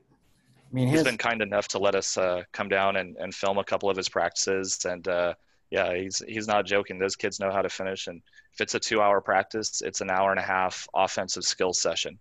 mean, 0.71 0.87
he's 0.87 0.99
his 0.99 1.03
been 1.05 1.17
kind 1.17 1.41
enough 1.41 1.67
to 1.69 1.79
let 1.79 1.95
us 1.95 2.15
uh, 2.15 2.43
come 2.51 2.69
down 2.69 2.97
and, 2.97 3.17
and 3.17 3.33
film 3.33 3.57
a 3.57 3.63
couple 3.63 3.89
of 3.89 3.97
his 3.97 4.07
practices, 4.07 4.85
and 4.85 5.07
uh, 5.07 5.33
yeah, 5.71 5.95
he's 5.95 6.21
he's 6.27 6.47
not 6.47 6.65
joking. 6.65 6.99
Those 6.99 7.15
kids 7.15 7.39
know 7.39 7.51
how 7.51 7.61
to 7.61 7.69
finish, 7.69 8.07
and 8.07 8.21
if 8.53 8.61
it's 8.61 8.75
a 8.75 8.79
two-hour 8.79 9.21
practice, 9.21 9.81
it's 9.81 10.01
an 10.01 10.11
hour 10.11 10.31
and 10.31 10.39
a 10.39 10.43
half 10.43 10.87
offensive 10.93 11.43
skills 11.43 11.79
session. 11.79 12.19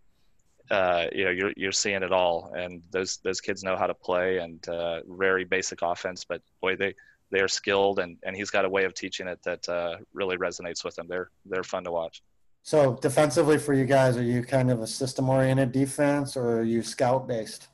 Uh, 0.71 1.07
you 1.13 1.25
know, 1.25 1.31
you're 1.31 1.53
you're 1.57 1.73
seeing 1.73 2.03
it 2.05 2.13
all, 2.13 2.53
and 2.57 2.81
those 2.91 3.19
those 3.25 3.41
kids 3.41 3.65
know 3.65 3.77
how 3.77 3.89
to 3.89 3.95
play, 3.95 4.39
and 4.39 4.67
uh, 4.69 5.01
very 5.09 5.45
basic 5.45 5.83
offense, 5.83 6.25
but 6.25 6.41
boy, 6.61 6.77
they 6.77 6.95
they 7.33 7.41
are 7.41 7.49
skilled, 7.49 7.99
and, 7.99 8.17
and 8.25 8.37
he's 8.37 8.51
got 8.51 8.65
a 8.65 8.69
way 8.69 8.85
of 8.85 8.95
teaching 8.95 9.29
it 9.29 9.41
that 9.45 9.69
uh, 9.69 9.97
really 10.13 10.37
resonates 10.37 10.85
with 10.85 10.95
them. 10.95 11.07
They're 11.09 11.31
they're 11.45 11.65
fun 11.65 11.85
to 11.85 11.91
watch. 11.91 12.23
so 12.63 12.95
defensively 13.03 13.59
for 13.59 13.75
you 13.75 13.85
guys, 13.85 14.17
are 14.17 14.23
you 14.23 14.43
kind 14.43 14.71
of 14.71 14.81
a 14.81 14.87
system 14.87 15.29
oriented 15.29 15.73
defense 15.73 16.37
or 16.37 16.59
are 16.59 16.63
you 16.63 16.83
scout 16.83 17.27
based? 17.27 17.69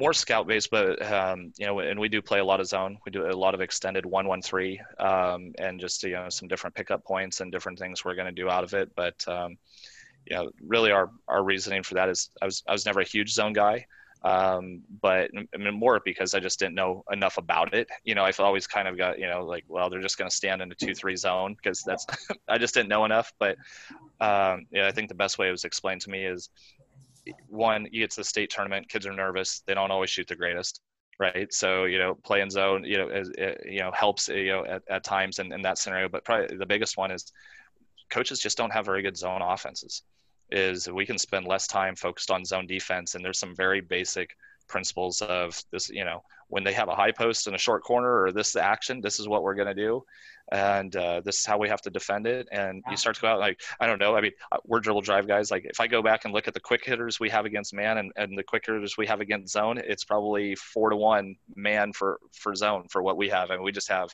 More 0.00 0.14
scout 0.14 0.46
based, 0.46 0.70
but 0.70 1.00
um, 1.12 1.52
you 1.58 1.66
know, 1.66 1.78
and 1.78 2.00
we 2.00 2.08
do 2.08 2.22
play 2.22 2.40
a 2.40 2.44
lot 2.44 2.58
of 2.58 2.66
zone. 2.66 2.98
We 3.04 3.12
do 3.12 3.30
a 3.30 3.36
lot 3.36 3.54
of 3.54 3.60
extended 3.60 4.06
one 4.06 4.26
one 4.26 4.40
three, 4.40 4.80
um, 4.98 5.52
and 5.58 5.78
just 5.78 6.02
you 6.02 6.12
know 6.12 6.30
some 6.30 6.48
different 6.48 6.74
pickup 6.74 7.04
points 7.04 7.40
and 7.40 7.52
different 7.52 7.78
things 7.78 8.04
we're 8.04 8.14
going 8.14 8.34
to 8.34 8.42
do 8.42 8.48
out 8.48 8.64
of 8.64 8.72
it. 8.72 8.90
But 8.96 9.22
um, 9.28 9.58
you 10.26 10.34
know, 10.34 10.50
really 10.66 10.90
our 10.90 11.10
our 11.28 11.44
reasoning 11.44 11.82
for 11.82 11.94
that 11.94 12.08
is 12.08 12.30
I 12.40 12.46
was 12.46 12.62
I 12.66 12.72
was 12.72 12.86
never 12.86 13.00
a 13.00 13.04
huge 13.04 13.32
zone 13.32 13.52
guy, 13.52 13.86
um, 14.24 14.82
but 15.02 15.30
I 15.54 15.58
mean 15.58 15.74
more 15.74 16.00
because 16.02 16.32
I 16.34 16.40
just 16.40 16.58
didn't 16.58 16.76
know 16.76 17.04
enough 17.12 17.36
about 17.36 17.74
it. 17.74 17.86
You 18.02 18.14
know, 18.14 18.24
I've 18.24 18.40
always 18.40 18.66
kind 18.66 18.88
of 18.88 18.96
got 18.96 19.18
you 19.18 19.28
know 19.28 19.44
like 19.44 19.64
well 19.68 19.90
they're 19.90 20.00
just 20.00 20.16
going 20.16 20.30
to 20.30 20.34
stand 20.34 20.62
in 20.62 20.72
a 20.72 20.74
two 20.74 20.94
three 20.94 21.16
zone 21.16 21.54
because 21.54 21.82
that's 21.82 22.06
I 22.48 22.56
just 22.56 22.72
didn't 22.72 22.88
know 22.88 23.04
enough. 23.04 23.34
But 23.38 23.58
um, 24.18 24.66
yeah, 24.72 24.86
I 24.86 24.92
think 24.92 25.10
the 25.10 25.14
best 25.14 25.38
way 25.38 25.48
it 25.48 25.52
was 25.52 25.64
explained 25.64 26.00
to 26.02 26.10
me 26.10 26.24
is 26.24 26.48
one, 27.48 27.86
you 27.90 28.00
get 28.00 28.10
to 28.12 28.20
the 28.20 28.24
state 28.24 28.50
tournament, 28.50 28.88
kids 28.88 29.06
are 29.06 29.12
nervous. 29.12 29.62
They 29.66 29.74
don't 29.74 29.90
always 29.90 30.10
shoot 30.10 30.26
the 30.26 30.36
greatest, 30.36 30.80
right? 31.18 31.52
So, 31.52 31.84
you 31.84 31.98
know, 31.98 32.14
playing 32.24 32.50
zone, 32.50 32.84
you 32.84 32.98
know, 32.98 33.08
is, 33.08 33.30
it, 33.36 33.62
you 33.68 33.80
know, 33.80 33.90
helps, 33.92 34.28
you 34.28 34.52
know, 34.52 34.64
at, 34.64 34.82
at 34.88 35.04
times 35.04 35.38
in, 35.38 35.52
in 35.52 35.62
that 35.62 35.78
scenario. 35.78 36.08
But 36.08 36.24
probably 36.24 36.56
the 36.56 36.66
biggest 36.66 36.96
one 36.96 37.10
is 37.10 37.30
coaches 38.10 38.40
just 38.40 38.56
don't 38.56 38.72
have 38.72 38.84
very 38.84 39.02
good 39.02 39.16
zone 39.16 39.42
offenses. 39.42 40.02
Is 40.50 40.88
we 40.90 41.06
can 41.06 41.18
spend 41.18 41.46
less 41.46 41.68
time 41.68 41.94
focused 41.94 42.30
on 42.30 42.44
zone 42.44 42.66
defense, 42.66 43.14
and 43.14 43.24
there's 43.24 43.38
some 43.38 43.54
very 43.54 43.80
basic 43.80 44.36
principles 44.68 45.22
of 45.22 45.62
this. 45.70 45.88
You 45.88 46.04
know, 46.04 46.24
when 46.50 46.64
they 46.64 46.72
have 46.72 46.88
a 46.88 46.94
high 46.94 47.12
post 47.12 47.46
in 47.46 47.54
a 47.54 47.58
short 47.58 47.84
corner 47.84 48.24
or 48.24 48.32
this 48.32 48.48
is 48.48 48.52
the 48.54 48.62
action, 48.62 49.00
this 49.00 49.20
is 49.20 49.28
what 49.28 49.44
we're 49.44 49.54
going 49.54 49.68
to 49.68 49.74
do, 49.74 50.04
and 50.50 50.94
uh, 50.96 51.20
this 51.24 51.38
is 51.38 51.46
how 51.46 51.56
we 51.56 51.68
have 51.68 51.80
to 51.82 51.90
defend 51.90 52.26
it. 52.26 52.48
And 52.50 52.82
you 52.90 52.96
start 52.96 53.14
to 53.16 53.22
go 53.22 53.28
out 53.28 53.38
like 53.38 53.60
I 53.78 53.86
don't 53.86 54.00
know. 54.00 54.16
I 54.16 54.20
mean, 54.20 54.32
we're 54.66 54.80
dribble 54.80 55.02
drive 55.02 55.28
guys. 55.28 55.50
Like 55.50 55.64
if 55.64 55.80
I 55.80 55.86
go 55.86 56.02
back 56.02 56.24
and 56.24 56.34
look 56.34 56.48
at 56.48 56.54
the 56.54 56.60
quick 56.60 56.84
hitters 56.84 57.20
we 57.20 57.30
have 57.30 57.44
against 57.44 57.72
man 57.72 57.98
and, 57.98 58.12
and 58.16 58.36
the 58.36 58.42
quick 58.42 58.64
hitters 58.66 58.96
we 58.96 59.06
have 59.06 59.20
against 59.20 59.52
zone, 59.52 59.78
it's 59.78 60.04
probably 60.04 60.56
four 60.56 60.90
to 60.90 60.96
one 60.96 61.36
man 61.54 61.92
for 61.92 62.18
for 62.32 62.54
zone 62.54 62.86
for 62.90 63.00
what 63.00 63.16
we 63.16 63.28
have, 63.28 63.50
and 63.50 63.62
we 63.62 63.70
just 63.70 63.88
have 63.88 64.10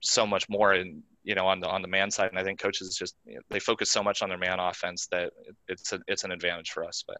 so 0.00 0.26
much 0.26 0.48
more 0.50 0.74
in 0.74 1.02
you 1.24 1.34
know 1.34 1.46
on 1.46 1.60
the 1.60 1.68
on 1.68 1.80
the 1.80 1.88
man 1.88 2.10
side. 2.10 2.28
And 2.28 2.38
I 2.38 2.44
think 2.44 2.60
coaches 2.60 2.94
just 2.94 3.16
you 3.24 3.36
know, 3.36 3.40
they 3.48 3.58
focus 3.58 3.90
so 3.90 4.02
much 4.02 4.20
on 4.20 4.28
their 4.28 4.38
man 4.38 4.60
offense 4.60 5.06
that 5.10 5.32
it's 5.66 5.94
a, 5.94 6.00
it's 6.08 6.24
an 6.24 6.32
advantage 6.32 6.72
for 6.72 6.84
us, 6.84 7.02
but 7.06 7.16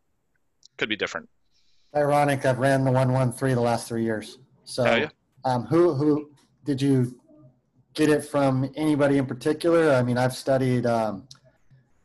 could 0.76 0.90
be 0.90 0.96
different. 0.96 1.30
Ironic, 1.94 2.44
I've 2.46 2.58
ran 2.58 2.84
the 2.84 2.90
one 2.90 3.12
one 3.12 3.32
three 3.32 3.54
the 3.54 3.60
last 3.60 3.86
three 3.88 4.02
years. 4.04 4.38
So, 4.64 4.84
Oh, 4.84 4.94
yeah? 4.96 5.08
um, 5.44 5.64
who 5.66 5.92
who 5.94 6.30
did 6.64 6.80
you 6.80 7.20
get 7.94 8.08
it 8.08 8.24
from? 8.24 8.70
Anybody 8.76 9.18
in 9.18 9.26
particular? 9.26 9.92
I 9.92 10.02
mean, 10.02 10.16
I've 10.16 10.34
studied 10.34 10.86
um, 10.86 11.28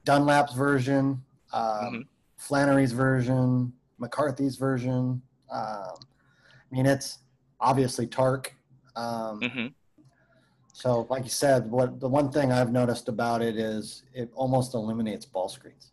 Dunlap's 0.05 0.53
version, 0.53 1.23
um, 1.53 1.63
Mhm. 1.63 2.07
Flannery's 2.37 2.91
version, 2.91 3.73
McCarthy's 3.97 4.57
version. 4.57 5.21
Um, 5.49 5.95
I 5.99 6.75
mean, 6.75 6.85
it's 6.85 7.19
obviously 7.59 8.07
Tark. 8.07 8.53
Um, 8.95 9.39
hmm 9.41 9.67
So, 10.73 11.07
like 11.09 11.23
you 11.23 11.29
said, 11.31 11.71
what 11.71 11.99
the 11.99 12.07
one 12.09 12.29
thing 12.31 12.51
I've 12.51 12.71
noticed 12.71 13.07
about 13.07 13.41
it 13.41 13.57
is 13.57 14.03
it 14.13 14.29
almost 14.35 14.75
eliminates 14.75 15.25
ball 15.25 15.49
screens. 15.49 15.91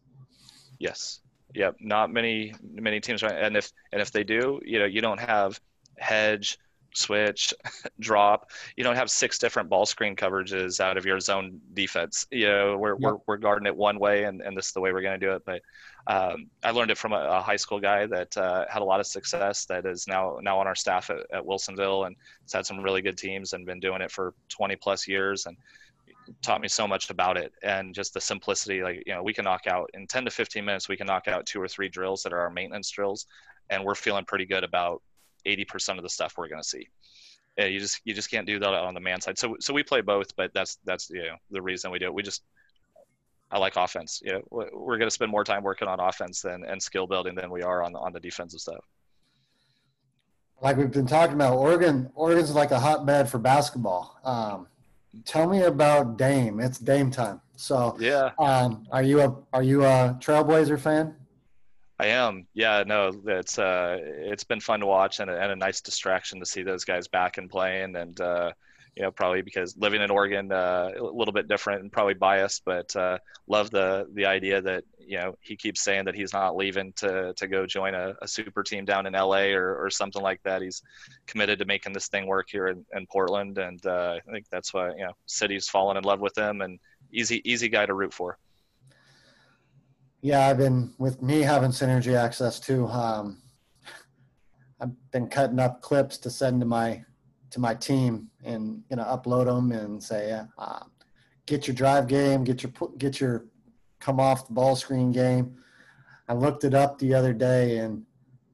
Yes. 0.79 1.21
Yep. 1.55 1.77
Not 1.81 2.13
many 2.13 2.55
many 2.63 3.01
teams? 3.01 3.23
And 3.23 3.57
if 3.57 3.71
and 3.93 4.03
if 4.03 4.11
they 4.11 4.25
do, 4.25 4.61
you 4.65 4.79
know, 4.79 4.87
you 4.87 5.01
don't 5.01 5.21
have 5.21 5.61
hedge, 5.99 6.59
switch, 6.95 7.53
drop. 8.01 8.51
You 8.77 8.85
don't 8.85 8.97
have 8.97 9.11
six 9.11 9.39
different 9.39 9.69
ball 9.69 9.87
screen 9.87 10.17
coverages 10.17 10.81
out 10.81 10.97
of 10.97 11.05
your 11.05 11.21
zone 11.21 11.61
defense. 11.73 12.27
You 12.31 12.47
know, 12.49 12.77
we're 12.77 12.97
we're, 12.97 13.17
we're 13.27 13.37
guarding 13.37 13.67
it 13.67 13.77
one 13.77 13.99
way, 13.99 14.25
and, 14.25 14.41
and 14.41 14.57
this 14.57 14.67
is 14.67 14.73
the 14.73 14.81
way 14.81 14.93
we're 14.93 15.03
going 15.03 15.19
to 15.19 15.27
do 15.27 15.33
it. 15.33 15.43
But 15.45 15.63
um, 16.07 16.47
I 16.63 16.71
learned 16.71 16.91
it 16.91 16.99
from 16.99 17.13
a, 17.13 17.21
a 17.21 17.41
high 17.41 17.57
school 17.57 17.81
guy 17.81 18.07
that 18.07 18.37
uh, 18.37 18.65
had 18.69 18.83
a 18.83 18.85
lot 18.85 19.01
of 19.01 19.07
success. 19.07 19.65
That 19.67 19.87
is 19.87 20.07
now 20.07 20.39
now 20.43 20.59
on 20.59 20.67
our 20.67 20.75
staff 20.75 21.11
at, 21.11 21.19
at 21.33 21.45
Wilsonville, 21.45 22.07
and 22.07 22.17
has 22.43 22.53
had 22.53 22.67
some 22.67 22.81
really 22.81 23.03
good 23.03 23.19
teams 23.19 23.53
and 23.53 23.67
been 23.67 23.81
doing 23.81 24.01
it 24.01 24.11
for 24.11 24.35
20 24.49 24.77
plus 24.77 25.07
years. 25.07 25.47
And 25.47 25.57
taught 26.43 26.61
me 26.61 26.69
so 26.69 26.87
much 26.87 27.11
about 27.11 27.37
it 27.37 27.53
and 27.63 27.95
just 27.95 28.15
the 28.15 28.21
simplicity 28.21 28.83
like 28.83 29.03
you 29.07 29.13
know 29.13 29.23
we 29.23 29.35
can 29.35 29.45
knock 29.45 29.67
out 29.67 29.91
in 29.95 30.07
10 30.07 30.25
to 30.25 30.31
15 30.31 30.65
minutes 30.65 30.89
we 30.89 30.97
can 30.97 31.07
knock 31.07 31.29
out 31.29 31.45
two 31.47 31.61
or 31.61 31.69
three 31.69 31.89
drills 31.89 32.23
that 32.23 32.33
are 32.33 32.41
our 32.41 32.51
maintenance 32.51 32.91
drills 32.91 33.27
and 33.71 33.85
we're 33.85 33.95
feeling 33.95 34.25
pretty 34.25 34.47
good 34.47 34.65
about 34.65 35.03
80% 35.47 35.97
of 35.99 36.03
the 36.03 36.09
stuff 36.09 36.35
we're 36.37 36.49
going 36.49 36.63
to 36.63 36.69
see 36.69 36.89
yeah, 37.59 37.67
you 37.67 37.79
just 37.79 38.01
you 38.05 38.15
just 38.15 38.31
can't 38.31 38.47
do 38.47 38.59
that 38.59 38.75
on 38.75 38.95
the 38.95 39.01
man 39.01 39.21
side 39.21 39.39
so 39.39 39.57
so 39.61 39.75
we 39.75 39.83
play 39.83 40.01
both 40.01 40.35
but 40.37 40.53
that's 40.55 40.79
that's 40.85 41.11
you 41.11 41.23
know 41.23 41.37
the 41.51 41.63
reason 41.63 41.91
we 41.91 41.99
do 41.99 42.07
it 42.07 42.15
we 42.15 42.23
just 42.23 42.43
I 43.55 43.59
like 43.59 43.77
offense. 43.77 44.21
You 44.25 44.33
know, 44.33 44.43
we're 44.51 44.99
going 44.99 45.07
to 45.07 45.15
spend 45.15 45.31
more 45.31 45.45
time 45.45 45.63
working 45.63 45.87
on 45.87 46.01
offense 46.01 46.41
than 46.43 46.65
and 46.65 46.83
skill 46.83 47.07
building 47.07 47.37
than 47.37 47.51
we 47.51 47.63
are 47.63 47.85
on 47.85 47.95
on 47.95 48.13
the 48.13 48.19
defensive 48.19 48.61
stuff. 48.61 48.85
like 50.61 50.77
we've 50.77 50.91
been 50.91 51.07
talking 51.07 51.35
about, 51.35 51.57
Oregon. 51.57 52.11
Oregon's 52.17 52.53
like 52.53 52.73
a 52.73 52.81
hotbed 52.81 53.29
for 53.29 53.39
basketball. 53.39 54.19
Um, 54.25 54.67
tell 55.25 55.49
me 55.49 55.63
about 55.63 56.17
Dame. 56.17 56.61
It's 56.61 56.79
Dame 56.79 57.11
time. 57.11 57.41
So 57.57 57.97
yeah, 58.01 58.31
um, 58.39 58.87
are 58.91 59.03
you 59.03 59.21
a 59.21 59.37
are 59.53 59.63
you 59.63 59.85
a 59.85 60.17
Trailblazer 60.21 60.79
fan? 60.79 61.15
I 61.99 62.07
am. 62.07 62.47
Yeah, 62.55 62.83
no, 62.87 63.13
it's 63.27 63.59
uh, 63.59 63.99
it's 64.01 64.45
been 64.45 64.61
fun 64.61 64.81
to 64.81 64.87
watch 64.87 65.21
and 65.21 65.31
a, 65.31 65.41
and 65.41 65.53
a 65.53 65.57
nice 65.57 65.81
distraction 65.81 66.41
to 66.41 66.47
see 66.47 66.63
those 66.63 66.85
guys 66.85 67.07
back 67.07 67.39
and 67.39 67.49
playing. 67.49 67.95
And 67.97 68.21
uh, 68.21 68.53
you 68.97 69.03
know, 69.03 69.11
probably 69.11 69.43
because 69.43 69.77
living 69.77 70.01
in 70.03 70.11
Oregon, 70.11 70.53
uh, 70.53 70.91
a 70.97 71.03
little 71.03 71.33
bit 71.33 71.49
different 71.49 71.83
and 71.83 71.91
probably 71.91 72.15
biased, 72.15 72.65
but 72.65 72.95
uh, 72.95 73.19
love 73.49 73.71
the 73.71 74.07
the 74.15 74.25
idea 74.25 74.61
that 74.63 74.85
you 74.99 75.19
know 75.19 75.35
he 75.41 75.57
keeps 75.57 75.83
saying 75.83 76.05
that 76.05 76.15
he's 76.15 76.33
not 76.33 76.57
leaving 76.57 76.93
to 76.95 77.35
to 77.35 77.49
go 77.49 77.67
join 77.67 77.95
a, 77.95 78.15
a 78.23 78.29
super 78.29 78.63
team 78.63 78.85
down 78.85 79.07
in 79.07 79.15
LA 79.15 79.47
or, 79.49 79.85
or 79.85 79.91
something 79.91 80.23
like 80.23 80.41
that. 80.45 80.63
He's 80.63 80.83
committed 81.27 81.59
to 81.59 81.65
making 81.65 81.93
this 81.93 82.09
thing 82.09 82.27
work 82.27 82.49
here 82.49 82.69
in, 82.69 82.85
in 82.95 83.07
Portland, 83.07 83.59
and 83.59 83.85
uh, 83.85 84.19
I 84.29 84.33
think 84.33 84.47
that's 84.51 84.73
why 84.73 84.91
you 84.91 85.05
know 85.05 85.13
city's 85.27 85.69
fallen 85.69 85.97
in 85.97 86.05
love 86.05 86.21
with 86.21 86.39
him 86.39 86.61
and 86.61 86.79
easy 87.13 87.43
easy 87.51 87.69
guy 87.69 87.87
to 87.87 87.95
root 87.95 88.15
for. 88.15 88.39
Yeah, 90.21 90.47
I've 90.47 90.59
been 90.59 90.95
with 90.99 91.21
me 91.21 91.41
having 91.41 91.71
synergy 91.71 92.17
access 92.17 92.61
too. 92.61 92.87
Um, 92.87 93.39
I've 94.81 95.11
been 95.11 95.27
cutting 95.27 95.59
up 95.59 95.83
clips 95.83 96.17
to 96.19 96.31
send 96.31 96.61
to 96.61 96.67
my 96.67 97.05
to 97.55 97.61
my 97.61 97.73
team 97.73 98.29
and 98.43 98.83
you 98.91 98.97
know 98.97 99.05
upload 99.05 99.47
them 99.47 99.71
and 99.71 100.03
say, 100.03 100.41
uh, 100.59 100.81
get 101.47 101.69
your 101.69 101.75
drive 101.75 102.09
game, 102.09 102.43
get 102.43 102.65
your 102.65 102.73
get 102.99 103.21
your 103.21 103.47
come 104.01 104.19
off 104.19 104.49
the 104.49 104.53
ball 104.53 104.75
screen 104.75 105.13
game. 105.13 105.57
I 106.29 106.35
looked 106.35 106.65
it 106.65 106.75
up 106.75 106.99
the 106.99 107.15
other 107.15 107.33
day 107.33 107.79
and 107.79 108.05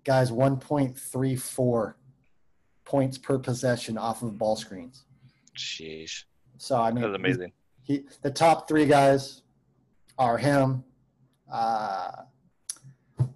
guys 0.05 0.31
1.34 0.31 1.95
points 2.85 3.17
per 3.17 3.39
possession 3.39 3.97
off 3.97 4.23
of 4.23 4.37
ball 4.37 4.55
screens. 4.57 5.05
Sheesh. 5.57 6.25
So 6.59 6.79
I 6.79 6.93
mean, 6.93 7.01
that's 7.01 7.15
amazing. 7.15 7.53
He, 7.83 7.95
he 7.95 8.03
the 8.21 8.31
top 8.31 8.69
three 8.69 8.85
guys 8.85 9.41
are 10.19 10.37
him, 10.37 10.85
uh, 11.51 12.11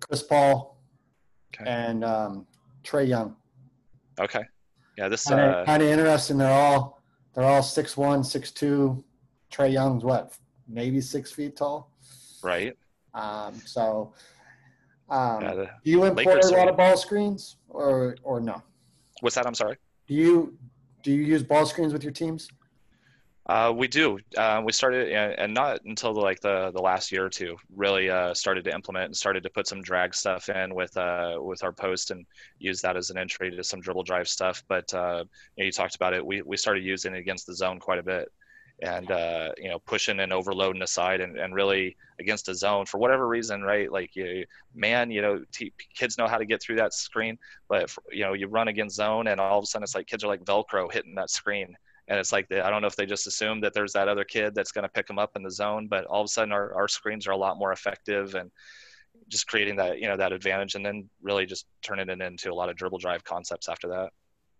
Chris 0.01 0.23
Paul, 0.23 0.79
okay. 1.55 1.65
and 1.67 2.05
um, 2.05 2.47
Trae 2.83 3.09
Young. 3.09 3.35
Okay. 4.21 4.45
Yeah, 4.97 5.09
this 5.09 5.25
kind 5.25 5.41
of 5.41 5.69
uh, 5.69 5.85
interesting. 5.85 6.39
They're 6.39 6.53
all 6.53 7.03
they're 7.35 7.45
all 7.45 7.63
six 7.63 7.97
one, 7.97 8.23
six 8.23 8.51
two. 8.51 9.03
Trae 9.53 9.73
Young's 9.73 10.05
what, 10.05 10.33
maybe 10.69 11.01
six 11.01 11.31
feet 11.31 11.57
tall. 11.57 11.91
Right. 12.43 12.77
Um, 13.15 13.55
so, 13.65 14.13
um, 15.09 15.43
yeah, 15.43 15.55
do 15.55 15.91
you 15.91 16.05
employ 16.05 16.25
Lakers 16.25 16.51
a 16.51 16.57
lot 16.57 16.69
of 16.69 16.77
ball 16.77 16.97
screens 16.97 17.57
or 17.69 18.17
or 18.23 18.41
no? 18.41 18.63
What's 19.21 19.37
that? 19.37 19.47
I'm 19.47 19.55
sorry. 19.55 19.77
Do 20.07 20.15
you 20.15 20.57
do 21.03 21.13
you 21.13 21.23
use 21.23 21.43
ball 21.43 21.67
screens 21.67 21.93
with 21.93 22.03
your 22.03 22.13
teams? 22.13 22.49
Uh, 23.47 23.71
we 23.77 23.87
do. 23.87 24.19
Uh, 24.39 24.63
we 24.65 24.73
started, 24.73 25.13
and 25.13 25.53
not 25.53 25.79
until 25.85 26.15
the, 26.15 26.21
like 26.21 26.41
the 26.41 26.71
the 26.73 26.81
last 26.81 27.13
year 27.13 27.27
or 27.27 27.29
two, 27.29 27.57
really 27.77 28.09
uh, 28.09 28.33
started 28.33 28.65
to 28.65 28.73
implement 28.73 29.07
and 29.07 29.17
started 29.17 29.43
to 29.43 29.51
put 29.51 29.67
some 29.67 29.83
drag 29.83 30.15
stuff 30.15 30.49
in 30.49 30.75
with 30.75 30.97
uh, 30.97 31.37
with 31.39 31.63
our 31.63 31.73
post 31.73 32.11
and 32.11 32.25
use 32.59 32.81
that 32.81 32.97
as 32.97 33.11
an 33.11 33.19
entry 33.19 33.51
to 33.51 33.63
some 33.63 33.81
dribble 33.81 34.05
drive 34.05 34.29
stuff. 34.29 34.63
But 34.67 34.93
uh, 34.95 35.25
you, 35.57 35.65
know, 35.65 35.67
you, 35.67 35.73
talked 35.73 35.95
about 35.95 36.15
it. 36.15 36.25
We 36.25 36.41
we 36.41 36.57
started 36.57 36.85
using 36.85 37.15
it 37.15 37.19
against 37.19 37.47
the 37.47 37.55
zone 37.55 37.81
quite 37.81 37.99
a 37.99 38.03
bit, 38.03 38.33
and 38.81 39.11
uh, 39.11 39.53
you 39.59 39.69
know 39.69 39.79
pushing 39.79 40.21
and 40.21 40.33
overloading 40.33 40.81
aside, 40.81 41.21
and, 41.21 41.39
and 41.39 41.55
really 41.55 41.99
against 42.19 42.49
a 42.49 42.55
zone 42.55 42.87
for 42.87 42.97
whatever 42.97 43.29
reason, 43.29 43.61
right? 43.61 43.93
Like 43.93 44.17
you, 44.17 44.47
man, 44.75 45.11
you 45.11 45.21
know, 45.21 45.45
t- 45.53 45.75
kids 45.95 46.17
know 46.17 46.29
how 46.29 46.39
to 46.39 46.47
get 46.47 46.63
through 46.63 46.77
that 46.77 46.95
screen, 46.95 47.39
but 47.69 47.95
you 48.11 48.25
know 48.25 48.33
you 48.33 48.49
run 48.49 48.69
against 48.69 48.97
zone, 48.97 49.27
and 49.27 49.39
all 49.39 49.59
of 49.59 49.65
a 49.65 49.67
sudden 49.67 49.83
it's 49.83 49.95
like 49.95 50.07
kids 50.07 50.25
are 50.25 50.29
like 50.29 50.45
Velcro 50.45 50.91
hitting 50.91 51.17
that 51.17 51.29
screen 51.29 51.77
and 52.09 52.19
it's 52.19 52.33
like 52.33 52.49
they, 52.49 52.61
I 52.61 52.71
don't 52.71 52.83
know 52.83 52.89
if 52.89 52.97
they 52.97 53.07
just 53.07 53.27
assume 53.27 53.61
that 53.63 53.73
there's 53.75 53.93
that 53.93 54.09
other 54.09 54.25
kid 54.25 54.55
that's 54.55 54.73
going 54.73 54.83
to 54.83 54.89
pick 54.89 55.07
them 55.07 55.19
up 55.19 55.33
in 55.37 55.43
the 55.43 55.51
zone, 55.51 55.87
but 55.89 56.05
all 56.07 56.21
of 56.21 56.27
a 56.27 56.29
sudden 56.29 56.53
our, 56.53 56.75
our 56.75 56.89
screens 56.89 57.27
are 57.27 57.33
a 57.33 57.37
lot 57.37 57.59
more 57.59 57.73
effective 57.73 58.35
and 58.35 58.51
just 59.29 59.47
creating 59.47 59.77
that 59.77 60.01
you 60.01 60.09
know 60.09 60.17
that 60.17 60.33
advantage, 60.33 60.75
and 60.75 60.85
then 60.85 61.09
really 61.23 61.47
just 61.47 61.67
turning 61.83 62.09
it 62.09 62.21
into 62.21 62.53
a 62.53 62.55
lot 62.55 62.69
of 62.69 62.77
dribble 62.77 62.99
drive 62.99 63.25
concepts 63.25 63.69
after 63.69 63.89
that. 63.89 64.11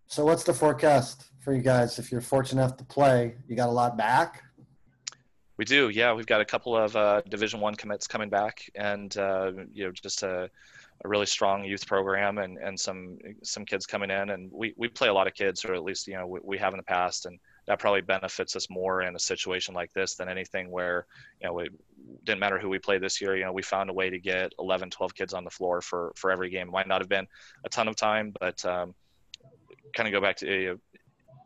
So 0.07 0.23
what's 0.25 0.43
the 0.43 0.53
forecast 0.53 1.25
for 1.39 1.53
you 1.53 1.61
guys? 1.61 1.99
If 1.99 2.11
you're 2.11 2.21
fortunate 2.21 2.61
enough 2.61 2.77
to 2.77 2.85
play, 2.85 3.35
you 3.47 3.55
got 3.55 3.69
a 3.69 3.71
lot 3.71 3.97
back. 3.97 4.43
We 5.57 5.65
do, 5.65 5.89
yeah. 5.89 6.13
We've 6.13 6.25
got 6.25 6.41
a 6.41 6.45
couple 6.45 6.75
of 6.75 6.95
uh, 6.95 7.21
Division 7.29 7.59
One 7.59 7.75
commits 7.75 8.07
coming 8.07 8.29
back, 8.29 8.69
and 8.75 9.15
uh, 9.17 9.51
you 9.71 9.85
know 9.85 9.91
just 9.91 10.23
a 10.23 10.49
a 11.05 11.07
really 11.07 11.27
strong 11.27 11.63
youth 11.63 11.85
program 11.85 12.39
and, 12.39 12.57
and 12.57 12.77
some 12.79 13.17
some 13.43 13.63
kids 13.63 13.85
coming 13.85 14.09
in. 14.09 14.31
And 14.31 14.51
we, 14.51 14.73
we 14.75 14.87
play 14.87 15.07
a 15.07 15.13
lot 15.13 15.27
of 15.27 15.35
kids 15.35 15.63
or 15.63 15.73
at 15.75 15.83
least 15.83 16.07
you 16.07 16.15
know 16.15 16.25
we, 16.25 16.39
we 16.43 16.57
have 16.57 16.73
in 16.73 16.77
the 16.77 16.83
past. 16.83 17.27
And 17.27 17.39
that 17.67 17.79
probably 17.79 18.01
benefits 18.01 18.55
us 18.55 18.69
more 18.69 19.03
in 19.03 19.15
a 19.15 19.19
situation 19.19 19.75
like 19.75 19.93
this 19.93 20.15
than 20.15 20.27
anything 20.27 20.71
where 20.71 21.05
you 21.41 21.47
know 21.47 21.59
it 21.59 21.71
didn't 22.23 22.39
matter 22.39 22.59
who 22.59 22.69
we 22.69 22.79
played 22.79 23.01
this 23.01 23.21
year 23.21 23.35
you 23.37 23.45
know 23.45 23.53
we 23.53 23.61
found 23.61 23.89
a 23.89 23.93
way 23.93 24.09
to 24.09 24.19
get 24.19 24.51
11 24.59 24.89
12 24.89 25.15
kids 25.15 25.33
on 25.33 25.43
the 25.43 25.49
floor 25.49 25.79
for 25.79 26.11
for 26.15 26.31
every 26.31 26.49
game. 26.49 26.71
Might 26.71 26.87
not 26.87 27.01
have 27.01 27.09
been 27.09 27.27
a 27.63 27.69
ton 27.69 27.87
of 27.87 27.95
time 27.95 28.33
but 28.39 28.65
um, 28.65 28.95
kind 29.95 30.07
of 30.07 30.11
go 30.11 30.21
back 30.21 30.37
to 30.37 30.65
know, 30.65 30.77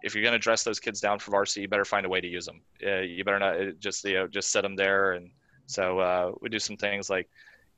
if 0.01 0.15
you're 0.15 0.23
going 0.23 0.33
to 0.33 0.39
dress 0.39 0.63
those 0.63 0.79
kids 0.79 1.01
down 1.01 1.19
for 1.19 1.31
varsity 1.31 1.61
you 1.61 1.67
better 1.67 1.83
find 1.83 2.05
a 2.05 2.09
way 2.09 2.21
to 2.21 2.27
use 2.27 2.45
them. 2.45 2.61
Uh, 2.85 3.01
you 3.01 3.25
better 3.25 3.39
not 3.39 3.59
uh, 3.59 3.71
just 3.79 4.05
you 4.05 4.13
know 4.13 4.27
just 4.27 4.51
set 4.51 4.61
them 4.61 4.77
there. 4.77 5.13
And 5.13 5.31
so 5.65 5.99
uh, 5.99 6.31
we 6.41 6.49
do 6.49 6.59
some 6.59 6.77
things 6.77 7.09
like 7.09 7.29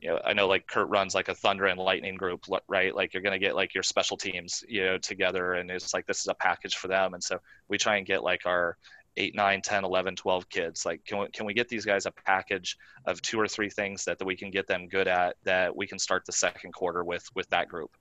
you 0.02 0.10
know, 0.10 0.20
I 0.26 0.34
know 0.34 0.48
like 0.48 0.68
Kurt 0.68 0.90
runs 0.90 1.14
like 1.14 1.30
a 1.30 1.36
thunder 1.36 1.68
and 1.68 1.80
lightning 1.80 2.16
group, 2.16 2.46
right? 2.68 2.94
Like 2.94 3.14
you're 3.14 3.22
going 3.22 3.40
to 3.40 3.46
get 3.46 3.56
like 3.56 3.76
your 3.76 3.84
special 3.84 4.18
teams, 4.18 4.64
you 4.68 4.84
know, 4.84 4.98
together 4.98 5.54
and 5.54 5.70
it's 5.70 5.94
like, 5.94 6.08
this 6.08 6.20
is 6.20 6.28
a 6.28 6.34
package 6.34 6.76
for 6.76 6.88
them. 6.88 7.14
And 7.14 7.24
so 7.24 7.40
we 7.70 7.78
try 7.78 7.98
and 7.98 8.06
get 8.06 8.24
like 8.24 8.48
our 8.48 8.78
8, 9.18 9.36
9, 9.36 9.62
10, 9.62 9.84
11, 9.84 10.16
12 10.16 10.50
kids. 10.50 10.86
Like, 10.86 11.06
can 11.06 11.20
we, 11.20 11.28
can 11.28 11.46
we 11.46 11.54
get 11.54 11.70
these 11.70 11.86
guys 11.86 12.08
a 12.08 12.12
package 12.12 12.78
of 13.06 13.22
two 13.22 13.40
or 13.40 13.48
three 13.48 13.70
things 13.70 14.04
that, 14.06 14.18
that 14.18 14.26
we 14.26 14.36
can 14.36 14.50
get 14.50 14.68
them 14.68 14.88
good 14.88 15.08
at 15.08 15.36
that 15.44 15.76
we 15.76 15.86
can 15.86 16.00
start 16.00 16.26
the 16.26 16.32
second 16.32 16.74
quarter 16.74 17.04
with, 17.04 17.28
with 17.36 17.48
that 17.50 17.68
group 17.68 17.92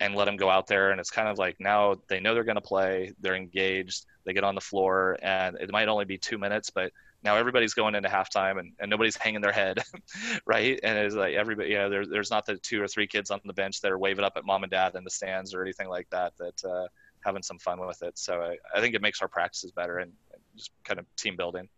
and 0.00 0.14
let 0.14 0.26
them 0.26 0.36
go 0.36 0.50
out 0.50 0.66
there. 0.66 0.90
And 0.90 1.00
it's 1.00 1.10
kind 1.10 1.28
of 1.28 1.38
like 1.38 1.56
now 1.58 1.96
they 2.08 2.20
know 2.20 2.34
they're 2.34 2.44
going 2.44 2.56
to 2.56 2.60
play, 2.60 3.12
they're 3.20 3.36
engaged, 3.36 4.06
they 4.24 4.32
get 4.32 4.44
on 4.44 4.54
the 4.54 4.60
floor 4.60 5.16
and 5.22 5.56
it 5.60 5.70
might 5.70 5.88
only 5.88 6.04
be 6.04 6.18
two 6.18 6.38
minutes, 6.38 6.70
but 6.70 6.92
now 7.22 7.36
everybody's 7.36 7.74
going 7.74 7.94
into 7.94 8.08
halftime 8.08 8.58
and, 8.58 8.72
and 8.78 8.90
nobody's 8.90 9.16
hanging 9.20 9.40
their 9.40 9.52
head, 9.52 9.78
right? 10.46 10.78
And 10.82 10.98
it's 10.98 11.14
like 11.14 11.34
everybody, 11.34 11.74
know, 11.74 11.90
there, 11.90 12.06
there's 12.06 12.30
not 12.30 12.46
the 12.46 12.56
two 12.56 12.82
or 12.82 12.88
three 12.88 13.06
kids 13.06 13.30
on 13.30 13.40
the 13.44 13.52
bench 13.52 13.80
that 13.80 13.90
are 13.90 13.98
waving 13.98 14.24
up 14.24 14.34
at 14.36 14.44
mom 14.44 14.62
and 14.62 14.70
dad 14.70 14.94
in 14.94 15.04
the 15.04 15.10
stands 15.10 15.54
or 15.54 15.62
anything 15.62 15.88
like 15.88 16.08
that, 16.10 16.32
that 16.38 16.64
uh, 16.64 16.86
having 17.24 17.42
some 17.42 17.58
fun 17.58 17.80
with 17.84 18.02
it. 18.02 18.18
So 18.18 18.40
I, 18.40 18.56
I 18.76 18.80
think 18.80 18.94
it 18.94 19.02
makes 19.02 19.20
our 19.22 19.28
practices 19.28 19.72
better 19.72 19.98
and, 19.98 20.12
just 20.56 20.70
kind 20.84 20.98
of 20.98 21.04
team 21.16 21.36
building. 21.36 21.68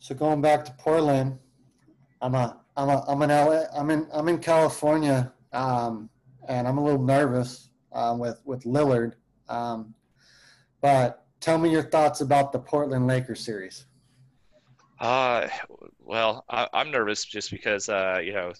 So 0.00 0.14
going 0.14 0.42
back 0.42 0.66
to 0.66 0.72
Portland, 0.72 1.38
I'm 2.20 2.34
a, 2.34 2.60
I'm 2.76 2.90
a, 2.90 3.04
I'm 3.08 3.22
in 3.22 3.30
LA, 3.30 3.64
I'm 3.74 3.90
in, 3.90 4.06
I'm 4.12 4.28
in 4.28 4.38
California, 4.38 5.32
um, 5.56 6.10
and 6.48 6.68
I'm 6.68 6.78
a 6.78 6.84
little 6.84 7.02
nervous 7.02 7.70
uh, 7.92 8.14
with 8.18 8.40
with 8.44 8.64
Lillard, 8.64 9.14
um, 9.48 9.94
but 10.80 11.24
tell 11.40 11.58
me 11.58 11.70
your 11.70 11.82
thoughts 11.82 12.20
about 12.20 12.52
the 12.52 12.58
Portland 12.58 13.06
Lakers 13.06 13.40
series. 13.40 13.86
Uh, 15.00 15.48
well, 16.00 16.44
I, 16.48 16.68
am 16.72 16.90
nervous 16.90 17.24
just 17.24 17.50
because, 17.50 17.88
uh, 17.88 18.20
you 18.22 18.32
know, 18.32 18.52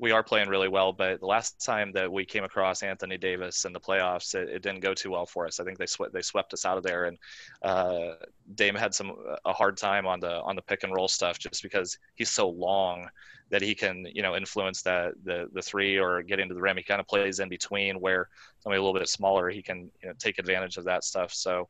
we 0.00 0.12
are 0.12 0.22
playing 0.22 0.48
really 0.48 0.68
well, 0.68 0.92
but 0.92 1.18
the 1.18 1.26
last 1.26 1.64
time 1.64 1.90
that 1.92 2.10
we 2.10 2.24
came 2.24 2.44
across 2.44 2.82
Anthony 2.82 3.18
Davis 3.18 3.64
in 3.64 3.72
the 3.72 3.80
playoffs, 3.80 4.34
it, 4.34 4.48
it 4.48 4.62
didn't 4.62 4.80
go 4.80 4.94
too 4.94 5.10
well 5.10 5.26
for 5.26 5.44
us. 5.44 5.58
I 5.58 5.64
think 5.64 5.76
they 5.76 5.86
swept 5.86 6.12
they 6.12 6.22
swept 6.22 6.52
us 6.52 6.64
out 6.64 6.78
of 6.78 6.84
there, 6.84 7.06
and 7.06 7.18
uh, 7.62 8.14
Dame 8.54 8.76
had 8.76 8.94
some 8.94 9.16
a 9.44 9.52
hard 9.52 9.76
time 9.76 10.06
on 10.06 10.20
the 10.20 10.40
on 10.42 10.54
the 10.54 10.62
pick 10.62 10.84
and 10.84 10.94
roll 10.94 11.08
stuff 11.08 11.38
just 11.38 11.62
because 11.64 11.98
he's 12.14 12.30
so 12.30 12.48
long 12.48 13.08
that 13.50 13.60
he 13.60 13.74
can 13.74 14.06
you 14.12 14.22
know 14.22 14.36
influence 14.36 14.82
that 14.82 15.14
the 15.24 15.48
the 15.52 15.62
three 15.62 15.98
or 15.98 16.22
get 16.22 16.38
into 16.38 16.54
the 16.54 16.60
rim. 16.60 16.76
He 16.76 16.84
kind 16.84 17.00
of 17.00 17.06
plays 17.08 17.40
in 17.40 17.48
between 17.48 18.00
where 18.00 18.28
somebody 18.60 18.78
a 18.78 18.82
little 18.82 18.98
bit 18.98 19.08
smaller 19.08 19.50
he 19.50 19.62
can 19.62 19.90
you 20.00 20.08
know 20.08 20.14
take 20.18 20.38
advantage 20.38 20.76
of 20.76 20.84
that 20.84 21.04
stuff. 21.04 21.32
So. 21.32 21.68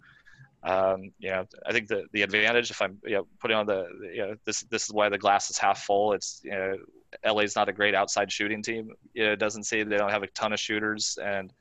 Um, 0.64 1.12
you 1.20 1.30
know, 1.30 1.46
I 1.66 1.72
think 1.72 1.86
the 1.86 2.06
the 2.12 2.22
advantage 2.22 2.72
if 2.72 2.82
I'm 2.82 2.98
you 3.04 3.14
know 3.14 3.28
putting 3.40 3.56
on 3.56 3.64
the 3.64 3.86
you 4.12 4.18
know 4.18 4.34
this 4.44 4.62
this 4.62 4.86
is 4.86 4.92
why 4.92 5.08
the 5.08 5.16
glass 5.16 5.50
is 5.50 5.56
half 5.56 5.84
full. 5.84 6.12
It's 6.14 6.40
you 6.42 6.50
know 6.50 6.78
LA's 7.26 7.56
not 7.56 7.68
a 7.68 7.72
great 7.72 7.94
outside 7.94 8.30
shooting 8.30 8.62
team. 8.62 8.90
It 9.14 9.38
doesn't 9.38 9.64
say 9.64 9.82
they 9.82 9.96
don't 9.96 10.10
have 10.10 10.22
a 10.22 10.28
ton 10.28 10.52
of 10.52 10.60
shooters 10.60 11.18
and 11.22 11.52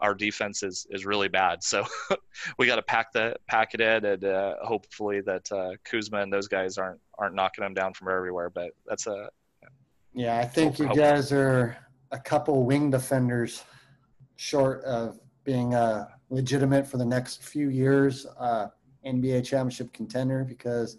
our 0.00 0.14
defense 0.14 0.62
is, 0.62 0.86
is 0.90 1.04
really 1.04 1.28
bad. 1.28 1.62
So 1.62 1.84
we 2.58 2.66
got 2.66 2.76
to 2.76 2.82
pack 2.82 3.12
the 3.12 3.36
pack 3.48 3.74
it 3.74 3.80
in, 3.80 4.04
and 4.04 4.24
uh, 4.24 4.54
hopefully 4.62 5.20
that 5.22 5.50
uh, 5.52 5.72
Kuzma 5.84 6.22
and 6.22 6.32
those 6.32 6.48
guys 6.48 6.78
aren't 6.78 7.00
aren't 7.18 7.34
knocking 7.34 7.62
them 7.62 7.74
down 7.74 7.92
from 7.94 8.08
everywhere. 8.08 8.50
But 8.50 8.70
that's 8.86 9.06
a 9.06 9.28
yeah, 10.12 10.38
I 10.38 10.44
think 10.44 10.78
you 10.78 10.88
guys 10.94 11.32
are 11.32 11.76
a 12.10 12.18
couple 12.18 12.64
wing 12.64 12.90
defenders 12.90 13.62
short 14.36 14.82
of 14.84 15.20
being 15.44 15.74
uh, 15.74 16.06
legitimate 16.30 16.86
for 16.86 16.96
the 16.96 17.04
next 17.04 17.42
few 17.42 17.68
years 17.68 18.26
uh, 18.38 18.68
NBA 19.06 19.44
championship 19.44 19.92
contender 19.92 20.44
because 20.44 20.98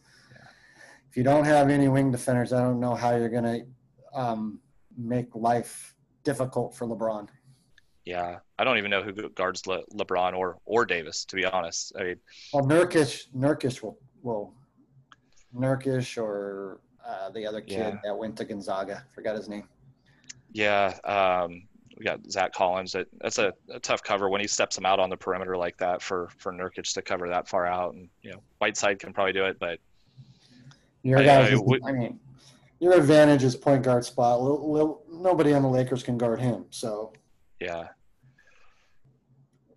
if 1.09 1.17
you 1.17 1.23
don't 1.23 1.43
have 1.43 1.69
any 1.69 1.89
wing 1.89 2.11
defenders, 2.11 2.53
I 2.53 2.61
don't 2.61 2.79
know 2.79 2.95
how 2.95 3.15
you're 3.15 3.29
going 3.29 3.43
to 3.43 3.65
um, 4.13 4.59
make 4.97 5.35
life 5.35 5.95
difficult 6.23 6.75
for 6.75 6.87
LeBron. 6.87 7.27
Yeah, 8.05 8.39
I 8.57 8.63
don't 8.63 8.77
even 8.77 8.89
know 8.89 9.03
who 9.03 9.13
guards 9.29 9.67
Le- 9.67 9.85
LeBron 9.93 10.35
or 10.35 10.57
or 10.65 10.85
Davis. 10.85 11.23
To 11.25 11.35
be 11.35 11.45
honest, 11.45 11.93
I 11.99 12.03
mean, 12.03 12.15
well, 12.51 12.63
Nurkic, 12.65 13.27
Nurkic 13.35 13.81
will 13.83 13.97
will 14.23 14.53
Nurkic 15.55 16.21
or 16.21 16.79
uh, 17.07 17.29
the 17.29 17.45
other 17.45 17.61
kid 17.61 17.77
yeah. 17.77 17.97
that 18.03 18.17
went 18.17 18.35
to 18.37 18.45
Gonzaga. 18.45 19.05
Forgot 19.13 19.35
his 19.35 19.49
name. 19.49 19.67
Yeah, 20.51 20.97
um, 21.03 21.63
we 21.97 22.05
got 22.05 22.19
Zach 22.29 22.53
Collins. 22.53 22.93
That 22.93 23.07
that's 23.19 23.37
a, 23.37 23.53
a, 23.69 23.79
tough 23.79 24.03
cover 24.03 24.29
when 24.29 24.41
he 24.41 24.47
steps 24.47 24.77
him 24.77 24.85
out 24.85 24.99
on 24.99 25.09
the 25.09 25.17
perimeter 25.17 25.55
like 25.55 25.77
that 25.77 26.01
for 26.01 26.29
for 26.37 26.51
Nurkic 26.51 26.91
to 26.93 27.01
cover 27.01 27.29
that 27.29 27.47
far 27.47 27.67
out. 27.67 27.93
And 27.93 28.09
you 28.23 28.31
know, 28.31 28.41
Whiteside 28.57 28.99
can 28.99 29.13
probably 29.13 29.33
do 29.33 29.45
it, 29.45 29.59
but 29.59 29.79
your 31.03 31.19
I, 31.19 31.23
guys, 31.23 31.53
I, 31.53 31.89
I, 31.89 31.91
mean, 31.91 32.19
your 32.81 32.93
advantage 32.93 33.43
is 33.43 33.55
point 33.55 33.83
guard 33.83 34.03
spot. 34.03 34.41
Little, 34.41 34.71
little, 34.71 35.03
nobody 35.07 35.53
on 35.53 35.61
the 35.61 35.69
Lakers 35.69 36.01
can 36.01 36.17
guard 36.17 36.41
him. 36.41 36.65
So 36.71 37.13
yeah, 37.59 37.89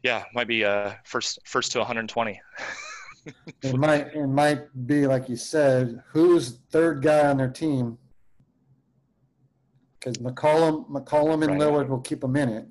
yeah, 0.02 0.24
might 0.34 0.48
be 0.48 0.64
uh 0.64 0.94
first 1.04 1.38
first 1.44 1.70
to 1.72 1.78
120. 1.78 2.40
it 3.62 3.74
might 3.76 4.06
it 4.14 4.26
might 4.26 4.86
be 4.86 5.06
like 5.06 5.28
you 5.28 5.36
said, 5.36 6.02
who's 6.08 6.60
third 6.70 7.02
guy 7.02 7.26
on 7.26 7.36
their 7.36 7.50
team 7.50 7.98
because 10.00 10.16
McCollum, 10.18 10.88
McCollum 10.88 11.44
and 11.44 11.52
right. 11.52 11.60
Lillard 11.60 11.88
will 11.88 12.00
keep 12.00 12.24
a 12.24 12.28
minute. 12.28 12.66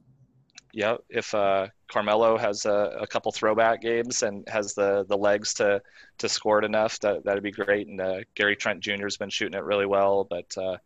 Yeah, 0.73 0.97
if 1.09 1.33
uh, 1.35 1.67
Carmelo 1.87 2.35
has 2.37 2.65
a, 2.65 2.97
a, 3.01 3.05
couple 3.05 3.31
throwback 3.31 3.79
games 3.79 4.23
and 4.23 4.47
has 4.49 4.73
the 4.73 5.05
the 5.07 5.15
legs 5.15 5.53
to 5.55 5.79
to 6.17 6.27
score 6.27 6.57
it 6.57 6.65
enough, 6.65 6.99
that 7.01 7.23
that'd 7.23 7.43
be 7.43 7.51
great. 7.51 7.87
And 7.87 8.01
uh, 8.01 8.21
Gary 8.33 8.55
Trent 8.55 8.79
Jr. 8.79 9.03
has 9.03 9.17
been 9.17 9.29
shooting 9.29 9.57
it 9.57 9.63
really 9.63 9.85
well, 9.85 10.25
but 10.27 10.57
uh, 10.57 10.77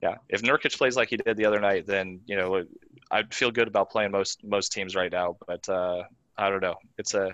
yeah, 0.00 0.14
if 0.28 0.42
Nurkic 0.42 0.78
plays 0.78 0.94
like 0.94 1.08
he 1.10 1.16
did 1.16 1.36
the 1.36 1.44
other 1.44 1.58
night, 1.58 1.86
then 1.86 2.20
you 2.26 2.36
know 2.36 2.64
I'd 3.10 3.34
feel 3.34 3.50
good 3.50 3.66
about 3.66 3.90
playing 3.90 4.12
most 4.12 4.44
most 4.44 4.72
teams 4.72 4.94
right 4.94 5.10
now. 5.10 5.36
But 5.46 5.68
uh, 5.68 6.04
I 6.38 6.48
don't 6.48 6.62
know, 6.62 6.76
it's 6.96 7.14
a 7.14 7.32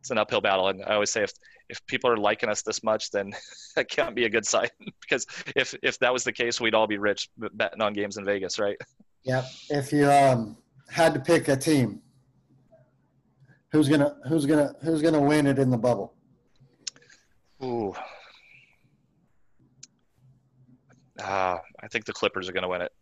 it's 0.00 0.10
an 0.10 0.18
uphill 0.18 0.40
battle, 0.40 0.68
and 0.68 0.82
I 0.84 0.94
always 0.94 1.12
say 1.12 1.22
if 1.22 1.32
if 1.68 1.84
people 1.86 2.10
are 2.10 2.16
liking 2.16 2.48
us 2.48 2.62
this 2.62 2.82
much, 2.82 3.10
then 3.10 3.32
that 3.76 3.88
can't 3.88 4.16
be 4.16 4.24
a 4.24 4.28
good 4.28 4.46
sign. 4.46 4.68
because 5.00 5.26
if 5.54 5.74
if 5.82 5.98
that 6.00 6.12
was 6.12 6.24
the 6.24 6.32
case, 6.32 6.60
we'd 6.60 6.74
all 6.74 6.88
be 6.88 6.98
rich 6.98 7.28
betting 7.36 7.80
on 7.80 7.92
games 7.92 8.16
in 8.16 8.24
Vegas, 8.24 8.58
right? 8.58 8.76
Yeah. 9.22 9.44
If 9.70 9.92
you 9.92 10.10
um, 10.10 10.56
had 10.92 11.14
to 11.14 11.20
pick 11.20 11.48
a 11.48 11.56
team, 11.56 12.00
who's 13.70 13.88
gonna 13.88 14.16
who's 14.28 14.46
gonna 14.46 14.74
who's 14.82 15.02
gonna 15.02 15.20
win 15.20 15.46
it 15.46 15.58
in 15.58 15.70
the 15.70 15.78
bubble? 15.78 16.14
Ooh. 17.64 17.94
Uh, 21.22 21.58
I 21.80 21.88
think 21.88 22.04
the 22.04 22.12
Clippers 22.12 22.48
are 22.48 22.52
going 22.52 22.62
to 22.62 22.68
win 22.68 22.82
it. 22.82 22.92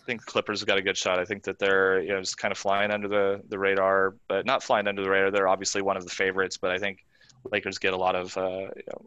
I 0.00 0.04
think 0.04 0.24
Clippers 0.24 0.64
got 0.64 0.78
a 0.78 0.82
good 0.82 0.96
shot. 0.96 1.20
I 1.20 1.24
think 1.24 1.44
that 1.44 1.58
they're 1.58 2.00
you 2.00 2.08
know 2.08 2.20
just 2.20 2.38
kind 2.38 2.50
of 2.50 2.58
flying 2.58 2.90
under 2.90 3.06
the 3.06 3.40
the 3.48 3.58
radar, 3.58 4.16
but 4.28 4.44
not 4.44 4.62
flying 4.62 4.88
under 4.88 5.02
the 5.02 5.10
radar. 5.10 5.30
They're 5.30 5.48
obviously 5.48 5.82
one 5.82 5.96
of 5.96 6.04
the 6.04 6.10
favorites, 6.10 6.58
but 6.58 6.70
I 6.70 6.78
think 6.78 7.04
Lakers 7.50 7.78
get 7.78 7.92
a 7.92 7.96
lot 7.96 8.16
of 8.16 8.36
uh, 8.36 8.68
you 8.76 8.82
know, 8.88 9.06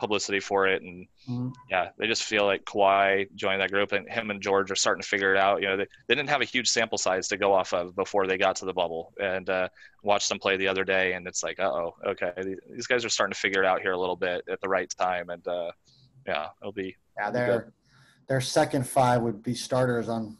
publicity 0.00 0.40
for 0.40 0.66
it, 0.66 0.82
and 0.82 1.06
mm-hmm. 1.28 1.48
yeah, 1.70 1.90
they 1.98 2.06
just 2.06 2.24
feel 2.24 2.46
like 2.46 2.64
Kawhi 2.64 3.32
joined 3.34 3.60
that 3.60 3.70
group, 3.70 3.92
and 3.92 4.10
him 4.10 4.30
and 4.30 4.40
George 4.40 4.70
are 4.70 4.76
starting 4.76 5.02
to 5.02 5.08
figure 5.08 5.34
it 5.34 5.38
out. 5.38 5.60
You 5.60 5.68
know, 5.68 5.76
they, 5.76 5.86
they 6.08 6.14
didn't 6.14 6.30
have 6.30 6.40
a 6.40 6.46
huge 6.46 6.68
sample 6.68 6.98
size 6.98 7.28
to 7.28 7.36
go 7.36 7.52
off 7.52 7.72
of 7.72 7.94
before 7.94 8.26
they 8.26 8.38
got 8.38 8.56
to 8.56 8.64
the 8.64 8.72
bubble, 8.72 9.12
and 9.20 9.48
uh, 9.48 9.68
watched 10.02 10.28
them 10.28 10.38
play 10.38 10.56
the 10.56 10.66
other 10.66 10.84
day, 10.84 11.12
and 11.12 11.26
it's 11.26 11.42
like, 11.42 11.60
uh 11.60 11.70
oh, 11.70 11.94
okay, 12.06 12.32
these 12.74 12.86
guys 12.86 13.04
are 13.04 13.10
starting 13.10 13.32
to 13.32 13.38
figure 13.38 13.62
it 13.62 13.66
out 13.66 13.80
here 13.82 13.92
a 13.92 13.98
little 13.98 14.16
bit 14.16 14.42
at 14.50 14.60
the 14.60 14.68
right 14.68 14.92
time, 14.98 15.30
and 15.30 15.46
uh, 15.46 15.70
yeah, 16.26 16.46
it'll 16.60 16.72
be 16.72 16.96
yeah, 17.16 17.30
they're 17.30 17.72
their 18.28 18.40
second 18.40 18.86
five 18.86 19.22
would 19.22 19.42
be 19.42 19.54
starters 19.54 20.08
on 20.08 20.36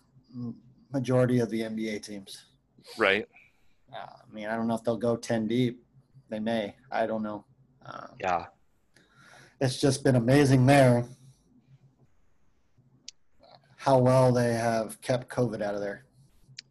majority 0.92 1.40
of 1.40 1.50
the 1.50 1.62
NBA 1.62 2.04
teams. 2.04 2.46
Right. 2.96 3.26
Uh, 3.92 3.96
I 3.96 4.32
mean, 4.32 4.46
I 4.46 4.54
don't 4.54 4.68
know 4.68 4.74
if 4.74 4.84
they'll 4.84 4.96
go 4.96 5.16
ten 5.16 5.46
deep. 5.46 5.82
They 6.28 6.38
may. 6.38 6.76
I 6.90 7.06
don't 7.06 7.22
know. 7.22 7.44
Um, 7.84 8.10
yeah. 8.20 8.46
It's 9.60 9.80
just 9.80 10.02
been 10.02 10.16
amazing 10.16 10.66
there 10.66 11.06
how 13.80 13.96
well 13.96 14.30
they 14.30 14.52
have 14.52 15.00
kept 15.00 15.30
COVID 15.30 15.62
out 15.62 15.74
of 15.74 15.80
there. 15.80 16.04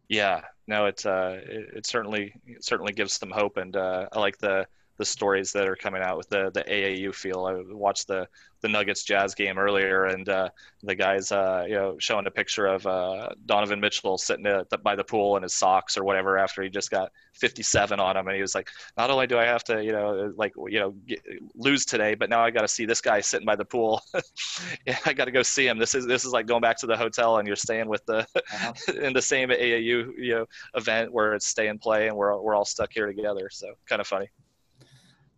Yeah, 0.08 0.42
no, 0.68 0.86
it's 0.86 1.04
uh, 1.04 1.40
it, 1.42 1.78
it 1.78 1.86
certainly 1.86 2.32
it 2.46 2.64
certainly 2.64 2.92
gives 2.92 3.18
them 3.18 3.32
hope, 3.32 3.56
and 3.56 3.76
uh, 3.76 4.08
I 4.12 4.20
like 4.20 4.38
the 4.38 4.64
the 4.96 5.04
stories 5.04 5.50
that 5.52 5.66
are 5.66 5.74
coming 5.74 6.02
out 6.02 6.16
with 6.16 6.28
the 6.28 6.52
the 6.54 6.62
AAU 6.62 7.12
feel. 7.12 7.46
I 7.46 7.74
watched 7.74 8.06
the 8.06 8.28
the 8.60 8.68
Nuggets 8.68 9.02
Jazz 9.02 9.34
game 9.34 9.58
earlier, 9.58 10.04
and 10.04 10.28
uh, 10.28 10.48
the 10.82 10.94
guys 10.94 11.32
uh, 11.32 11.64
you 11.66 11.74
know 11.74 11.96
showing 11.98 12.26
a 12.26 12.30
picture 12.30 12.66
of 12.66 12.86
uh, 12.86 13.30
Donovan 13.46 13.80
Mitchell 13.80 14.18
sitting 14.18 14.46
at 14.46 14.68
the, 14.70 14.78
by 14.78 14.94
the 14.94 15.04
pool 15.04 15.36
in 15.36 15.42
his 15.42 15.54
socks 15.54 15.96
or 15.96 16.04
whatever 16.04 16.38
after 16.38 16.62
he 16.62 16.68
just 16.68 16.90
got 16.90 17.10
57 17.34 17.98
on 17.98 18.16
him, 18.16 18.26
and 18.26 18.36
he 18.36 18.42
was 18.42 18.54
like, 18.54 18.68
not 18.96 19.10
only 19.10 19.26
do 19.26 19.38
I 19.38 19.44
have 19.44 19.64
to 19.64 19.82
you 19.82 19.92
know 19.92 20.32
like 20.36 20.52
you 20.68 20.80
know 20.80 20.90
get, 21.06 21.20
lose 21.54 21.84
today, 21.84 22.14
but 22.14 22.30
now 22.30 22.40
I 22.40 22.50
got 22.50 22.62
to 22.62 22.68
see 22.68 22.86
this 22.86 23.00
guy 23.00 23.20
sitting 23.20 23.46
by 23.46 23.56
the 23.56 23.64
pool. 23.64 24.02
yeah, 24.86 24.98
I 25.06 25.12
got 25.12 25.26
to 25.26 25.30
go 25.30 25.42
see 25.42 25.66
him. 25.66 25.78
This 25.78 25.94
is 25.94 26.06
this 26.06 26.24
is 26.24 26.32
like 26.32 26.46
going 26.46 26.62
back 26.62 26.78
to 26.78 26.86
the 26.86 26.96
hotel 26.96 27.38
and 27.38 27.46
you're 27.46 27.56
staying 27.56 27.88
with 27.88 28.04
the 28.06 28.26
uh-huh. 28.36 28.72
in 29.00 29.12
the 29.12 29.22
same 29.22 29.48
AAU 29.50 30.12
you 30.18 30.34
know 30.34 30.46
event 30.74 31.12
where 31.12 31.34
it's 31.34 31.46
stay 31.46 31.68
and 31.68 31.80
play, 31.80 32.08
and 32.08 32.16
we're 32.16 32.38
we're 32.40 32.54
all 32.54 32.64
stuck 32.64 32.92
here 32.92 33.06
together. 33.06 33.48
So 33.50 33.74
kind 33.86 34.00
of 34.00 34.06
funny 34.06 34.28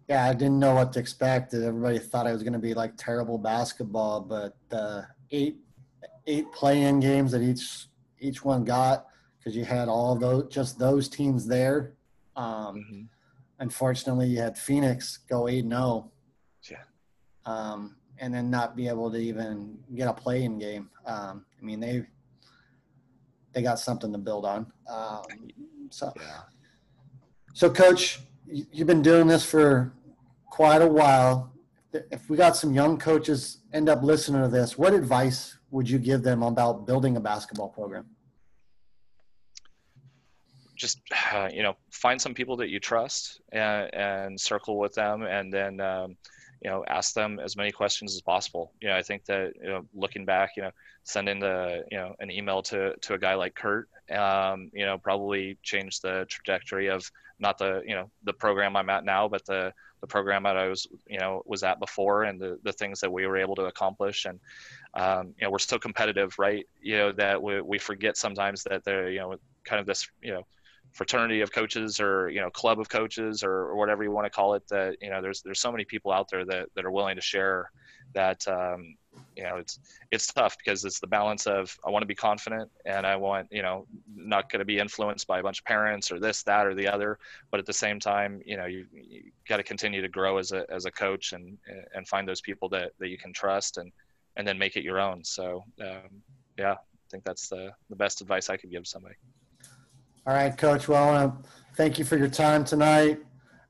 yeah, 0.08 0.26
I 0.26 0.32
didn't 0.32 0.58
know 0.58 0.74
what 0.74 0.92
to 0.94 1.00
expect. 1.00 1.54
Everybody 1.54 1.98
thought 1.98 2.26
I 2.26 2.32
was 2.32 2.42
going 2.42 2.52
to 2.52 2.58
be 2.58 2.74
like 2.74 2.96
terrible 2.96 3.38
basketball, 3.38 4.20
but 4.20 4.56
uh, 4.70 5.02
eight 5.30 5.58
eight 6.26 6.52
play-in 6.52 7.00
games 7.00 7.32
that 7.32 7.42
each 7.42 7.86
each 8.18 8.44
one 8.44 8.64
got 8.64 9.06
because 9.38 9.56
you 9.56 9.64
had 9.64 9.88
all 9.88 10.14
those 10.14 10.52
just 10.52 10.78
those 10.78 11.08
teams 11.08 11.46
there. 11.46 11.94
Um, 12.36 12.76
mm-hmm. 12.76 13.02
Unfortunately, 13.58 14.26
you 14.28 14.38
had 14.38 14.58
Phoenix 14.58 15.18
go 15.28 15.48
eight 15.48 15.68
zero. 15.68 15.80
Oh. 15.80 16.12
Yeah. 16.70 16.84
Um, 17.44 17.96
and 18.18 18.32
then 18.32 18.50
not 18.50 18.76
be 18.76 18.88
able 18.88 19.10
to 19.10 19.18
even 19.18 19.78
get 19.94 20.08
a 20.08 20.12
play-in 20.12 20.58
game. 20.58 20.90
Um, 21.04 21.44
I 21.60 21.64
mean, 21.64 21.80
they 21.80 22.06
they 23.52 23.62
got 23.62 23.78
something 23.78 24.12
to 24.12 24.18
build 24.18 24.44
on. 24.44 24.72
Um, 24.88 25.22
so, 25.90 26.12
yeah. 26.16 26.42
so 27.52 27.68
coach, 27.68 28.20
you've 28.46 28.86
been 28.86 29.02
doing 29.02 29.26
this 29.26 29.44
for 29.44 29.92
quite 30.46 30.82
a 30.82 30.86
while. 30.86 31.52
If 31.92 32.28
we 32.30 32.36
got 32.36 32.56
some 32.56 32.72
young 32.72 32.98
coaches 32.98 33.58
end 33.72 33.88
up 33.88 34.02
listening 34.02 34.42
to 34.42 34.48
this, 34.48 34.78
what 34.78 34.94
advice 34.94 35.58
would 35.70 35.88
you 35.88 35.98
give 35.98 36.22
them 36.22 36.42
about 36.42 36.86
building 36.86 37.16
a 37.16 37.20
basketball 37.20 37.68
program? 37.68 38.06
Just 40.76 41.00
uh, 41.32 41.48
you 41.52 41.62
know, 41.62 41.74
find 41.90 42.20
some 42.20 42.34
people 42.34 42.56
that 42.58 42.68
you 42.68 42.80
trust 42.80 43.40
and, 43.52 43.94
and 43.94 44.40
circle 44.40 44.78
with 44.78 44.94
them, 44.94 45.22
and 45.22 45.52
then 45.52 45.80
um, 45.80 46.16
you 46.62 46.70
know 46.70 46.84
ask 46.86 47.14
them 47.14 47.40
as 47.40 47.56
many 47.56 47.72
questions 47.72 48.14
as 48.14 48.20
possible. 48.20 48.72
You 48.80 48.88
know, 48.88 48.96
I 48.96 49.02
think 49.02 49.24
that 49.26 49.52
you 49.60 49.68
know, 49.68 49.84
looking 49.94 50.24
back, 50.24 50.50
you 50.56 50.62
know, 50.62 50.70
sending 51.02 51.40
the 51.40 51.84
you 51.90 51.98
know 51.98 52.14
an 52.20 52.30
email 52.30 52.62
to 52.62 52.94
to 52.96 53.14
a 53.14 53.18
guy 53.18 53.34
like 53.34 53.54
Kurt, 53.54 53.88
um, 54.10 54.70
you 54.72 54.84
know, 54.84 54.96
probably 54.98 55.58
changed 55.62 56.02
the 56.02 56.26
trajectory 56.28 56.88
of 56.88 57.10
not 57.40 57.58
the 57.58 57.82
you 57.86 57.94
know 57.94 58.10
the 58.22 58.32
program 58.32 58.76
I'm 58.76 58.90
at 58.90 59.04
now, 59.04 59.28
but 59.28 59.44
the 59.44 59.72
the 60.00 60.06
program 60.06 60.44
that 60.44 60.56
I 60.56 60.68
was 60.68 60.86
you 61.08 61.18
know 61.18 61.42
was 61.46 61.64
at 61.64 61.80
before, 61.80 62.24
and 62.24 62.40
the 62.40 62.58
the 62.62 62.72
things 62.72 63.00
that 63.00 63.12
we 63.12 63.26
were 63.26 63.36
able 63.36 63.56
to 63.56 63.64
accomplish, 63.64 64.24
and 64.24 64.38
um, 64.94 65.34
you 65.38 65.44
know 65.44 65.50
we're 65.50 65.58
so 65.58 65.78
competitive, 65.78 66.38
right? 66.38 66.64
You 66.80 66.96
know 66.96 67.12
that 67.12 67.42
we 67.42 67.60
we 67.60 67.78
forget 67.78 68.16
sometimes 68.16 68.62
that 68.64 68.84
they're 68.84 69.10
you 69.10 69.18
know 69.18 69.36
kind 69.64 69.80
of 69.80 69.86
this 69.86 70.08
you 70.22 70.32
know 70.32 70.46
fraternity 70.92 71.40
of 71.40 71.52
coaches 71.52 72.00
or 72.00 72.28
you 72.28 72.40
know 72.40 72.50
club 72.50 72.78
of 72.78 72.88
coaches 72.88 73.42
or, 73.42 73.50
or 73.50 73.76
whatever 73.76 74.04
you 74.04 74.10
want 74.10 74.26
to 74.26 74.30
call 74.30 74.54
it 74.54 74.62
that 74.68 74.96
you 75.00 75.10
know 75.10 75.22
there's 75.22 75.40
there's 75.42 75.60
so 75.60 75.72
many 75.72 75.84
people 75.84 76.12
out 76.12 76.28
there 76.30 76.44
that 76.44 76.68
that 76.74 76.84
are 76.84 76.90
willing 76.90 77.16
to 77.16 77.22
share 77.22 77.70
that 78.14 78.46
um, 78.46 78.94
you 79.34 79.42
know 79.42 79.56
it's 79.56 79.78
it's 80.10 80.26
tough 80.26 80.56
because 80.58 80.84
it's 80.84 81.00
the 81.00 81.06
balance 81.06 81.46
of 81.46 81.74
I 81.86 81.90
want 81.90 82.02
to 82.02 82.06
be 82.06 82.14
confident 82.14 82.70
and 82.84 83.06
I 83.06 83.16
want 83.16 83.48
you 83.50 83.62
know 83.62 83.86
not 84.14 84.50
going 84.50 84.58
to 84.58 84.66
be 84.66 84.78
influenced 84.78 85.26
by 85.26 85.38
a 85.38 85.42
bunch 85.42 85.60
of 85.60 85.64
parents 85.64 86.12
or 86.12 86.20
this 86.20 86.42
that 86.42 86.66
or 86.66 86.74
the 86.74 86.88
other. 86.88 87.18
But 87.50 87.60
at 87.60 87.66
the 87.66 87.72
same 87.72 87.98
time 87.98 88.42
you 88.44 88.58
know 88.58 88.66
you, 88.66 88.86
you 88.92 89.32
got 89.48 89.56
to 89.56 89.62
continue 89.62 90.02
to 90.02 90.08
grow 90.08 90.36
as 90.36 90.52
a 90.52 90.66
as 90.70 90.84
a 90.84 90.90
coach 90.90 91.32
and 91.32 91.56
and 91.94 92.06
find 92.06 92.28
those 92.28 92.42
people 92.42 92.68
that 92.70 92.92
that 92.98 93.08
you 93.08 93.16
can 93.16 93.32
trust 93.32 93.78
and 93.78 93.90
and 94.36 94.46
then 94.46 94.58
make 94.58 94.76
it 94.76 94.84
your 94.84 95.00
own. 95.00 95.24
So 95.24 95.64
um, 95.80 96.22
yeah 96.58 96.72
I 96.72 97.08
think 97.10 97.24
that's 97.24 97.48
the 97.48 97.72
the 97.88 97.96
best 97.96 98.20
advice 98.20 98.50
I 98.50 98.58
could 98.58 98.70
give 98.70 98.86
somebody 98.86 99.14
all 100.26 100.34
right 100.34 100.56
coach 100.56 100.88
well 100.88 101.10
I 101.10 101.32
thank 101.76 101.98
you 101.98 102.04
for 102.04 102.16
your 102.16 102.28
time 102.28 102.64
tonight 102.64 103.18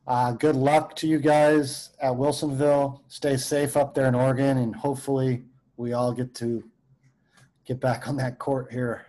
uh, 0.06 0.32
good 0.32 0.56
luck 0.56 0.96
to 0.96 1.06
you 1.06 1.18
guys 1.18 1.90
at 2.00 2.12
Wilsonville. 2.12 3.00
Stay 3.06 3.36
safe 3.36 3.76
up 3.76 3.94
there 3.94 4.06
in 4.06 4.14
Oregon, 4.14 4.58
and 4.58 4.74
hopefully 4.74 5.44
we 5.76 5.92
all 5.92 6.12
get 6.12 6.34
to 6.36 6.64
get 7.64 7.80
back 7.80 8.08
on 8.08 8.16
that 8.16 8.38
court 8.38 8.72
here 8.72 9.06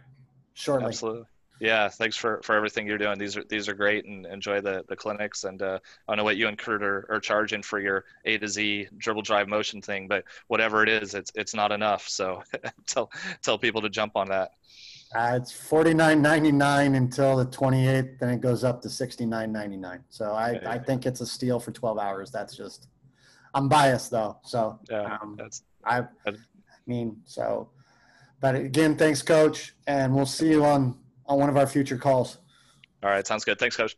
shortly. 0.54 0.88
Absolutely. 0.88 1.26
Yeah, 1.60 1.88
thanks 1.88 2.18
for, 2.18 2.41
for 2.44 2.56
everything 2.56 2.86
you're 2.86 2.98
doing. 2.98 3.18
These 3.18 3.38
are 3.38 3.44
these 3.46 3.70
are 3.70 3.74
great, 3.74 4.06
and 4.06 4.26
enjoy 4.26 4.60
the, 4.62 4.84
the 4.88 4.96
clinics. 4.96 5.46
And 5.46 5.62
uh, 5.62 5.80
I 6.08 6.12
don't 6.12 6.18
know 6.18 6.24
what 6.24 6.38
you 6.38 6.48
and 6.48 6.58
Kurt 6.58 6.84
are, 6.84 7.06
are 7.10 7.20
charging 7.20 7.64
for 7.64 7.80
your 7.80 8.06
A 8.26 8.38
to 8.38 8.48
Z 8.48 8.88
dribble 8.98 9.22
drive 9.22 9.48
motion 9.48 9.82
thing, 9.82 10.08
but 10.08 10.26
whatever 10.48 10.84
it 10.84 10.89
is, 10.89 11.16
it's 11.16 11.32
it's 11.36 11.56
not 11.56 11.72
enough. 11.72 12.08
So 12.08 12.44
tell 12.86 13.10
tell 13.41 13.58
people 13.58 13.82
to 13.82 13.89
jump 13.89 14.16
on 14.16 14.28
that. 14.30 14.52
Uh, 15.16 15.38
it's 15.39 15.51
forty 15.51 15.93
nine 15.93 16.22
ninety 16.22 16.51
nine 16.51 16.95
until 16.95 17.38
the 17.38 17.45
twenty 17.45 17.88
eighth, 17.88 18.20
then 18.20 18.30
it 18.30 18.41
goes 18.41 18.64
up 18.64 18.82
to 18.82 18.89
sixty 18.89 19.26
nine 19.26 19.51
ninety 19.51 19.78
nine. 19.78 20.03
So 20.09 20.32
I, 20.34 20.59
I 20.66 20.80
think 20.80 21.05
it's 21.05 21.22
a 21.22 21.26
steal 21.26 21.59
for 21.59 21.72
twelve 21.72 21.99
hours. 21.99 22.32
That's 22.32 22.55
just, 22.55 22.88
I'm 23.53 23.70
biased 23.70 24.11
though. 24.11 24.38
So 24.43 24.80
Yeah, 24.89 25.18
um, 25.22 25.36
that's 25.38 25.64
I, 25.86 25.99
I 26.28 26.32
mean, 26.88 27.18
so, 27.26 27.70
but 28.41 28.55
again, 28.55 28.95
thanks, 28.97 29.22
coach, 29.22 29.76
and 29.88 30.16
we'll 30.16 30.26
see 30.26 30.49
you 30.49 30.66
on 30.66 30.97
on 31.26 31.39
one 31.39 31.49
of 31.49 31.57
our 31.57 31.68
future 31.68 31.97
calls. 31.97 32.39
all 33.03 33.09
right. 33.09 33.26
Sounds 33.26 33.45
good. 33.45 33.59
Thanks, 33.59 33.78
coach. 33.78 33.95